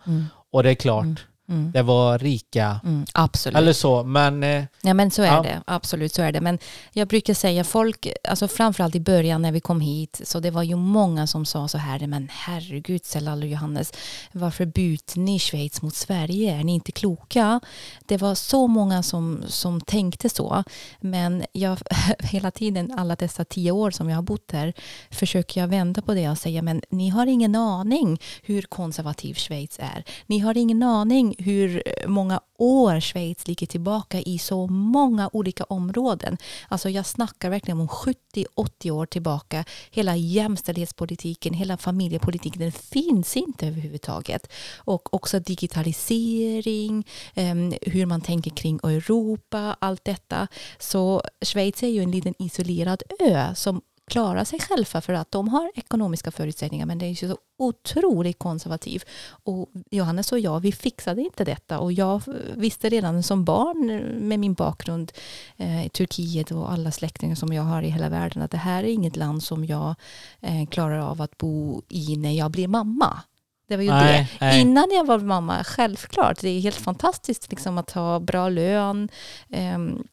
Och 0.52 0.64
det 0.64 0.70
är 0.70 0.76
klart, 0.76 1.26
Mm. 1.50 1.72
det 1.72 1.82
var 1.82 2.20
rika, 2.20 2.80
mm, 2.84 3.06
absolut. 3.14 3.58
eller 3.58 3.74
så, 3.74 4.04
men 4.04 4.44
eh, 4.44 4.64
Ja 4.82 4.94
men 4.94 5.12
så 5.12 5.22
är 5.22 5.26
Ja. 5.28 5.42
det, 5.42 5.62
absolut 5.68 6.14
så 6.14 6.22
är 6.22 6.32
det. 6.32 6.42
Men 6.42 6.60
jag 6.94 7.08
brukar 7.08 7.34
säga 7.34 7.64
folk, 7.64 8.08
alltså 8.30 8.48
framförallt 8.48 8.96
i 8.96 9.00
början 9.00 9.42
när 9.42 9.52
vi 9.52 9.60
kom 9.60 9.82
hit, 9.82 10.22
så 10.24 10.40
det 10.40 10.52
var 10.52 10.64
ju 10.64 10.76
många 10.76 11.28
som 11.28 11.46
sa 11.46 11.68
så 11.68 11.78
här, 11.78 12.08
men 12.08 12.30
herregud 12.32 13.06
Sellal 13.06 13.42
och 13.44 13.48
Johannes, 13.50 13.94
varför 14.32 14.66
byter 14.66 15.20
ni 15.20 15.40
Schweiz 15.40 15.82
mot 15.82 15.96
Sverige? 15.96 16.60
Är 16.60 16.64
ni 16.64 16.74
inte 16.74 16.92
kloka? 16.92 17.60
Det 18.06 18.18
var 18.18 18.36
så 18.36 18.68
många 18.68 19.04
som, 19.04 19.44
som 19.48 19.82
tänkte 19.82 20.30
så. 20.30 20.64
Men 21.00 21.44
jag, 21.52 21.78
hela 22.20 22.52
tiden, 22.52 22.92
alla 22.98 23.16
dessa 23.16 23.46
tio 23.46 23.72
år 23.72 23.92
som 23.92 24.10
jag 24.10 24.18
har 24.18 24.24
bott 24.24 24.52
här, 24.52 24.74
försöker 25.12 25.62
jag 25.62 25.68
vända 25.68 26.02
på 26.02 26.14
det 26.14 26.30
och 26.30 26.38
säga, 26.38 26.62
men 26.62 26.82
ni 26.90 27.10
har 27.10 27.28
ingen 27.28 27.56
aning 27.56 28.20
hur 28.44 28.62
konservativ 28.62 29.34
Schweiz 29.34 29.80
är. 29.80 30.04
Ni 30.28 30.40
har 30.40 30.58
ingen 30.58 30.84
aning 30.84 31.35
hur 31.38 31.84
många 32.08 32.40
år 32.58 33.00
Schweiz 33.00 33.48
ligger 33.48 33.68
tillbaka 33.68 34.20
i 34.20 34.38
så 34.40 34.68
många 34.68 35.30
olika 35.34 35.64
områden. 35.64 36.38
Alltså 36.68 36.90
jag 36.90 37.06
snackar 37.06 37.50
verkligen 37.50 37.80
om 37.80 37.88
70-80 37.88 38.92
år 38.92 39.06
tillbaka. 39.06 39.66
Hela 39.92 40.16
jämställdhetspolitiken, 40.16 41.54
hela 41.54 41.78
familjepolitiken, 41.78 42.62
den 42.62 42.72
finns 42.72 43.38
inte 43.38 43.68
överhuvudtaget. 43.68 44.52
Och 44.78 45.14
också 45.14 45.40
digitalisering, 45.40 47.08
ehm, 47.34 47.74
hur 47.82 48.06
man 48.06 48.22
tänker 48.22 48.52
kring 48.52 48.80
Europa, 48.84 49.78
allt 49.80 50.06
detta. 50.06 50.48
Så 50.80 51.22
Schweiz 51.42 51.84
är 51.84 51.88
ju 51.88 52.04
en 52.04 52.12
liten 52.12 52.34
isolerad 52.40 53.04
ö 53.20 53.56
som 53.56 53.82
klarar 54.08 54.44
sig 54.44 54.60
själva 54.60 55.02
för 55.02 55.14
att 55.14 55.32
de 55.32 55.48
har 55.48 55.72
ekonomiska 55.76 56.32
förutsättningar 56.32 56.86
men 56.86 56.98
det 56.98 57.06
är 57.06 57.10
ju 57.10 57.16
så 57.16 57.38
otroligt 57.58 58.40
konservativ. 58.40 59.04
Och 59.28 59.70
Johannes 59.92 60.32
och 60.32 60.40
jag, 60.40 60.60
vi 60.60 60.72
fixade 60.72 61.22
inte 61.22 61.44
detta 61.44 61.80
och 61.80 61.94
jag 61.94 62.22
visste 62.56 62.90
redan 62.90 63.24
som 63.24 63.46
barn 63.46 63.88
med 64.28 64.40
min 64.40 64.54
bakgrund 64.54 65.12
eh, 65.58 65.86
i 65.86 65.90
Turkiet 65.90 66.52
och 66.52 66.72
alla 66.72 66.92
släktingar 66.92 67.36
som 67.36 67.54
jag 67.54 67.64
har 67.64 67.82
i 67.82 67.90
hela 67.90 68.10
världen 68.10 68.42
att 68.42 68.52
det 68.52 68.58
här 68.58 68.84
är 68.84 68.88
inget 68.88 69.16
land 69.16 69.44
som 69.44 69.66
jag 69.66 69.96
eh, 70.42 70.68
klarar 70.70 71.00
av 71.00 71.22
att 71.22 71.38
bo 71.38 71.82
i 71.90 72.18
när 72.18 72.32
jag 72.32 72.52
blir 72.52 72.68
mamma. 72.68 73.20
Det 73.68 73.76
var 73.76 73.84
ju 73.84 73.90
det. 73.90 73.96
nej, 73.96 74.32
nej. 74.40 74.62
Innan 74.62 74.92
jag 74.92 75.06
var 75.06 75.20
mamma, 75.20 75.64
självklart. 75.64 76.42
Det 76.42 76.50
är 76.50 76.60
helt 76.60 76.76
fantastiskt 76.76 77.50
liksom, 77.50 77.78
att 77.78 77.92
ha 77.92 78.20
bra 78.20 78.50
lön. 78.50 79.10
ehm, 79.50 80.04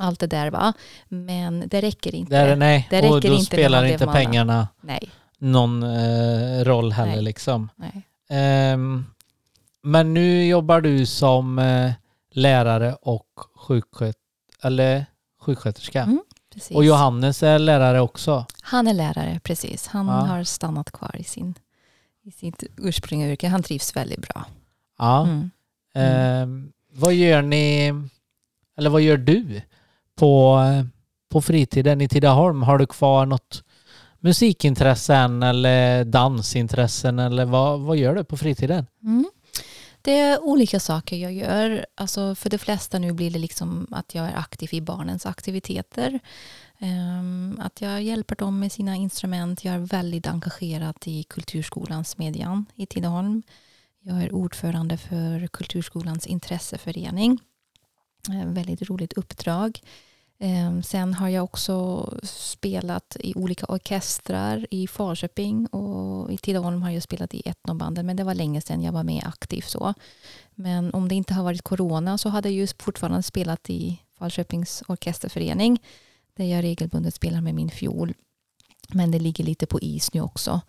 allt 0.00 0.20
det 0.20 0.26
där 0.26 0.50
va. 0.50 0.72
Men 1.08 1.68
det 1.68 1.80
räcker 1.80 2.14
inte. 2.14 2.44
Det 2.44 2.56
nej. 2.56 2.86
Det 2.90 3.08
och 3.08 3.14
räcker 3.14 3.28
då 3.28 3.34
inte 3.34 3.46
spelar 3.46 3.84
inte 3.84 4.06
pengarna 4.06 4.68
Nej, 4.80 5.10
någon 5.38 5.82
eh, 5.82 6.64
roll 6.64 6.92
heller 6.92 7.12
Nej. 7.12 7.22
liksom. 7.22 7.68
nej. 7.76 8.02
Ehm, 8.28 9.04
men 9.82 10.14
nu 10.14 10.46
jobbar 10.46 10.80
du 10.80 11.06
som 11.06 11.58
eh, 11.58 11.92
lärare 12.30 12.94
och 13.02 13.26
sjuksköt 13.54 14.16
eller 14.62 15.06
sjuksköterska. 15.40 16.02
Mm. 16.02 16.20
Och 16.74 16.84
Johannes 16.84 17.42
är 17.42 17.58
lärare 17.58 18.00
också. 18.00 18.46
Han 18.62 18.86
är 18.88 18.94
lärare, 18.94 19.40
precis. 19.44 19.86
Han 19.86 20.06
Ja. 20.06 20.12
har 20.12 20.44
stannat 20.44 20.90
kvar 20.92 21.16
i, 21.18 21.24
sin, 21.24 21.54
i 22.22 22.30
sitt 22.30 22.64
ursprungliga 22.76 23.32
yrke. 23.32 23.48
Han 23.48 23.62
trivs 23.62 23.96
väldigt 23.96 24.20
bra. 24.20 24.44
Ja. 24.98 25.24
Mm. 25.24 25.50
Ehm, 25.94 26.72
vad 26.92 27.14
gör 27.14 27.42
ni, 27.42 27.92
eller 28.78 28.90
vad 28.90 29.00
gör 29.00 29.16
du 29.16 29.62
på, 30.20 30.60
på 31.30 31.40
fritiden 31.40 32.00
i 32.00 32.08
Tidaholm? 32.08 32.62
Har 32.62 32.78
du 32.78 32.86
kvar 32.86 33.26
något 33.26 33.64
musikintressen 34.18 35.42
eller 35.42 36.04
dansintressen 36.04 37.18
eller 37.18 37.44
vad, 37.44 37.80
vad 37.80 37.96
gör 37.96 38.14
du 38.14 38.24
på 38.24 38.36
fritiden? 38.36 38.86
Mm. 39.02 39.30
Det 40.02 40.18
är 40.18 40.42
olika 40.42 40.80
saker 40.80 41.16
jag 41.16 41.32
gör. 41.32 41.86
Alltså 41.94 42.34
för 42.34 42.50
de 42.50 42.58
flesta 42.58 42.98
nu 42.98 43.12
blir 43.12 43.30
det 43.30 43.38
liksom 43.38 43.86
att 43.90 44.14
jag 44.14 44.26
är 44.26 44.38
aktiv 44.38 44.68
i 44.72 44.80
barnens 44.80 45.26
aktiviteter. 45.26 46.20
Ehm, 46.78 47.60
att 47.60 47.80
jag 47.80 48.02
hjälper 48.02 48.36
dem 48.36 48.58
med 48.58 48.72
sina 48.72 48.96
instrument. 48.96 49.64
Jag 49.64 49.74
är 49.74 49.78
väldigt 49.78 50.26
engagerad 50.26 50.96
i 51.04 51.22
Kulturskolans 51.22 52.08
Smedjan 52.08 52.66
i 52.74 52.86
Tidaholm. 52.86 53.42
Jag 54.02 54.22
är 54.22 54.34
ordförande 54.34 54.96
för 54.96 55.46
Kulturskolans 55.46 56.26
intresseförening. 56.26 57.38
Ehm, 58.30 58.54
väldigt 58.54 58.82
roligt 58.82 59.12
uppdrag. 59.12 59.80
Ehm, 60.42 60.82
sen 60.82 61.14
har 61.14 61.28
jag 61.28 61.44
också 61.44 62.08
spelat 62.22 63.16
i 63.20 63.34
olika 63.34 63.66
orkestrar 63.68 64.66
i 64.70 64.86
Falköping 64.86 65.66
och 65.66 66.32
i 66.32 66.38
Tidaholm 66.38 66.82
har 66.82 66.90
jag 66.90 67.02
spelat 67.02 67.34
i 67.34 67.42
etnobanden 67.44 68.06
men 68.06 68.16
det 68.16 68.24
var 68.24 68.34
länge 68.34 68.60
sedan 68.60 68.82
jag 68.82 68.92
var 68.92 69.04
med 69.04 69.24
aktiv 69.26 69.62
så. 69.62 69.94
Men 70.54 70.94
om 70.94 71.08
det 71.08 71.14
inte 71.14 71.34
har 71.34 71.44
varit 71.44 71.62
corona 71.62 72.18
så 72.18 72.28
hade 72.28 72.48
jag 72.48 72.56
just 72.56 72.82
fortfarande 72.82 73.22
spelat 73.22 73.70
i 73.70 74.02
Falköpings 74.18 74.82
orkesterförening 74.88 75.82
där 76.34 76.44
jag 76.44 76.64
regelbundet 76.64 77.14
spelar 77.14 77.40
med 77.40 77.54
min 77.54 77.70
fiol. 77.70 78.14
Men 78.88 79.10
det 79.10 79.18
ligger 79.18 79.44
lite 79.44 79.66
på 79.66 79.80
is 79.80 80.14
nu 80.14 80.20
också. 80.20 80.60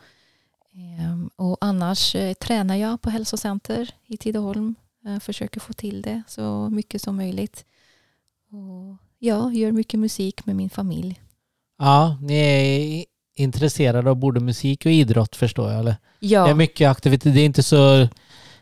Ehm, 0.74 1.30
och 1.36 1.58
annars 1.62 2.16
eh, 2.16 2.34
tränar 2.34 2.76
jag 2.76 3.02
på 3.02 3.10
hälsocenter 3.10 3.94
i 4.06 4.18
Tidaholm. 4.18 4.76
Jag 5.02 5.24
försöker 5.24 5.60
få 5.60 5.74
till 5.74 6.02
det 6.02 6.24
så 6.28 6.70
mycket 6.70 7.02
som 7.02 7.16
möjligt. 7.16 7.66
Och 8.50 9.11
ja, 9.22 9.52
gör 9.52 9.72
mycket 9.72 10.00
musik 10.00 10.46
med 10.46 10.56
min 10.56 10.70
familj. 10.70 11.22
Ja, 11.80 12.18
ni 12.22 12.36
är 12.38 13.06
intresserade 13.44 14.10
av 14.10 14.16
både 14.16 14.40
musik 14.40 14.86
och 14.86 14.92
idrott 14.92 15.36
förstår 15.36 15.72
jag 15.72 15.80
eller? 15.80 15.96
Ja, 16.20 16.44
Det 16.44 16.50
är 16.50 16.56
mycket 16.56 16.90
aktivitet, 16.90 17.34
det 17.34 17.42
är 17.42 17.46
inte 17.46 17.64
så 17.64 18.08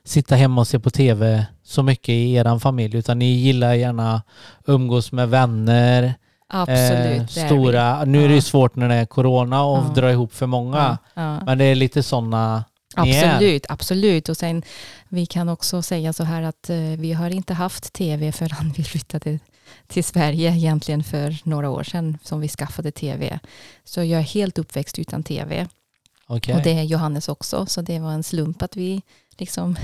sitta 0.03 0.35
hemma 0.35 0.61
och 0.61 0.67
se 0.67 0.79
på 0.79 0.89
tv 0.89 1.45
så 1.63 1.83
mycket 1.83 2.09
i 2.09 2.33
eran 2.33 2.59
familj 2.59 2.97
utan 2.97 3.19
ni 3.19 3.25
gillar 3.33 3.73
gärna 3.73 4.21
umgås 4.65 5.11
med 5.11 5.29
vänner, 5.29 6.13
absolut. 6.47 6.79
eh, 6.91 7.25
det 7.35 7.41
är 7.41 7.45
stora, 7.45 8.05
nu 8.05 8.23
är 8.23 8.27
det 8.27 8.33
ju 8.35 8.41
svårt 8.41 8.75
när 8.75 8.89
det 8.89 8.95
är 8.95 9.05
corona 9.05 9.63
och 9.63 9.77
Ja. 9.77 9.91
dra 9.95 10.11
ihop 10.11 10.33
för 10.33 10.45
många. 10.45 10.97
Ja. 11.13 11.39
Men 11.45 11.57
det 11.57 11.65
är 11.65 11.75
lite 11.75 12.03
sådana 12.03 12.63
ni 13.03 13.09
är. 13.15 13.33
Absolut, 13.33 13.65
absolut. 13.69 14.29
Och 14.29 14.37
sen 14.37 14.63
vi 15.09 15.25
kan 15.25 15.49
också 15.49 15.81
säga 15.81 16.13
så 16.13 16.23
här 16.23 16.41
att 16.41 16.69
eh, 16.69 16.77
vi 16.77 17.13
har 17.13 17.29
inte 17.29 17.53
haft 17.53 17.93
tv 17.93 18.31
förrän 18.31 18.73
vi 18.77 18.83
flyttade 18.83 19.39
till 19.87 20.03
Sverige 20.03 20.51
egentligen 20.51 21.03
för 21.03 21.37
några 21.43 21.69
år 21.69 21.83
sedan 21.83 22.17
som 22.23 22.39
vi 22.39 22.47
skaffade 22.47 22.91
tv. 22.91 23.39
Så 23.83 24.03
jag 24.03 24.19
är 24.19 24.23
helt 24.23 24.57
uppväxt 24.57 24.99
utan 24.99 25.23
tv. 25.23 25.67
Okej. 26.27 26.55
Och 26.55 26.61
det 26.61 26.71
är 26.71 26.83
Johannes 26.83 27.29
också. 27.29 27.65
Så 27.65 27.81
det 27.81 27.99
var 27.99 28.11
en 28.11 28.23
slump 28.23 28.61
att 28.61 28.75
vi 28.75 29.01
liksom 29.37 29.75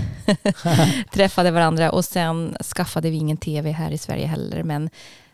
träffade 1.13 1.51
varandra. 1.51 1.91
Och 1.91 2.05
sen 2.05 2.57
skaffade 2.75 3.09
vi 3.09 3.17
ingen 3.17 3.37
tv 3.37 3.71
här 3.71 3.91
i 3.91 3.97
Sverige 3.97 4.27
heller. 4.27 4.63
Men 4.63 4.89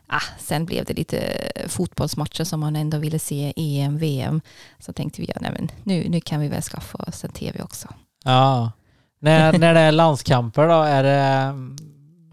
ah, 0.07 0.23
sen 0.39 0.65
blev 0.65 0.85
det 0.85 0.93
lite 0.93 1.51
fotbollsmatcher 1.67 2.43
som 2.43 2.59
man 2.59 2.75
ändå 2.75 2.97
ville 2.97 3.19
se, 3.19 3.53
EM, 3.55 3.97
VM. 3.97 4.41
Så 4.79 4.93
tänkte 4.93 5.21
vi, 5.21 5.27
ja, 5.27 5.41
nej, 5.41 5.51
men 5.51 5.71
nu, 5.83 6.09
nu 6.09 6.21
kan 6.21 6.39
vi 6.39 6.47
väl 6.47 6.61
skaffa 6.61 6.97
oss 6.97 7.23
en 7.23 7.31
tv 7.31 7.61
också. 7.61 7.87
Ja. 8.23 8.71
När, 9.19 9.57
när 9.57 9.73
det 9.73 9.79
är 9.79 9.91
landskamper 9.91 10.67
då, 10.67 10.81
är 10.81 11.03
det 11.03 11.19
mm, 11.19 11.77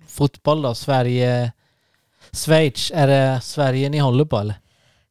fotboll 0.07 0.63
då? 0.63 0.75
Sverige, 0.75 1.53
Schweiz, 2.33 2.93
är 2.95 3.07
det 3.07 3.41
Sverige 3.43 3.89
ni 3.89 3.99
håller 3.99 4.25
på 4.25 4.39
eller? 4.39 4.55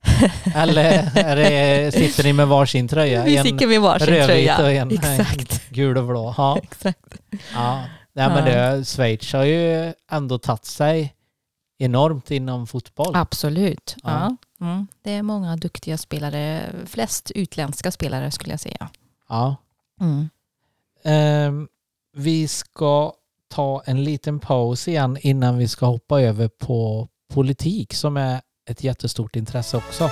Eller 0.56 0.84
är 1.16 1.36
det, 1.36 1.92
sitter 1.92 2.24
ni 2.24 2.34
med 2.34 2.48
varsin 2.48 2.88
tröja? 2.88 3.24
Vi 3.24 3.38
En 3.38 3.46
sticker 3.46 3.68
med 3.68 3.82
varsin 3.82 4.08
rödvit 4.08 4.28
tröja. 4.28 4.64
och 4.64 4.72
en 4.72 4.92
Exakt. 4.92 5.70
gul 5.70 5.98
och 5.98 6.08
blå. 6.08 6.34
Ja. 6.38 6.58
Exakt. 6.64 7.18
Ja. 7.54 7.84
Nej, 8.14 8.28
men 8.30 8.46
det, 8.46 8.86
Schweiz 8.88 9.34
har 9.34 9.44
ju 9.44 9.94
ändå 10.12 10.38
tagit 10.38 10.66
sig 10.66 11.14
enormt 11.80 12.32
inom 12.32 12.68
fotboll. 12.68 13.16
Absolut. 13.16 13.96
Ja. 14.04 14.10
Ja. 14.60 14.66
Mm. 14.66 14.88
Det 15.02 15.12
är 15.12 15.24
många 15.24 15.56
duktiga 15.56 15.98
spelare, 15.98 16.70
flest 16.86 17.32
utländska 17.32 17.92
spelare 17.92 18.32
skulle 18.32 18.54
jag 18.54 18.60
säga. 18.60 18.90
Ja. 19.30 19.56
Mm. 20.02 20.30
Ehm, 21.04 21.68
vi 22.16 22.48
ska 22.48 23.14
ta 23.56 23.82
en 23.86 24.04
liten 24.04 24.40
paus 24.40 24.88
igen 24.88 25.18
innan 25.22 25.58
vi 25.58 25.68
ska 25.68 25.86
hoppa 25.86 26.22
över 26.22 26.48
på 26.48 27.08
politik 27.34 27.94
som 27.94 28.18
är 28.18 28.42
ett 28.70 28.84
jättestort 28.84 29.36
intresse 29.36 29.78
också. 29.78 30.12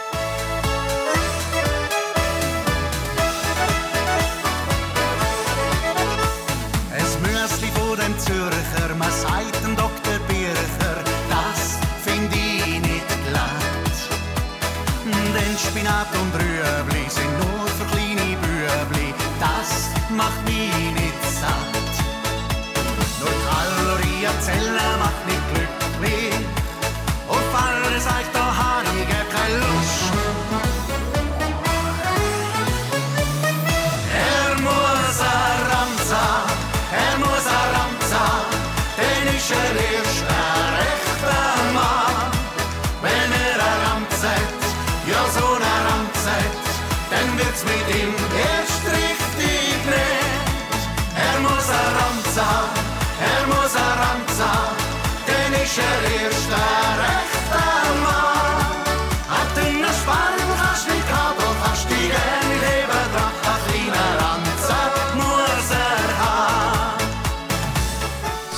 Spinat 15.76 16.08
und 16.22 16.32
Brühe. 16.32 16.55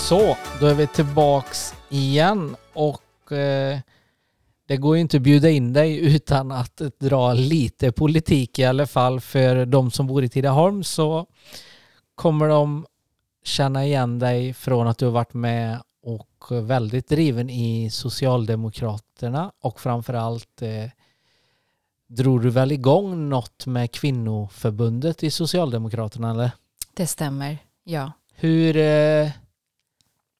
Så, 0.10 0.38
då 0.60 0.66
är 0.68 0.74
vi 0.74 0.88
tillbaks 0.88 1.74
igen 1.89 2.55
och 2.74 3.32
eh, 3.32 3.80
det 4.68 4.78
går 4.78 4.95
ju 4.95 5.01
inte 5.01 5.18
att 5.18 5.24
bjuda 5.24 5.49
in 5.49 5.74
dig 5.74 6.16
utan 6.16 6.51
att 6.51 6.82
dra 6.99 7.34
lite 7.34 7.91
politik 7.91 8.60
i 8.60 8.66
alla 8.66 8.88
fall. 8.88 9.20
För 9.20 9.66
de 9.66 9.91
som 9.91 10.08
bor 10.08 10.24
i 10.24 10.30
Tidaholm 10.30 10.84
så 10.84 11.26
kommer 12.16 12.47
de 12.47 12.86
känna 13.43 13.86
igen 13.86 14.20
dig 14.20 14.53
från 14.53 14.88
att 14.88 14.97
du 14.97 15.05
har 15.05 15.12
varit 15.12 15.34
med 15.34 15.82
och 16.03 16.51
väldigt 16.51 17.10
driven 17.10 17.49
i 17.49 17.89
Socialdemokraterna 17.91 19.51
och 19.62 19.80
framförallt 19.80 20.62
eh, 20.62 20.89
drog 22.08 22.41
du 22.41 22.49
väl 22.49 22.72
igång 22.72 23.30
något 23.30 23.66
med 23.66 23.91
kvinnoförbundet 23.91 25.24
i 25.24 25.32
Socialdemokraterna 25.32 26.32
eller? 26.32 26.51
Det 26.93 27.08
stämmer, 27.08 27.58
ja. 27.84 28.12
Hur, 28.36 28.78
eh, 28.78 29.30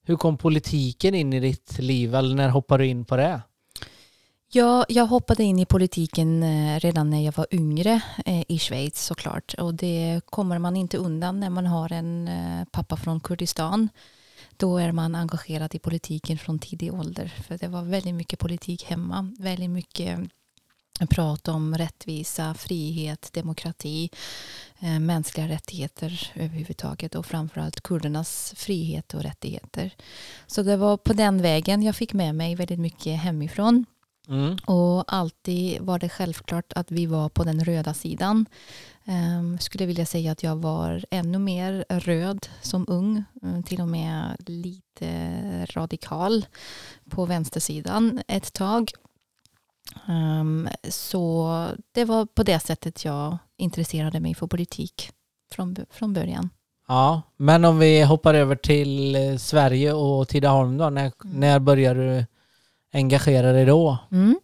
hur 0.08 0.16
kom 0.16 0.38
politiken 0.38 1.16
in 1.16 1.34
i 1.34 1.40
ditt 1.40 1.80
liv 1.80 2.16
eller 2.16 2.36
när 2.36 2.50
hoppade 2.50 2.84
du 2.84 2.88
in 2.88 3.06
på 3.06 3.16
det? 3.16 3.42
Ja, 4.52 4.86
jag 4.90 5.06
hoppade 5.06 5.44
in 5.44 5.60
i 5.60 5.66
politiken 5.66 6.44
eh, 6.44 6.80
redan 6.80 7.10
när 7.10 7.26
jag 7.26 7.34
var 7.38 7.48
yngre 7.52 8.02
eh, 8.26 8.44
i 8.48 8.60
Schweiz 8.60 9.06
såklart. 9.06 9.54
Och 9.54 9.74
det 9.74 10.22
kommer 10.26 10.60
man 10.60 10.76
inte 10.76 10.98
undan 10.98 11.40
när 11.40 11.50
man 11.50 11.66
har 11.66 11.92
en 11.92 12.28
eh, 12.28 12.66
pappa 12.72 12.98
från 12.98 13.20
Kurdistan. 13.20 13.90
Då 14.58 14.78
är 14.78 14.92
man 14.92 15.16
engagerad 15.16 15.76
i 15.76 15.80
politiken 15.80 16.38
från 16.38 16.60
tidig 16.60 16.94
ålder. 16.94 17.28
För 17.48 17.58
det 17.58 17.68
var 17.68 17.84
väldigt 17.84 18.16
mycket 18.16 18.40
politik 18.40 18.84
hemma. 18.84 19.34
Väldigt 19.40 19.70
mycket 19.70 20.20
prat 21.06 21.48
om 21.48 21.78
rättvisa, 21.78 22.54
frihet, 22.54 23.30
demokrati, 23.34 24.10
eh, 24.80 25.00
mänskliga 25.00 25.48
rättigheter 25.48 26.32
överhuvudtaget 26.36 27.16
och 27.16 27.26
framförallt 27.26 27.82
kurdernas 27.82 28.54
frihet 28.58 29.14
och 29.14 29.24
rättigheter. 29.24 29.96
Så 30.48 30.64
det 30.64 30.78
var 30.78 30.98
på 30.98 31.14
den 31.14 31.42
vägen 31.42 31.84
jag 31.84 31.96
fick 31.96 32.14
med 32.14 32.36
mig 32.36 32.56
väldigt 32.56 32.80
mycket 32.80 33.20
hemifrån. 33.20 33.86
Mm. 34.30 34.58
Och 34.66 35.14
alltid 35.14 35.82
var 35.82 36.00
det 36.00 36.10
självklart 36.10 36.74
att 36.76 36.92
vi 36.92 37.06
var 37.06 37.30
på 37.30 37.44
den 37.44 37.66
röda 37.66 37.94
sidan. 37.94 38.46
Um, 39.06 39.60
skulle 39.60 39.86
vilja 39.86 40.06
säga 40.06 40.32
att 40.32 40.44
jag 40.44 40.56
var 40.56 41.06
ännu 41.12 41.40
mer 41.40 41.86
röd 41.90 42.48
som 42.62 42.86
ung. 42.88 43.24
mm, 43.44 43.64
Till 43.64 43.82
och 43.82 43.88
med 43.88 44.36
lite 44.46 45.66
radikal 45.66 46.46
på 47.10 47.26
vänstersidan 47.26 48.22
ett 48.28 48.54
tag. 48.54 48.92
Um, 50.08 50.70
så 50.90 51.68
det 51.92 52.06
var 52.06 52.26
på 52.26 52.44
det 52.44 52.60
sättet 52.60 53.06
jag 53.06 53.38
intresserade 53.58 54.20
mig 54.20 54.36
för 54.36 54.48
politik 54.48 55.12
från, 55.52 55.76
från 55.90 56.14
början. 56.14 56.50
Ja, 56.88 57.22
men 57.38 57.66
om 57.66 57.80
vi 57.80 58.02
hoppar 58.04 58.34
över 58.34 58.56
till 58.56 59.16
eh, 59.16 59.38
Sverige 59.38 59.94
och 59.94 60.28
Tidaholm 60.28 60.78
då. 60.78 60.90
När, 60.90 61.12
Mm. 61.24 61.40
när 61.40 61.60
började 61.60 62.18
du 62.18 62.26
engagera 62.94 63.52
dig 63.52 63.66
då? 63.66 63.98
Mm. 64.12 64.40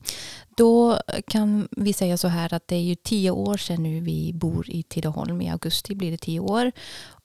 Då 0.57 0.99
kan 1.27 1.67
vi 1.71 1.93
säga 1.93 2.17
så 2.17 2.27
här 2.27 2.53
att 2.53 2.67
det 2.67 2.75
är 2.75 2.81
ju 2.81 2.95
tio 2.95 3.31
år 3.31 3.57
sedan 3.57 3.83
nu 3.83 3.99
vi 3.99 4.31
bor 4.33 4.69
i 4.69 4.83
Tidaholm. 4.83 5.41
I 5.41 5.49
augusti 5.49 5.95
blir 5.95 6.11
det 6.11 6.17
tio 6.17 6.39
år. 6.39 6.71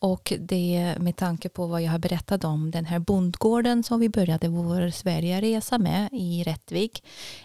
Och 0.00 0.32
det 0.40 0.96
med 1.00 1.16
tanke 1.16 1.48
på 1.48 1.66
vad 1.66 1.82
jag 1.82 1.90
har 1.90 1.98
berättat 1.98 2.44
om 2.44 2.70
den 2.70 2.84
här 2.84 2.98
bondgården 2.98 3.82
som 3.82 4.00
vi 4.00 4.08
började 4.08 4.48
vår 4.48 4.90
Sverigeresa 4.90 5.78
med 5.78 6.08
i 6.12 6.42
Rättvik 6.42 7.04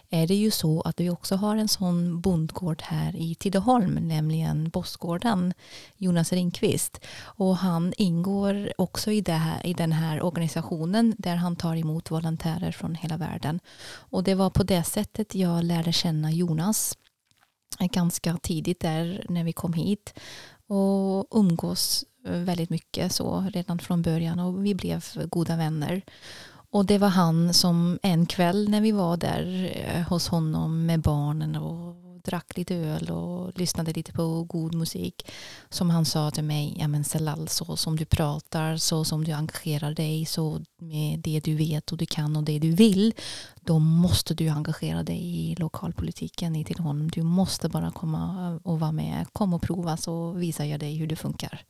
är 0.09 0.27
det 0.27 0.35
ju 0.35 0.51
så 0.51 0.81
att 0.81 0.99
vi 0.99 1.09
också 1.09 1.35
har 1.35 1.55
en 1.55 1.67
sån 1.67 2.21
bondgård 2.21 2.81
här 2.81 3.15
i 3.15 3.35
Tidaholm, 3.35 3.93
nämligen 3.93 4.69
Bossgården, 4.69 5.53
Jonas 5.97 6.33
Ringqvist. 6.33 6.99
Och 7.23 7.57
han 7.57 7.93
ingår 7.97 8.73
också 8.77 9.11
i, 9.11 9.21
det 9.21 9.31
här, 9.31 9.65
i 9.65 9.73
den 9.73 9.91
här 9.91 10.21
organisationen 10.21 11.15
där 11.17 11.35
han 11.35 11.55
tar 11.55 11.75
emot 11.75 12.11
volontärer 12.11 12.71
från 12.71 12.95
hela 12.95 13.17
världen. 13.17 13.59
Och 14.09 14.23
det 14.23 14.35
var 14.35 14.49
på 14.49 14.63
det 14.63 14.83
sättet 14.83 15.35
jag 15.35 15.63
lärde 15.63 15.93
känna 15.93 16.31
Jonas 16.31 16.97
eh, 17.79 17.87
ganska 17.87 18.37
tidigt 18.37 18.79
där 18.79 19.25
när 19.29 19.43
vi 19.43 19.53
kom 19.53 19.73
hit 19.73 20.13
och 20.67 21.37
umgås 21.39 22.05
väldigt 22.23 22.69
mycket 22.69 23.11
så 23.11 23.45
redan 23.53 23.79
från 23.79 24.01
början 24.01 24.39
och 24.39 24.65
vi 24.65 24.75
blev 24.75 25.03
goda 25.29 25.55
vänner. 25.55 26.01
Och 26.73 26.85
det 26.85 26.97
var 26.97 27.09
han 27.09 27.53
som 27.53 27.99
en 28.03 28.25
kväll 28.25 28.69
när 28.69 28.81
vi 28.81 28.91
var 28.91 29.17
där 29.17 29.71
eh, 29.75 30.01
hos 30.01 30.27
honom 30.27 30.85
med 30.85 31.01
barnen 31.01 31.55
och 31.55 31.95
drack 32.23 32.57
lite 32.57 32.75
öl 32.75 33.09
och 33.09 33.59
lyssnade 33.59 33.93
lite 33.93 34.11
på 34.11 34.43
god 34.43 34.73
musik 34.73 35.31
som 35.69 35.89
han 35.89 36.05
sa 36.05 36.31
till 36.31 36.43
mig, 36.43 36.75
ja 36.79 36.87
men 36.87 37.03
Selal, 37.03 37.47
så 37.47 37.75
som 37.77 37.95
du 37.95 38.05
pratar, 38.05 38.77
så 38.77 39.05
som 39.05 39.23
du 39.23 39.31
engagerar 39.31 39.93
dig, 39.93 40.25
så 40.25 40.61
med 40.77 41.19
det 41.19 41.39
du 41.39 41.55
vet 41.55 41.91
och 41.91 41.97
du 41.97 42.05
kan 42.05 42.35
och 42.35 42.43
det 42.43 42.59
du 42.59 42.71
vill, 42.71 43.13
då 43.61 43.79
måste 43.79 44.33
du 44.33 44.49
engagera 44.49 45.03
dig 45.03 45.19
i 45.19 45.55
lokalpolitiken 45.55 46.55
i 46.55 46.63
Tidaholm. 46.63 47.09
Du 47.09 47.21
måste 47.21 47.69
bara 47.69 47.91
komma 47.91 48.59
och 48.63 48.79
vara 48.79 48.91
med. 48.91 49.25
Kom 49.33 49.53
och 49.53 49.61
prova 49.61 49.97
så 49.97 50.31
visar 50.31 50.65
jag 50.65 50.79
dig 50.79 50.95
hur 50.95 51.07
det 51.07 51.15
funkar. 51.15 51.65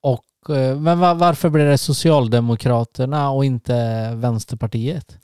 Och, 0.00 0.56
eh, 0.56 0.80
men 0.80 0.98
varför 0.98 1.48
blev 1.48 1.66
det 1.66 1.78
Socialdemokraterna 1.78 3.30
och 3.30 3.44
inte 3.44 4.10
Vänsterpartiet? 4.14 5.18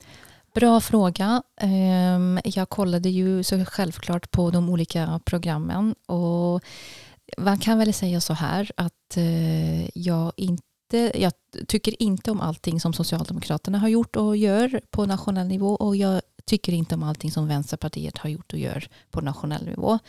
Bra 0.55 0.79
fråga. 0.81 1.43
Ehm, 1.61 2.39
jag 2.43 2.69
kollade 2.69 3.09
ju 3.09 3.43
så 3.43 3.65
självklart 3.65 4.31
på 4.31 4.51
de 4.51 4.69
olika 4.69 5.19
programmen 5.25 5.95
och 6.07 6.63
man 7.37 7.59
kan 7.59 7.77
väl 7.77 7.93
säga 7.93 8.21
så 8.21 8.33
här 8.33 8.71
att 8.77 9.17
eh, 9.17 9.97
jag 9.97 10.31
inte 10.35 10.61
jag 11.15 11.31
tycker 11.67 12.03
inte 12.03 12.31
om 12.31 12.41
allting 12.41 12.79
som 12.79 12.93
Socialdemokraterna 12.93 13.77
har 13.79 13.87
gjort 13.87 14.15
och 14.15 14.37
gör 14.37 14.81
på 14.91 15.05
nationell 15.05 15.47
nivå 15.47 15.75
och 15.75 15.95
jag 15.95 16.21
tycker 16.45 16.73
inte 16.73 16.95
om 16.95 17.03
allting 17.03 17.31
som 17.31 17.47
Vänsterpartiet 17.47 18.17
har 18.17 18.29
gjort 18.29 18.53
och 18.53 18.59
gör 18.59 18.87
på 19.11 19.21
nationell 19.21 19.65
nivå. 19.65 19.99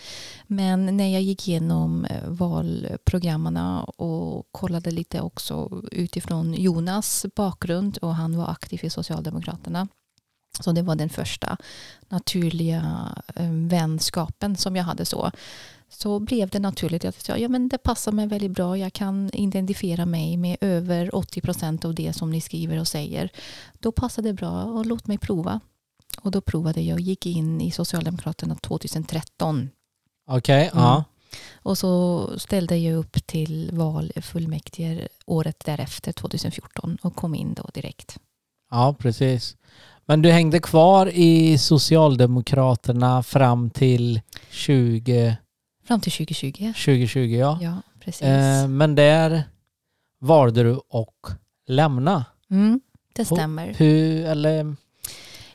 Men 0.46 0.96
när 0.96 1.12
jag 1.12 1.22
gick 1.22 1.48
igenom 1.48 2.04
eh, 2.04 2.28
valprogrammen 2.28 3.56
och 3.96 4.46
kollade 4.50 4.90
lite 4.90 5.20
också 5.20 5.82
utifrån 5.92 6.54
Jonas 6.54 7.26
bakgrund 7.34 7.98
och 7.98 8.14
han 8.14 8.36
var 8.36 8.50
aktiv 8.50 8.80
i 8.82 8.90
Socialdemokraterna 8.90 9.88
så 10.60 10.72
det 10.72 10.82
var 10.82 10.94
den 10.94 11.08
första 11.08 11.56
naturliga 12.08 13.14
eh, 13.34 13.50
vänskapen 13.50 14.56
som 14.56 14.76
jag 14.76 14.84
hade 14.84 15.04
så. 15.04 15.30
Så 15.88 16.18
blev 16.18 16.48
det 16.48 16.58
naturligt 16.58 17.04
att 17.04 17.14
jag 17.28 17.36
sa, 17.36 17.36
ja 17.36 17.48
men 17.48 17.68
det 17.68 17.78
passar 17.78 18.12
mig 18.12 18.26
väldigt 18.26 18.50
bra. 18.50 18.78
Jag 18.78 18.92
kan 18.92 19.30
identifiera 19.32 20.06
mig 20.06 20.36
med 20.36 20.56
över 20.60 21.14
80 21.14 21.40
procent 21.40 21.84
av 21.84 21.94
det 21.94 22.12
som 22.12 22.30
ni 22.30 22.40
skriver 22.40 22.80
och 22.80 22.88
säger. 22.88 23.30
Då 23.78 23.92
passar 23.92 24.22
det 24.22 24.32
bra 24.32 24.64
och 24.64 24.86
låt 24.86 25.06
mig 25.06 25.18
prova. 25.18 25.60
Och 26.20 26.30
då 26.30 26.40
provade 26.40 26.80
jag 26.80 26.94
och 26.94 27.00
gick 27.00 27.26
in 27.26 27.60
i 27.60 27.70
Socialdemokraterna 27.70 28.54
2013. 28.54 29.70
Okej, 30.28 30.70
Mm. 30.72 30.84
ja. 30.84 31.04
Och 31.54 31.78
så 31.78 32.30
ställde 32.38 32.76
jag 32.76 32.96
upp 32.98 33.26
till 33.26 33.70
val 33.72 34.12
fullmäktige 34.22 35.08
året 35.26 35.62
därefter, 35.64 36.12
2014, 36.12 36.98
och 37.02 37.16
kom 37.16 37.34
in 37.34 37.54
då 37.54 37.68
direkt. 37.74 38.18
Ja, 38.70 38.94
precis. 38.98 39.56
Men 40.06 40.22
du 40.22 40.30
hängde 40.30 40.58
kvar 40.60 41.10
i 41.14 41.58
Socialdemokraterna 41.58 43.22
fram 43.22 43.70
till 43.70 44.20
20, 44.50 45.36
Fram 45.84 46.00
till 46.00 46.12
2020. 46.12 46.72
2020, 46.72 47.18
ja. 47.20 47.58
Ja, 47.62 47.82
precis. 48.00 48.22
Eh, 48.22 48.68
men 48.68 48.94
där 48.94 49.42
valde 50.20 50.62
du 50.62 50.72
att 50.74 51.38
lämna. 51.66 52.24
Mm, 52.50 52.80
det 53.12 53.24
stämmer. 53.24 53.74
Hur, 53.74 54.24
eller, 54.24 54.76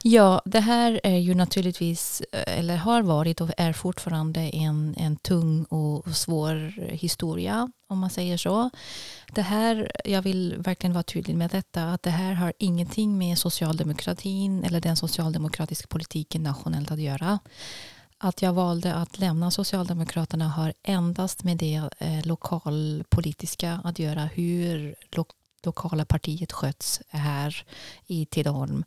Ja, 0.04 0.42
det 0.46 0.60
här 0.60 1.02
är 1.04 1.18
ju 1.18 1.36
naturligtvis, 1.36 2.22
eh, 2.32 2.60
eller 2.60 2.76
har 2.78 3.02
varit 3.02 3.42
och 3.42 3.50
är 3.58 3.74
fortfarande 3.74 4.42
en, 4.42 4.96
en 4.98 5.16
tung 5.16 5.64
och 5.64 6.16
svår 6.16 6.56
historia, 6.92 7.72
om 7.88 8.00
man 8.00 8.10
säger 8.10 8.38
så. 8.38 8.70
Det 9.36 9.42
här, 9.42 9.92
jag 10.06 10.22
vill 10.22 10.56
verkligen 10.58 10.94
vara 10.94 11.04
tydlig 11.04 11.36
med 11.36 11.50
detta, 11.50 11.84
att 11.84 12.04
det 12.04 12.10
här 12.10 12.34
har 12.34 12.54
ingenting 12.60 13.18
med 13.18 13.38
socialdemokratin 13.38 14.64
eller 14.64 14.82
den 14.82 14.96
socialdemokratiska 14.98 15.88
politiken 15.88 16.44
nationellt 16.44 16.92
att 16.92 17.00
göra. 17.00 17.40
Att 18.18 18.42
jag 18.42 18.54
valde 18.54 18.94
att 18.96 19.20
lämna 19.20 19.52
Socialdemokraterna 19.52 20.48
har 20.48 20.74
endast 20.84 21.44
med 21.44 21.58
det 21.58 21.82
eh, 21.98 22.26
lokalpolitiska 22.26 23.80
att 23.84 24.00
göra, 24.00 24.26
hur 24.26 24.96
lo- 25.12 25.26
lokala 25.66 26.06
partiet 26.06 26.52
sköts 26.52 27.02
här 27.10 27.66
i 28.08 28.26
Tidaholm. 28.26 28.84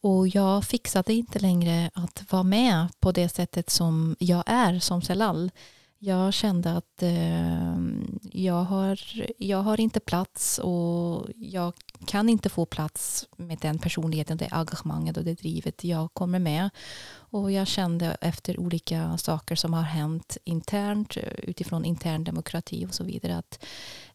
Och 0.00 0.28
jag 0.28 0.64
fixade 0.64 1.14
inte 1.14 1.38
längre 1.38 1.90
att 1.94 2.32
vara 2.32 2.42
med 2.42 2.88
på 3.00 3.12
det 3.12 3.28
sättet 3.28 3.70
som 3.70 4.16
jag 4.18 4.42
är 4.46 4.78
som 4.78 5.02
Selal. 5.02 5.50
Jag 6.04 6.34
kände 6.34 6.72
att 6.72 7.02
eh, 7.02 7.76
jag, 8.32 8.64
har, 8.64 9.00
jag 9.38 9.62
har 9.62 9.80
inte 9.80 10.00
plats 10.00 10.58
och 10.58 11.26
jag 11.36 11.72
kan 12.06 12.28
inte 12.28 12.48
få 12.48 12.66
plats 12.66 13.26
med 13.36 13.58
den 13.58 13.78
personligheten, 13.78 14.36
det 14.36 14.48
engagemanget 14.50 15.16
och 15.16 15.24
det 15.24 15.34
drivet 15.34 15.84
jag 15.84 16.14
kommer 16.14 16.38
med. 16.38 16.70
Och 17.14 17.52
jag 17.52 17.66
kände 17.66 18.16
efter 18.20 18.60
olika 18.60 19.18
saker 19.18 19.56
som 19.56 19.74
har 19.74 19.82
hänt 19.82 20.36
internt 20.44 21.16
utifrån 21.38 21.84
intern 21.84 22.24
demokrati 22.24 22.86
och 22.86 22.94
så 22.94 23.04
vidare 23.04 23.36
att 23.36 23.64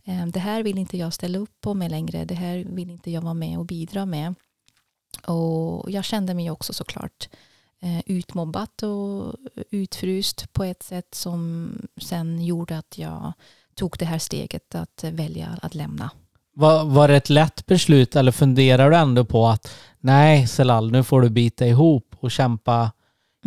Eh, 0.07 0.25
det 0.25 0.39
här 0.39 0.63
vill 0.63 0.77
inte 0.77 0.97
jag 0.97 1.13
ställa 1.13 1.37
upp 1.37 1.61
på 1.61 1.73
med 1.73 1.91
längre. 1.91 2.25
Det 2.25 2.35
här 2.35 2.65
vill 2.69 2.89
inte 2.89 3.11
jag 3.11 3.21
vara 3.21 3.33
med 3.33 3.57
och 3.57 3.65
bidra 3.65 4.05
med. 4.05 4.35
Och 5.25 5.91
jag 5.91 6.05
kände 6.05 6.33
mig 6.33 6.51
också 6.51 6.73
såklart 6.73 7.29
eh, 7.81 7.99
utmobbat 8.05 8.83
och 8.83 9.35
utfryst 9.71 10.53
på 10.53 10.63
ett 10.63 10.83
sätt 10.83 11.15
som 11.15 11.71
sen 12.01 12.45
gjorde 12.45 12.77
att 12.77 12.97
jag 12.97 13.33
tog 13.75 13.95
det 13.99 14.05
här 14.05 14.19
steget 14.19 14.75
att 14.75 15.03
välja 15.03 15.59
att 15.61 15.75
lämna. 15.75 16.11
var, 16.53 16.85
var 16.85 17.07
det 17.07 17.15
ett 17.15 17.29
lätt 17.29 17.65
beslut 17.65 18.15
eller 18.15 18.31
funderar 18.31 18.89
du 18.89 18.97
ändå 18.97 19.25
på 19.25 19.47
att 19.47 19.71
nej 19.99 20.47
Selal, 20.47 20.91
nu 20.91 21.03
får 21.03 21.21
du 21.21 21.29
bita 21.29 21.67
ihop 21.67 22.15
och 22.19 22.31
kämpa 22.31 22.91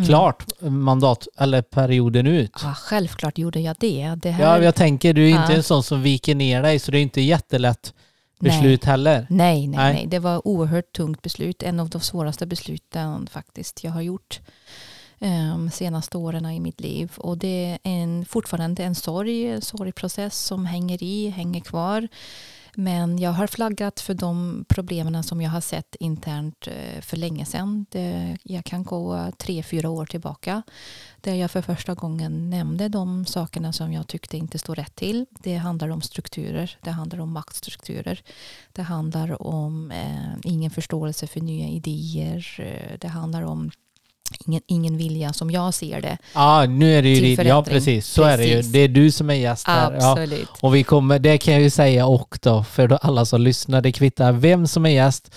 Mm. 0.01 0.09
klart 0.09 0.45
mandat 0.61 1.29
eller 1.39 1.63
perioden 1.63 2.27
ut? 2.27 2.51
Ja, 2.63 2.75
självklart 2.75 3.39
gjorde 3.39 3.61
jag 3.61 3.77
det. 3.81 4.15
det 4.23 4.31
här, 4.31 4.45
Ja, 4.45 4.65
jag 4.65 4.75
tänker 4.75 5.15
du 5.15 5.25
är 5.25 5.29
inte 5.29 5.53
Ja. 5.53 5.57
en 5.57 5.63
sån 5.63 5.83
som 5.83 6.03
viker 6.03 6.35
ner 6.35 6.63
dig 6.63 6.79
så 6.79 6.91
det 6.91 6.99
är 6.99 7.03
inte 7.03 7.21
jättelätt 7.21 7.95
beslut 8.41 8.85
heller. 8.85 9.27
Nej, 9.31 9.67
nej, 9.67 9.77
Nej. 9.79 9.95
nej. 9.95 10.07
Det 10.07 10.19
var 10.19 10.47
oerhört 10.49 10.93
tungt 10.93 11.23
beslut. 11.23 11.63
En 11.63 11.81
av 11.81 11.89
de 11.91 12.01
svåraste 12.01 12.47
besluten 12.47 13.27
faktiskt 13.33 13.85
jag 13.85 13.91
har 13.93 14.01
gjort 14.03 14.41
um, 15.19 15.71
senaste 15.71 16.19
åren 16.19 16.47
i 16.47 16.61
mitt 16.61 16.81
liv. 16.81 17.13
Och 17.17 17.39
det 17.39 17.65
är 17.71 17.79
en, 17.83 18.25
fortfarande 18.25 18.85
en 18.85 18.95
sorg, 18.95 19.63
sorgprocess 19.63 20.39
som 20.39 20.67
hänger 20.67 21.03
i, 21.03 21.29
hänger 21.29 21.61
kvar. 21.61 22.09
Men 22.75 23.19
jag 23.19 23.31
har 23.31 23.47
flaggat 23.47 24.01
för 24.01 24.15
de 24.15 24.65
problemen 24.69 25.23
som 25.23 25.41
jag 25.41 25.51
har 25.51 25.61
sett 25.61 25.97
internt 26.01 26.67
eh, 26.67 27.01
för 27.01 27.17
länge 27.17 27.45
sedan. 27.45 27.87
Jag 28.43 28.65
kan 28.65 28.85
gå 28.85 29.33
tre, 29.39 29.63
fyra 29.63 29.91
år 29.91 30.07
tillbaka 30.07 30.63
där 31.21 31.35
jag 31.35 31.51
för 31.51 31.63
första 31.63 31.95
gången 31.95 32.51
nämnde 32.51 32.89
de 32.89 33.27
sakerna 33.27 33.73
som 33.73 33.93
jag 33.93 34.07
tyckte 34.07 34.37
inte 34.37 34.59
stod 34.59 34.79
rätt 34.79 34.95
till. 34.95 35.27
Det 35.31 35.57
handlar 35.57 35.89
om 35.89 36.01
strukturer, 36.01 36.79
det 36.81 36.91
handlar 36.91 37.21
om 37.21 37.33
maktstrukturer. 37.33 38.23
Det 38.73 38.83
handlar 38.83 39.43
om 39.43 39.91
eh, 39.91 40.33
ingen 40.43 40.71
förståelse 40.71 41.27
för 41.27 41.41
nya 41.41 41.69
idéer. 41.69 42.57
Eh, 42.59 42.99
det 42.99 43.09
handlar 43.09 43.43
om 43.43 43.71
ingen, 44.47 44.63
ingen 44.67 44.97
vilja 44.97 45.33
som 45.33 45.51
jag 45.51 45.75
ser 45.75 46.01
det. 46.01 46.19
Ja, 46.35 46.67
nu 46.67 46.99
är 46.99 47.03
det 47.03 47.09
ju 47.09 47.37
din, 47.37 47.47
ja 47.47 47.65
precis, 47.65 48.07
så 48.07 48.23
är 48.23 48.39
det 48.39 48.45
ju. 48.45 48.57
Precis. 48.57 48.73
Det 48.73 48.79
är 48.79 48.89
du 48.89 49.11
som 49.11 49.31
är 49.31 49.35
gäst 49.35 49.67
här. 49.67 49.97
Ja. 50.01 50.11
Absolut. 50.11 50.49
Och 50.61 50.75
vi 50.75 50.83
kommer, 50.83 51.19
det 51.19 51.39
kan 51.39 51.55
jag 51.55 51.63
ju 51.63 51.71
säga 51.71 52.07
och 52.07 52.39
då, 52.43 52.65
för 52.65 52.89
då 52.89 52.97
alla 52.97 53.25
som 53.25 53.41
lyssnar, 53.41 53.81
det 53.81 53.93
kvittar 53.93 54.33
vem 54.33 54.67
som 54.67 54.87
är 54.87 54.91
gäst. 54.91 55.35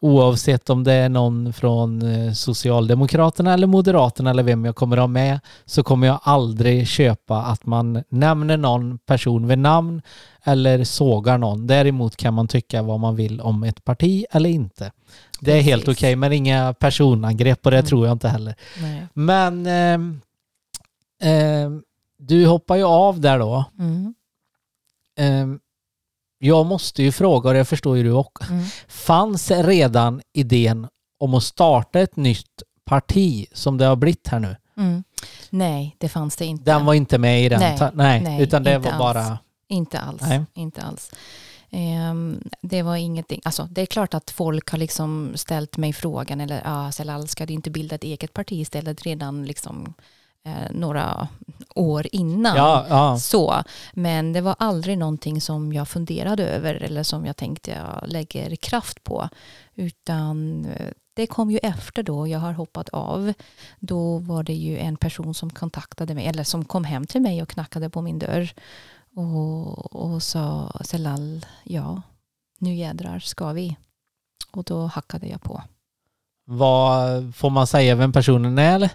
Oavsett 0.00 0.70
om 0.70 0.84
det 0.84 0.92
är 0.92 1.08
någon 1.08 1.52
från 1.52 2.02
eh, 2.02 2.32
Socialdemokraterna 2.32 3.54
eller 3.54 3.66
Moderaterna 3.66 4.30
eller 4.30 4.42
vem 4.42 4.64
jag 4.64 4.76
kommer 4.76 4.96
ha 4.96 5.06
med 5.06 5.40
så 5.64 5.82
kommer 5.82 6.06
jag 6.06 6.20
aldrig 6.22 6.86
köpa 6.88 7.36
att 7.42 7.66
man 7.66 8.02
nämner 8.08 8.56
någon 8.56 8.98
person 8.98 9.48
vid 9.48 9.58
namn 9.58 10.02
eller 10.44 10.84
sågar 10.84 11.38
någon. 11.38 11.66
Däremot 11.66 12.16
kan 12.16 12.34
man 12.34 12.48
tycka 12.48 12.82
vad 12.82 13.00
man 13.00 13.16
vill 13.16 13.40
om 13.40 13.62
ett 13.62 13.84
parti 13.84 14.24
eller 14.30 14.50
inte. 14.50 14.92
Det 15.40 15.52
är 15.52 15.60
helt 15.62 15.82
okej, 15.84 15.94
Precis. 15.94 16.16
men 16.16 16.32
inga 16.32 16.74
personangrepp 16.74 17.66
och 17.66 17.70
det 17.70 17.76
Mm. 17.78 17.86
tror 17.88 18.06
jag 18.06 18.14
inte 18.14 18.28
heller. 18.28 18.54
Nej. 18.80 19.06
Men 19.14 19.66
ehm, 19.66 20.20
ehm, 21.22 21.82
du 22.18 22.46
hoppar 22.46 22.76
ju 22.76 22.84
av 22.84 23.20
där 23.20 23.38
då. 23.38 23.64
Mm. 23.78 24.14
Ehm, 25.18 25.58
jag 26.38 26.66
måste 26.66 27.02
ju 27.02 27.12
fråga, 27.12 27.48
och 27.48 27.54
det 27.54 27.64
förstår 27.64 27.96
ju 27.96 28.02
du 28.02 28.12
också. 28.12 28.52
Mm. 28.52 28.64
Fanns 28.88 29.50
redan 29.50 30.22
idén 30.32 30.88
om 31.20 31.34
att 31.34 31.42
starta 31.42 32.00
ett 32.00 32.16
nytt 32.16 32.62
parti 32.84 33.46
som 33.52 33.78
det 33.78 33.84
har 33.84 33.96
blivit 33.96 34.28
här 34.28 34.38
nu? 34.40 34.56
Mm. 34.76 35.04
Nej, 35.50 35.96
det 35.98 36.08
fanns 36.08 36.36
det 36.36 36.44
inte. 36.44 36.64
Den 36.64 36.86
var 36.86 36.94
inte 36.94 37.18
med 37.18 37.44
i 37.44 37.48
den? 37.48 37.60
Nej, 37.60 37.78
ta- 37.78 37.90
nej, 37.94 38.20
nej, 38.20 38.42
utan 38.42 38.62
det 38.62 38.78
var 38.78 38.90
alls. 38.90 38.98
bara... 38.98 39.38
Inte 39.68 39.98
alls. 40.00 40.22
Nej. 40.22 40.44
Inte 40.54 40.82
alls. 40.82 41.10
Ehm, 41.70 42.40
det 42.62 42.82
var 42.82 42.96
ingenting. 42.96 43.40
Alltså, 43.44 43.68
det 43.70 43.82
är 43.82 43.86
klart 43.86 44.14
att 44.14 44.30
folk 44.30 44.70
har 44.70 44.78
liksom 44.78 45.32
ställt 45.34 45.76
mig 45.76 45.92
frågan 45.92 46.40
eller 46.40 46.62
ah, 46.64 46.92
Selal, 46.92 47.28
ska 47.28 47.46
du 47.46 47.52
inte 47.54 47.70
bilda 47.70 47.94
ett 47.94 48.04
eget 48.04 48.32
parti 48.32 48.52
istället 48.52 49.02
redan 49.02 49.44
liksom, 49.44 49.94
några 50.70 51.28
år 51.74 52.06
innan? 52.12 52.56
Ja, 52.56 52.86
ja. 52.88 53.18
Så, 53.18 53.62
men 53.92 54.32
det 54.32 54.40
var 54.40 54.56
aldrig 54.58 54.98
någonting 54.98 55.40
som 55.40 55.72
jag 55.72 55.88
funderade 55.88 56.48
över 56.48 56.74
eller 56.74 57.02
som 57.02 57.26
jag 57.26 57.36
tänkte 57.36 57.70
jag 57.70 58.10
lägger 58.10 58.56
kraft 58.56 59.04
på. 59.04 59.28
Utan 59.74 60.64
eh, 60.64 60.90
det 61.14 61.26
kom 61.26 61.50
ju 61.50 61.58
efter 61.58 62.02
då 62.02 62.28
jag 62.28 62.38
har 62.38 62.52
hoppat 62.52 62.88
av. 62.88 63.32
Då 63.80 64.18
var 64.18 64.42
det 64.42 64.54
ju 64.54 64.78
en 64.78 64.96
person 64.96 65.34
som 65.34 65.50
kontaktade 65.50 66.14
mig 66.14 66.26
eller 66.26 66.44
som 66.44 66.64
kom 66.64 66.84
hem 66.84 67.06
till 67.06 67.20
mig 67.20 67.42
och 67.42 67.48
knackade 67.48 67.90
på 67.90 68.02
min 68.02 68.18
dörr 68.18 68.54
och, 69.16 69.96
och 69.96 70.22
sa 70.22 70.72
Selal, 70.84 71.46
ja, 71.64 72.02
nu 72.58 72.74
jädrar 72.74 73.18
ska 73.18 73.52
vi. 73.52 73.76
Och 74.50 74.64
då 74.64 74.86
hackade 74.86 75.26
jag 75.26 75.42
på. 75.42 75.62
Vad 76.44 77.34
får 77.34 77.50
man 77.50 77.66
säga 77.66 77.94
vem 77.94 78.12
personen 78.12 78.58
är 78.58 78.74
eller? 78.74 78.90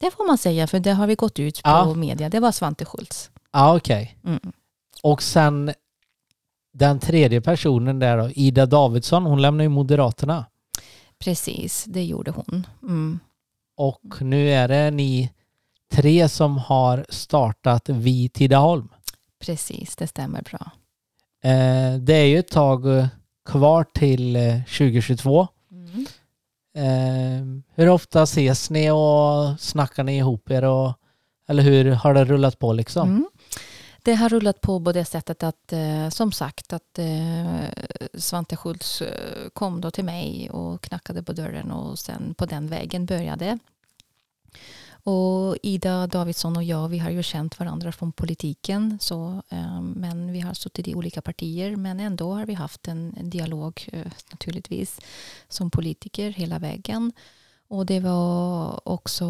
Det 0.00 0.10
får 0.10 0.26
man 0.26 0.38
säga 0.38 0.66
för 0.66 0.80
det 0.80 0.92
har 0.92 1.06
vi 1.06 1.14
gått 1.14 1.38
ut 1.38 1.62
på 1.62 1.70
Ja. 1.70 1.94
media. 1.94 2.28
Det 2.28 2.40
var 2.40 2.52
Svante 2.52 2.84
Schultz. 2.84 3.30
Ja, 3.52 3.76
okej. 3.76 4.16
Mm. 4.24 4.52
Och 5.02 5.22
sen 5.22 5.72
den 6.72 6.98
tredje 6.98 7.40
personen 7.40 7.98
där 7.98 8.16
då, 8.18 8.30
Ida 8.30 8.66
Davidsson, 8.66 9.24
hon 9.26 9.42
lämnar 9.42 9.62
ju 9.64 9.68
Moderaterna. 9.68 10.44
Precis, 11.18 11.84
det 11.84 12.04
gjorde 12.04 12.30
hon. 12.30 12.66
Mm. 12.82 13.18
Och 13.76 14.02
nu 14.20 14.50
är 14.50 14.68
det 14.68 14.90
ni 14.90 15.30
tre 15.92 16.28
som 16.28 16.58
har 16.58 17.06
startat 17.08 17.88
Vi 17.88 18.28
Tidaholm. 18.28 18.88
Precis, 19.40 19.96
det 19.96 20.06
stämmer 20.06 20.42
bra. 20.42 20.70
Eh, 21.50 21.94
det 22.00 22.14
är 22.14 22.24
ju 22.26 22.38
ett 22.38 22.48
tag 22.50 22.98
eh, 22.98 23.06
kvar 23.44 23.84
till 23.94 24.36
eh, 24.36 24.62
2022. 24.64 25.48
Ehm, 26.74 27.62
hur 27.74 27.88
ofta 27.88 28.22
ses 28.22 28.70
ni 28.70 28.90
och 28.90 29.60
snackar 29.60 30.04
ni 30.04 30.16
ihop 30.16 30.50
er? 30.50 30.64
Och, 30.64 30.92
eller 31.48 31.62
hur 31.62 31.90
har 31.90 32.14
det 32.14 32.24
rullat 32.24 32.58
på 32.58 32.72
liksom? 32.72 33.08
Mm. 33.08 33.28
Det 34.02 34.14
har 34.14 34.28
rullat 34.28 34.60
på 34.60 34.84
på 34.84 34.92
det 34.92 35.04
sättet 35.04 35.42
att 35.42 35.72
eh, 35.72 36.08
som 36.08 36.32
sagt 36.32 36.72
att 36.72 36.98
eh, 36.98 37.60
Svante 38.14 38.56
Schultz 38.56 39.02
eh, 39.02 39.48
kom 39.52 39.80
då 39.80 39.90
till 39.90 40.04
mig 40.04 40.50
och 40.50 40.82
knackade 40.82 41.22
på 41.22 41.32
dörren 41.32 41.70
och 41.70 41.98
sen 41.98 42.34
på 42.34 42.46
den 42.46 42.66
vägen 42.66 43.06
började. 43.06 43.58
Och 45.04 45.56
Ida 45.62 46.06
Davidsson 46.06 46.56
och 46.56 46.64
jag 46.64 46.88
vi 46.88 46.98
har 46.98 47.10
ju 47.10 47.22
känt 47.22 47.58
varandra 47.58 47.92
från 47.92 48.12
politiken 48.12 48.98
så, 49.00 49.42
eh, 49.48 49.80
men 49.80 50.32
vi 50.32 50.40
har 50.40 50.54
suttit 50.54 50.88
i 50.88 50.94
olika 50.94 51.22
partier 51.22 51.76
men 51.76 52.00
ändå 52.00 52.32
har 52.32 52.46
vi 52.46 52.54
haft 52.54 52.88
en, 52.88 53.30
dialog 53.30 53.88
eh, 53.92 54.12
naturligtvis 54.30 55.00
som 55.48 55.70
politiker 55.70 56.30
hela 56.30 56.58
vägen. 56.58 57.12
Och 57.70 57.86
det 57.86 58.00
var 58.00 58.80
också 58.88 59.24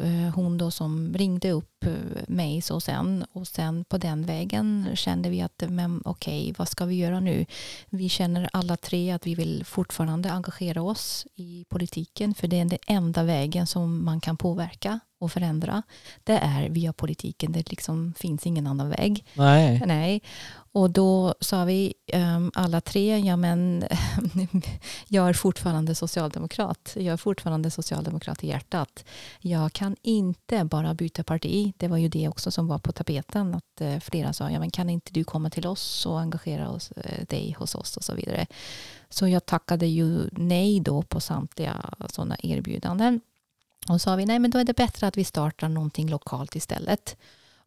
eh, 0.00 0.34
hon 0.34 0.58
då 0.58 0.70
som 0.70 1.14
ringde 1.14 1.50
upp 1.50 1.84
eh, 1.84 1.92
mig 2.28 2.62
så 2.62 2.80
sen 2.80 3.24
och 3.32 3.48
sen 3.48 3.84
på 3.84 3.98
den 3.98 4.26
vägen 4.26 4.88
kände 4.94 5.30
vi 5.30 5.40
att 5.40 5.62
men 5.68 6.02
okej 6.04 6.54
vad 6.58 6.68
ska 6.68 6.84
vi 6.84 6.94
göra 6.94 7.20
nu? 7.20 7.46
Vi 7.90 8.08
känner 8.08 8.48
alla 8.52 8.76
tre 8.76 9.10
att 9.10 9.26
vi 9.26 9.34
vill 9.34 9.64
fortfarande 9.64 10.32
engagera 10.32 10.82
oss 10.82 11.26
i 11.34 11.64
politiken 11.68 12.34
för 12.34 12.48
det 12.48 12.60
är 12.60 12.64
den 12.64 12.78
enda 12.86 13.22
vägen 13.22 13.66
som 13.66 14.04
man 14.04 14.20
kan 14.20 14.36
påverka 14.36 15.00
och 15.20 15.32
förändra. 15.32 15.82
Det 16.24 16.38
är 16.38 16.68
via 16.68 16.92
politiken, 16.92 17.52
det 17.52 17.70
liksom 17.70 18.14
finns 18.16 18.46
ingen 18.46 18.66
annan 18.66 18.90
väg. 18.90 19.24
Nej. 19.34 19.82
Nej, 19.86 20.22
och 20.78 20.90
då 20.90 21.34
sa 21.40 21.64
vi 21.64 21.94
um, 22.12 22.50
alla 22.54 22.80
tre, 22.80 23.18
ja 23.18 23.36
men 23.36 23.84
jag 25.08 25.28
är 25.28 25.32
fortfarande 25.32 25.94
socialdemokrat. 25.94 26.92
Jag 26.94 27.12
är 27.12 27.16
fortfarande 27.16 27.70
socialdemokrat 27.70 28.44
i 28.44 28.48
hjärtat. 28.48 29.04
Jag 29.40 29.72
kan 29.72 29.96
inte 30.02 30.64
bara 30.64 30.94
byta 30.94 31.24
parti. 31.24 31.72
Det 31.76 31.88
var 31.88 31.96
ju 31.96 32.08
det 32.08 32.28
också 32.28 32.50
som 32.50 32.66
var 32.66 32.78
på 32.78 32.92
tapeten. 32.92 33.54
Att 33.54 33.80
uh, 33.80 33.98
flera 33.98 34.32
sa, 34.32 34.50
ja 34.50 34.58
men 34.58 34.70
kan 34.70 34.90
inte 34.90 35.12
du 35.12 35.24
komma 35.24 35.50
till 35.50 35.66
oss 35.66 36.06
och 36.06 36.20
engagera 36.20 36.70
oss, 36.70 36.92
uh, 36.96 37.24
dig 37.28 37.56
hos 37.58 37.74
oss 37.74 37.96
och 37.96 38.04
så 38.04 38.14
vidare. 38.14 38.46
Så 39.10 39.28
jag 39.28 39.46
tackade 39.46 39.86
ju 39.86 40.28
nej 40.32 40.80
då 40.80 41.02
på 41.02 41.20
samtliga 41.20 41.94
sådana 42.08 42.36
erbjudanden. 42.42 43.20
Och 43.88 44.00
sa 44.00 44.16
vi, 44.16 44.26
nej 44.26 44.38
men 44.38 44.50
då 44.50 44.58
är 44.58 44.64
det 44.64 44.76
bättre 44.76 45.06
att 45.06 45.16
vi 45.16 45.24
startar 45.24 45.68
någonting 45.68 46.10
lokalt 46.10 46.56
istället. 46.56 47.16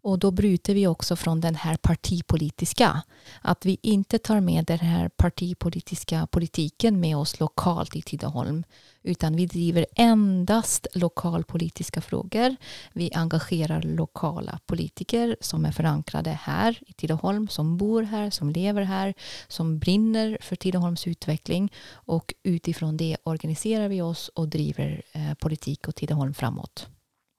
Och 0.04 0.20
då 0.20 0.32
bryter 0.32 0.74
vi 0.74 0.88
också 0.88 1.16
från 1.16 1.42
den 1.42 1.56
här 1.56 1.78
partipolitiska. 1.78 3.02
Att 3.42 3.66
vi 3.66 3.78
inte 3.82 4.20
tar 4.20 4.40
med 4.40 4.66
den 4.66 4.80
här 4.80 5.10
partipolitiska 5.10 6.28
politiken 6.28 7.00
med 7.00 7.18
oss 7.18 7.40
lokalt 7.40 7.96
i 7.96 8.02
Tidaholm. 8.02 8.64
Utan 9.04 9.36
vi 9.36 9.46
driver 9.46 9.86
endast 9.96 10.88
lokalpolitiska 10.94 12.02
frågor. 12.02 12.56
Vi 12.94 13.14
engagerar 13.14 13.82
lokala 13.82 14.60
politiker 14.66 15.38
som 15.42 15.66
är 15.66 15.72
förankrade 15.72 16.30
här 16.30 16.80
i 16.88 16.94
Tidaholm. 16.94 17.48
Som 17.48 17.78
bor 17.78 18.04
här, 18.04 18.30
som 18.30 18.50
lever 18.50 18.82
här. 18.82 19.14
Som 19.48 19.80
brinner 19.80 20.38
för 20.42 20.56
Tidaholms 20.56 21.08
utveckling. 21.08 21.72
Och 21.92 22.34
utifrån 22.44 22.98
det 22.98 23.18
organiserar 23.24 23.88
vi 23.88 24.02
oss 24.02 24.28
och 24.28 24.48
driver 24.48 25.02
eh, 25.12 25.34
politik 25.34 25.88
och 25.88 25.96
Tidaholm 25.96 26.34
framåt. 26.34 26.88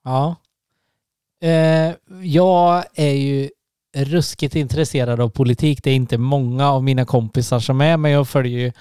Ja. 0.03 0.35
Eh, 1.43 1.93
jag 2.23 2.83
är 2.95 3.13
ju 3.13 3.49
ruskigt 3.95 4.55
intresserad 4.55 5.19
av 5.21 5.29
politik. 5.29 5.83
Det 5.83 5.91
är 5.91 5.95
inte 5.95 6.17
många 6.17 6.71
av 6.71 6.83
mina 6.83 7.05
kompisar 7.05 7.59
som 7.59 7.81
är, 7.81 7.97
men 7.97 8.11
jag 8.11 8.27
följer 8.27 8.59
ju 8.59 8.71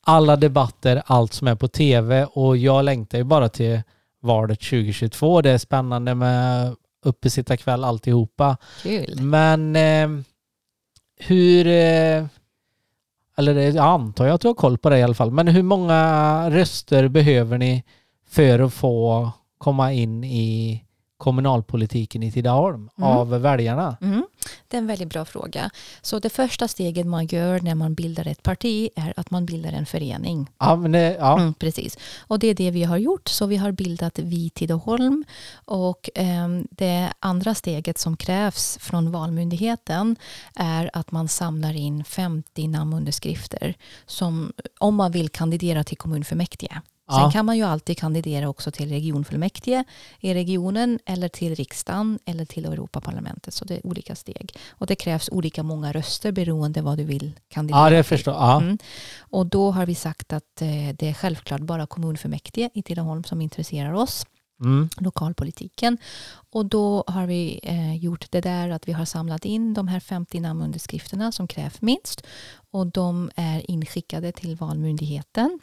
alla 0.00 0.36
debatter, 0.36 1.02
allt 1.06 1.32
som 1.32 1.48
är 1.48 1.54
på 1.54 1.68
tv 1.68 2.24
och 2.24 2.56
jag 2.56 2.84
längtar 2.84 3.18
ju 3.18 3.24
bara 3.24 3.48
till 3.48 3.82
valet 4.22 4.60
2022. 4.60 5.42
Det 5.42 5.50
är 5.50 5.58
spännande 5.58 6.14
med 6.14 6.74
uppesittarkväll 7.04 7.84
alltihopa. 7.84 8.56
Kul! 8.82 9.20
Men 9.22 9.76
eh, 9.76 10.08
hur... 11.16 11.66
Eh, 11.66 12.24
eller 13.36 13.54
jag 13.54 13.76
antar 13.76 14.26
jag 14.26 14.34
att 14.34 14.40
du 14.40 14.48
har 14.48 14.54
koll 14.54 14.78
på 14.78 14.90
det 14.90 14.98
i 14.98 15.02
alla 15.02 15.14
fall. 15.14 15.30
Men 15.30 15.48
hur 15.48 15.62
många 15.62 16.50
röster 16.50 17.08
behöver 17.08 17.58
ni 17.58 17.84
för 18.28 18.58
att 18.58 18.74
få 18.74 19.30
komma 19.58 19.92
in 19.92 20.24
i 20.24 20.84
kommunalpolitiken 21.20 22.22
i 22.22 22.32
Tidaholm 22.32 22.90
Mm. 22.98 23.08
av 23.10 23.28
väljarna? 23.28 23.96
Mm, 24.00 24.24
det 24.68 24.76
är 24.76 24.78
en 24.78 24.86
väldigt 24.86 25.08
bra 25.08 25.24
fråga. 25.24 25.70
Så 26.02 26.18
det 26.18 26.30
första 26.30 26.68
steget 26.68 27.06
man 27.06 27.26
gör 27.26 27.60
när 27.60 27.74
man 27.74 27.94
bildar 27.94 28.26
ett 28.26 28.42
parti 28.42 28.88
är 28.96 29.14
att 29.16 29.30
man 29.30 29.46
bildar 29.46 29.72
en 29.72 29.86
förening. 29.86 30.50
Ja, 30.58 30.76
det, 30.76 31.16
ja. 31.20 31.38
Mm, 31.38 31.54
precis. 31.54 31.98
Och 32.18 32.38
det 32.38 32.46
är 32.46 32.54
det 32.54 32.70
vi 32.70 32.84
har 32.84 32.96
gjort. 32.96 33.28
Så 33.28 33.46
vi 33.46 33.56
har 33.56 33.72
bildat 33.72 34.18
Vi 34.18 34.50
Tidaholm. 34.50 35.24
Och 35.64 36.10
ehm, 36.14 36.66
det 36.70 37.12
andra 37.20 37.54
steget 37.54 37.98
som 37.98 38.16
krävs 38.16 38.78
från 38.80 39.12
Valmyndigheten 39.12 40.16
är 40.54 40.90
att 40.92 41.12
man 41.12 41.28
samlar 41.28 41.74
in 41.76 42.04
50 42.04 42.68
namnunderskrifter 42.68 43.74
som, 44.06 44.52
om 44.78 44.94
man 44.94 45.12
vill 45.12 45.28
kandidera 45.28 45.84
till 45.84 45.96
kommunfullmäktige. 45.96 46.80
Sen 47.10 47.18
Ja. 47.20 47.30
kan 47.30 47.46
man 47.46 47.56
ju 47.56 47.62
alltid 47.62 47.98
kandidera 47.98 48.48
också 48.48 48.70
till 48.70 48.88
regionfullmäktige 48.88 49.84
i 50.20 50.34
regionen 50.34 50.98
eller 51.06 51.28
till 51.28 51.54
riksdagen 51.54 52.18
eller 52.24 52.44
till 52.44 52.64
Europaparlamentet. 52.64 53.54
Så 53.54 53.64
det 53.64 53.74
är 53.76 53.86
olika 53.86 54.14
steg. 54.16 54.52
Och 54.70 54.86
det 54.86 54.94
krävs 54.94 55.28
olika 55.32 55.62
många 55.62 55.92
röster 55.92 56.32
beroende 56.32 56.82
vad 56.82 56.98
du 56.98 57.04
vill 57.04 57.32
kandidera 57.48 57.84
ja, 57.84 57.90
det 57.96 58.02
förstår 58.04 58.34
jag. 58.34 58.62
Mm. 58.62 58.78
Och 59.18 59.46
då 59.46 59.70
har 59.70 59.86
vi 59.86 59.94
sagt 59.94 60.32
att 60.32 60.62
eh, 60.62 60.68
det 60.98 61.08
är 61.08 61.12
självklart 61.14 61.60
bara 61.60 61.86
kommunfullmäktige 61.86 62.70
i 62.74 62.82
Tidaholm 62.82 63.24
som 63.24 63.40
intresserar 63.40 63.92
oss, 63.92 64.26
Mm. 64.64 64.88
lokalpolitiken. 64.96 65.98
Och 66.52 66.66
då 66.66 67.04
har 67.06 67.26
vi 67.26 67.60
eh, 67.62 67.94
gjort 67.96 68.26
det 68.30 68.40
där 68.40 68.70
att 68.70 68.88
vi 68.88 68.92
har 68.92 69.04
samlat 69.04 69.44
in 69.44 69.74
de 69.74 69.88
här 69.88 70.00
50 70.00 70.40
namnunderskrifterna 70.40 71.32
som 71.32 71.48
krävs 71.48 71.82
minst. 71.82 72.26
Och 72.70 72.86
de 72.86 73.30
är 73.36 73.70
inskickade 73.70 74.32
till 74.32 74.56
Valmyndigheten. 74.56 75.60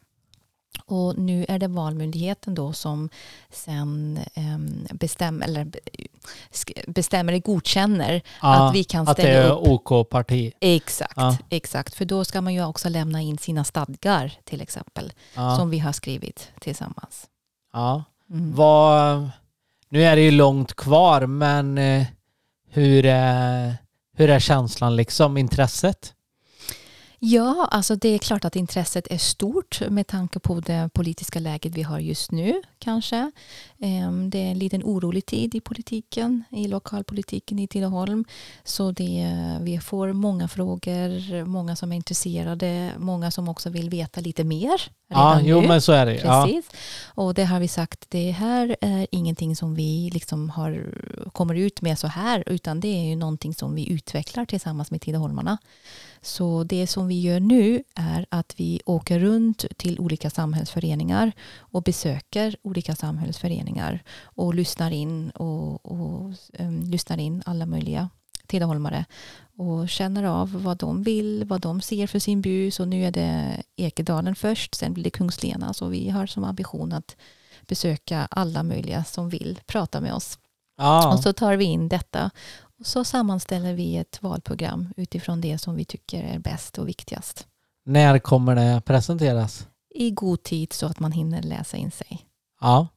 Och 0.86 1.18
nu 1.18 1.46
är 1.50 1.60
det 1.60 1.68
Valmyndigheten 1.68 2.56
då 2.56 2.74
som 2.74 3.10
sen 3.50 4.20
um, 4.36 4.88
bestäm, 4.94 5.42
eller 5.42 5.66
be, 5.66 5.80
bestämmer 6.88 7.34
eller 7.34 7.42
godkänner 7.42 8.22
Ja, 8.42 8.68
att 8.68 8.76
vi 8.76 8.84
kan 8.84 9.08
Att 9.08 9.18
det 9.18 9.22
ställa 9.24 9.46
är 9.48 9.52
upp. 9.52 9.68
OK-parti. 9.92 10.52
Exakt, 10.60 11.14
Ja. 11.16 11.38
exakt. 11.50 11.96
För 11.96 12.06
då 12.06 12.26
ska 12.26 12.42
man 12.42 12.54
ju 12.54 12.66
också 12.66 12.90
lämna 12.90 13.22
in 13.22 13.38
sina 13.38 13.64
stadgar 13.64 14.32
till 14.44 14.62
exempel. 14.62 15.14
Ja. 15.36 15.56
Som 15.58 15.70
vi 15.70 15.80
har 15.80 15.92
skrivit 15.92 16.52
tillsammans. 16.60 17.28
ja. 17.74 18.04
Mm. 18.30 18.56
Vad, 18.56 19.30
nu 19.90 20.04
är 20.04 20.16
det 20.16 20.22
ju 20.22 20.32
långt 20.32 20.74
kvar, 20.74 21.26
men 21.26 21.78
eh, 21.78 22.06
hur 22.70 23.06
är, 23.06 23.76
hur 24.18 24.30
är 24.30 24.40
känslan 24.40 24.96
liksom, 24.96 25.38
intresset? 25.38 26.14
Ja, 27.20 27.68
alltså 27.72 27.96
det 27.96 28.10
är 28.10 28.18
klart 28.18 28.46
att 28.46 28.56
intresset 28.56 29.08
är 29.12 29.18
stort 29.18 29.82
med 29.90 30.08
tanke 30.08 30.40
på 30.40 30.60
det 30.60 30.90
politiska 30.94 31.40
läget 31.40 31.76
vi 31.76 31.82
har 31.84 32.00
just 32.00 32.32
nu 32.32 32.62
kanske. 32.80 33.32
Ehm, 33.80 34.30
Det 34.30 34.38
är 34.38 34.52
en 34.52 34.60
liten 34.60 34.84
orolig 34.84 35.26
tid 35.26 35.56
i 35.56 35.60
politiken, 35.60 36.44
i 36.52 36.68
lokalpolitiken 36.68 37.60
i 37.60 37.68
Tidaholm. 37.68 38.26
Så 38.64 38.92
det, 38.92 39.34
vi 39.62 39.80
får 39.80 40.14
många 40.14 40.48
frågor, 40.48 41.46
många 41.46 41.76
som 41.76 41.92
är 41.92 41.96
intresserade, 41.96 42.92
många 42.98 43.32
som 43.32 43.50
också 43.50 43.70
vill 43.70 43.90
veta 43.90 44.22
lite 44.22 44.44
mer. 44.44 44.82
Ja, 45.10 45.42
jo 45.44 45.62
men 45.62 45.82
så 45.82 45.92
är 45.92 46.06
det 46.06 46.14
ju. 46.14 46.20
ja. 46.20 46.48
Och 47.18 47.34
det 47.34 47.46
har 47.46 47.60
vi 47.60 47.68
sagt, 47.68 48.06
det 48.10 48.32
här 48.32 48.76
är 48.82 49.08
ingenting 49.12 49.56
som 49.56 49.76
vi 49.76 50.10
liksom 50.14 50.50
har, 50.50 50.94
kommer 51.34 51.56
ut 51.56 51.82
med 51.82 52.00
så 52.00 52.08
här, 52.08 52.44
utan 52.46 52.80
det 52.80 52.88
är 52.88 53.10
ju 53.10 53.16
någonting 53.16 53.54
som 53.54 53.76
vi 53.76 53.90
utvecklar 53.92 54.46
tillsammans 54.46 54.92
med 54.92 55.02
Tidaholmarna. 55.02 55.58
Så 56.22 56.64
det 56.64 56.88
som 56.88 57.08
vi 57.08 57.22
gör 57.22 57.40
nu 57.40 57.84
är 57.96 58.26
att 58.30 58.54
vi 58.58 58.82
åker 58.86 59.20
runt 59.20 59.66
till 59.78 60.00
olika 60.00 60.30
samhällsföreningar 60.30 61.32
och 61.58 61.84
besöker 61.84 62.56
olika 62.62 62.96
samhällsföreningar 62.96 64.04
och 64.22 64.56
lyssnar 64.56 64.92
in 64.92 65.30
och, 65.30 65.86
och 65.86 66.34
um, 66.60 66.82
lyssnar 66.82 67.18
in 67.18 67.44
alla 67.46 67.66
möjliga 67.66 68.10
Tidaholmare 68.48 69.06
och 69.58 69.90
känner 69.90 70.24
av 70.24 70.64
vad 70.64 70.78
de 70.78 71.04
vill, 71.04 71.44
vad 71.46 71.62
de 71.62 71.82
ser 71.82 72.08
för 72.08 72.20
sin 72.20 72.42
by. 72.42 72.72
Så 72.72 72.86
nu 72.86 73.06
är 73.06 73.12
det 73.12 73.64
Ekedalen 73.76 74.36
först, 74.36 74.76
sen 74.76 74.94
blir 74.94 75.04
det 75.04 75.10
Kungslena. 75.10 75.74
Så 75.74 75.88
vi 75.88 76.10
har 76.10 76.26
som 76.26 76.44
ambition 76.44 76.94
att 76.94 77.16
besöka 77.68 78.28
alla 78.32 78.64
möjliga 78.64 79.04
som 79.04 79.30
vill 79.30 79.60
prata 79.66 80.02
med 80.02 80.14
oss. 80.14 80.40
Ja. 80.78 81.14
Och 81.14 81.20
så 81.20 81.34
tar 81.34 81.56
vi 81.56 81.66
in 81.66 81.90
detta 81.90 82.32
och 82.80 82.86
så 82.86 83.04
sammanställer 83.04 83.74
vi 83.74 83.98
ett 83.98 84.24
valprogram 84.24 84.94
utifrån 84.98 85.42
det 85.42 85.58
som 85.58 85.76
vi 85.76 85.86
tycker 85.86 86.24
är 86.24 86.40
bäst 86.40 86.78
och 86.78 86.88
viktigast. 86.88 87.48
När 87.86 88.20
kommer 88.20 88.56
det 88.56 88.82
presenteras? 88.86 89.68
I 89.90 90.12
god 90.12 90.44
tid 90.44 90.74
så 90.74 90.86
att 90.86 91.00
man 91.00 91.12
hinner 91.12 91.42
läsa 91.42 91.78
in 91.78 91.92
sig. 91.92 92.26
Ja. 92.62 92.88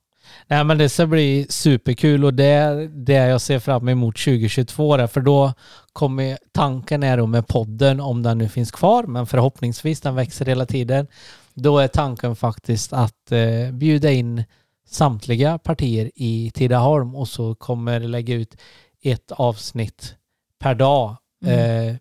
Nej, 0.46 0.64
men 0.64 0.78
det 0.78 0.88
ska 0.88 1.06
bli 1.06 1.46
superkul 1.48 2.24
och 2.24 2.34
det 2.34 2.44
är 2.44 2.74
det 2.88 3.12
jag 3.12 3.40
ser 3.40 3.58
fram 3.58 3.88
emot 3.88 4.16
2022 4.18 4.96
där, 4.96 5.06
för 5.06 5.20
då 5.20 5.52
kommer 5.92 6.38
tanken 6.52 7.02
är 7.02 7.16
då 7.16 7.26
med 7.26 7.46
podden 7.48 8.00
om 8.00 8.22
den 8.22 8.38
nu 8.38 8.48
finns 8.48 8.70
kvar 8.70 9.02
men 9.04 9.26
förhoppningsvis 9.26 10.00
den 10.00 10.14
växer 10.14 10.46
hela 10.46 10.66
tiden. 10.66 11.06
Då 11.54 11.78
är 11.78 11.88
tanken 11.88 12.36
faktiskt 12.36 12.92
att 12.92 13.32
eh, 13.32 13.72
bjuda 13.72 14.10
in 14.10 14.44
samtliga 14.88 15.58
partier 15.58 16.10
i 16.14 16.50
Tidaholm 16.54 17.14
och 17.16 17.28
så 17.28 17.54
kommer 17.54 18.00
lägga 18.00 18.34
ut 18.34 18.56
ett 19.02 19.32
avsnitt 19.32 20.14
per 20.58 20.74
dag 20.74 21.16
Mm. 21.44 21.88
eh, 21.88 21.96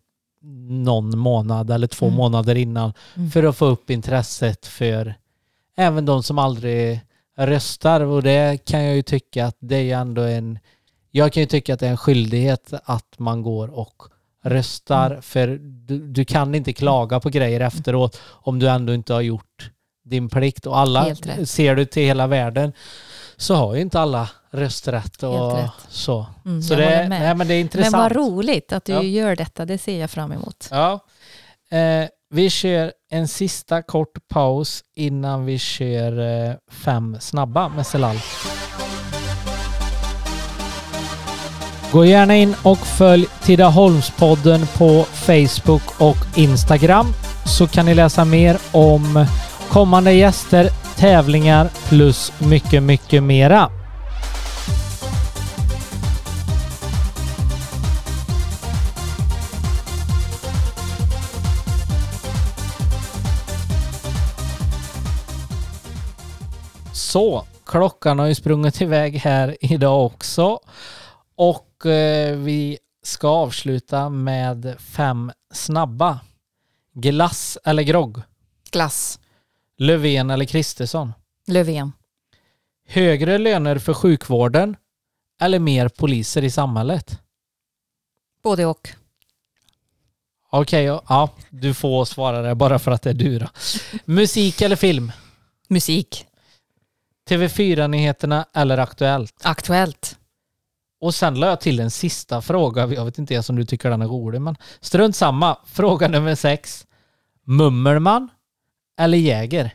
någon 0.69 1.17
månad 1.17 1.71
eller 1.71 1.87
två 1.87 2.05
Mm. 2.05 2.17
månader 2.17 2.55
innan 2.55 2.93
Mm. 3.15 3.31
för 3.31 3.43
att 3.43 3.57
få 3.57 3.65
upp 3.65 3.89
intresset 3.89 4.65
för 4.65 5.15
även 5.77 6.05
de 6.05 6.23
som 6.23 6.37
aldrig 6.39 7.01
röstar 7.39 8.01
och 8.01 8.23
det 8.23 8.65
kan 8.65 8.83
jag 8.83 8.95
ju 8.95 9.01
tycka 9.01 9.45
att 9.45 9.57
det 9.59 9.91
är 9.91 9.97
ändå 9.97 10.21
en 10.21 10.59
jag 11.11 11.33
kan 11.33 11.41
ju 11.43 11.47
tycka 11.47 11.73
att 11.73 11.79
det 11.79 11.85
är 11.87 11.91
en 11.91 11.97
skyldighet 11.97 12.73
att 12.83 13.05
man 13.19 13.41
går 13.43 13.67
och 13.67 13.95
röstar 14.43 15.09
Mm. 15.11 15.21
för 15.21 15.47
du, 15.61 16.07
du 16.07 16.25
kan 16.25 16.55
inte 16.55 16.73
klaga 16.73 17.19
på 17.19 17.29
grejer 17.29 17.59
efteråt 17.59 18.21
om 18.25 18.59
du 18.59 18.69
ändå 18.69 18.93
inte 18.93 19.13
har 19.13 19.21
gjort 19.21 19.71
din 20.05 20.29
plikt 20.29 20.65
och 20.65 20.77
alla 20.77 21.15
ser 21.45 21.75
du 21.75 21.85
till 21.85 22.03
hela 22.03 22.27
världen 22.27 22.73
så 23.37 23.55
har 23.55 23.75
ju 23.75 23.81
inte 23.81 23.99
alla 23.99 24.29
rösträtt 24.51 25.23
och 25.23 25.59
så. 25.89 26.25
Mm, 26.45 26.61
Så 26.61 26.75
det, 26.75 27.07
nej, 27.09 27.35
men 27.35 27.37
det 27.37 27.53
är 27.53 27.57
Men 27.57 27.59
intressant. 27.59 27.93
vad 27.95 28.11
roligt 28.11 28.71
att 28.73 28.85
du 28.85 28.91
Ja. 28.93 29.01
gör 29.01 29.35
detta. 29.35 29.65
Det 29.65 29.77
ser 29.77 29.99
jag 29.99 30.09
fram 30.11 30.31
emot. 30.31 30.67
Ja. 30.71 30.99
Eh, 31.77 32.07
vi 32.29 32.49
kör 32.49 32.93
en 33.11 33.27
sista 33.27 33.81
kort 33.81 34.27
paus 34.33 34.83
innan 34.95 35.45
vi 35.45 35.57
kör 35.57 36.19
eh, 36.19 36.55
fem 36.71 37.17
snabba 37.19 37.69
med 37.69 37.87
Selal. 37.87 38.15
Gå 41.91 42.05
gärna 42.05 42.35
in 42.35 42.55
och 42.63 42.77
följ 42.77 43.25
Tidaholmspodden 43.41 44.61
på 44.77 45.03
Facebook 45.03 46.01
och 46.01 46.37
Instagram 46.37 47.07
så 47.45 47.67
kan 47.67 47.85
ni 47.85 47.95
läsa 47.95 48.25
mer 48.25 48.57
om 48.71 49.25
kommande 49.69 50.13
gäster, 50.13 50.69
tävlingar 50.97 51.69
plus 51.89 52.33
mycket, 52.39 52.83
mycket 52.83 53.23
mera. 53.23 53.78
Så, 67.09 67.45
klockan 67.65 68.19
har 68.19 68.27
ju 68.27 68.35
sprungit 68.35 68.81
iväg 68.81 69.15
här 69.15 69.57
idag 69.61 70.05
också. 70.05 70.59
Och 71.35 71.85
eh, 71.85 72.37
vi 72.37 72.77
ska 73.03 73.27
avsluta 73.27 74.09
med 74.09 74.75
fem 74.79 75.31
snabba. 75.53 76.19
Glass 76.93 77.57
eller 77.63 77.83
grogg? 77.83 78.21
Glass. 78.71 79.19
Löfven 79.77 80.29
eller 80.29 80.45
Kristersson? 80.45 81.13
Löfven. 81.47 81.91
Högre 82.87 83.37
löner 83.37 83.77
för 83.77 83.93
sjukvården 83.93 84.75
eller 85.41 85.59
mer 85.59 85.89
poliser 85.89 86.43
i 86.43 86.51
samhället? 86.51 87.19
Både 88.43 88.65
och. 88.65 88.89
Okej, 90.51 90.83
ja, 90.83 91.03
ja, 91.09 91.29
du 91.49 91.73
får 91.73 92.05
svara 92.05 92.41
det 92.41 92.55
bara 92.55 92.79
för 92.79 92.91
att 92.91 93.01
det 93.01 93.09
är 93.09 93.13
du 93.13 93.39
då. 93.39 93.47
Musik 94.05 94.61
eller 94.61 94.75
film? 94.75 95.11
Musik. 95.67 96.25
TV4-nyheterna 97.29 98.45
eller 98.55 98.77
Aktuellt? 98.77 99.41
Aktuellt. 99.43 100.15
Och 101.01 101.15
sen 101.15 101.39
la 101.39 101.47
jag 101.47 101.61
till 101.61 101.79
en 101.79 101.91
sista 101.91 102.41
fråga. 102.41 102.87
Jag 102.87 103.05
vet 103.05 103.17
inte 103.17 103.33
ens 103.33 103.49
om 103.49 103.55
du 103.55 103.65
tycker 103.65 103.89
den 103.89 104.01
är 104.01 104.07
rolig, 104.07 104.41
men 104.41 104.55
strunt 104.79 105.15
samma. 105.15 105.57
Fråga 105.65 106.07
nummer 106.07 106.35
sex. 106.35 106.85
Mummelman 107.45 108.29
eller 108.99 109.17
Jäger? 109.17 109.73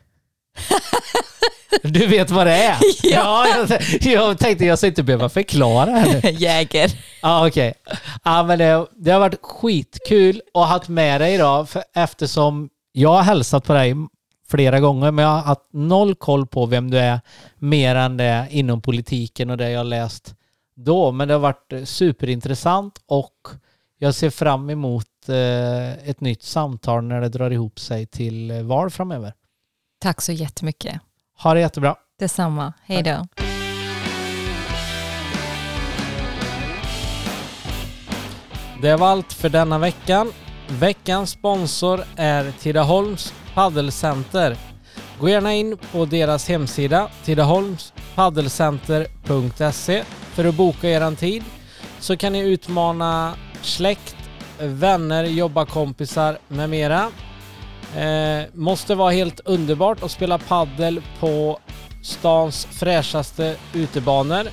Du 1.82 2.06
vet 2.06 2.31
vad 2.31 2.47
det 2.47 2.52
är? 2.52 2.76
ja 3.02 3.47
jag, 3.48 3.81
jag 4.01 4.39
tänkte 4.39 4.64
jag 4.64 4.78
ska 4.78 4.86
inte 4.86 5.02
behöva 5.02 5.28
förklara 5.28 5.90
här. 5.90 6.31
Jäger. 6.40 6.90
Ja, 7.22 7.47
okej. 7.47 7.74
Ja, 8.24 8.43
men 8.43 8.59
det, 8.59 8.86
det 8.97 9.10
har 9.10 9.20
varit 9.20 9.43
skitkul 9.43 10.43
att 10.55 10.60
ha 10.60 10.66
haft 10.66 10.89
med 10.89 11.20
dig 11.20 11.35
idag 11.35 11.68
för 11.68 11.82
eftersom 11.94 12.68
jag 12.93 13.10
har 13.10 13.22
hälsat 13.22 13.64
på 13.64 13.72
dig 13.72 13.94
flera 14.55 14.81
gånger 14.81 15.10
men 15.10 15.24
jag 15.24 15.32
har 15.32 15.40
haft 15.40 15.68
noll 15.70 16.14
koll 16.14 16.47
på 16.47 16.66
vem 16.66 16.90
du 16.90 16.98
är 16.98 17.20
mer 17.59 17.97
än 17.97 18.16
det 18.16 18.47
inom 18.51 18.81
politiken 18.81 19.51
och 19.51 19.56
det 19.56 19.70
jag 19.70 19.81
har 19.81 19.85
läst 19.85 20.35
då. 20.74 21.12
Men 21.12 21.28
det 21.28 21.35
har 21.35 21.39
varit 21.39 21.72
eh, 21.72 21.85
superintressant 21.85 22.98
och 23.06 23.48
jag 23.98 24.14
ser 24.14 24.31
fram 24.31 24.70
emot 24.70 25.28
eh, 25.28 26.09
ett 26.09 26.20
nytt 26.20 26.43
samtal 26.43 27.05
när 27.05 27.20
det 27.20 27.28
drar 27.28 27.51
ihop 27.51 27.78
sig 27.78 28.06
till 28.06 28.51
eh, 28.51 28.62
val 28.62 28.90
framöver. 28.90 29.32
Tack 29.98 30.20
så 30.20 30.32
jättemycket. 30.32 31.01
Ha 31.43 31.55
det 31.55 31.60
jättebra. 31.60 31.97
Detsamma. 32.18 32.72
Hej 32.82 33.02
då. 33.02 33.26
Det 38.82 38.97
var 38.97 39.06
allt 39.06 39.32
för 39.32 39.48
denna 39.48 39.78
veckan. 39.78 40.32
Veckans 40.68 41.31
sponsor 41.31 42.05
är 42.16 42.52
Tidaholms 42.60 43.35
Paddelcenter. 43.55 44.56
Gå 45.20 45.28
gärna 45.28 45.55
in 45.55 45.78
på 45.93 46.05
deras 46.05 46.48
hemsida 46.48 47.09
tidaholmspaddelcenter.se 47.24 50.05
för 50.35 50.44
att 50.44 50.55
boka 50.55 50.89
er 50.89 51.16
tid 51.16 51.44
så 52.01 52.16
kan 52.16 52.32
ni 52.32 52.39
utmana 52.39 53.35
släkt, 53.62 54.16
vänner, 54.59 55.24
jobbarkompisar 55.24 56.39
med 56.48 56.70
mera. 56.70 57.10
Eh, 57.97 58.43
måste 58.52 58.94
vara 58.94 59.10
helt 59.10 59.40
underbart 59.44 60.02
att 60.02 60.10
spela 60.10 60.39
paddel 60.39 61.02
på 61.20 61.59
stans 62.02 62.64
fräschaste 62.64 63.56
utebanor. 63.74 64.48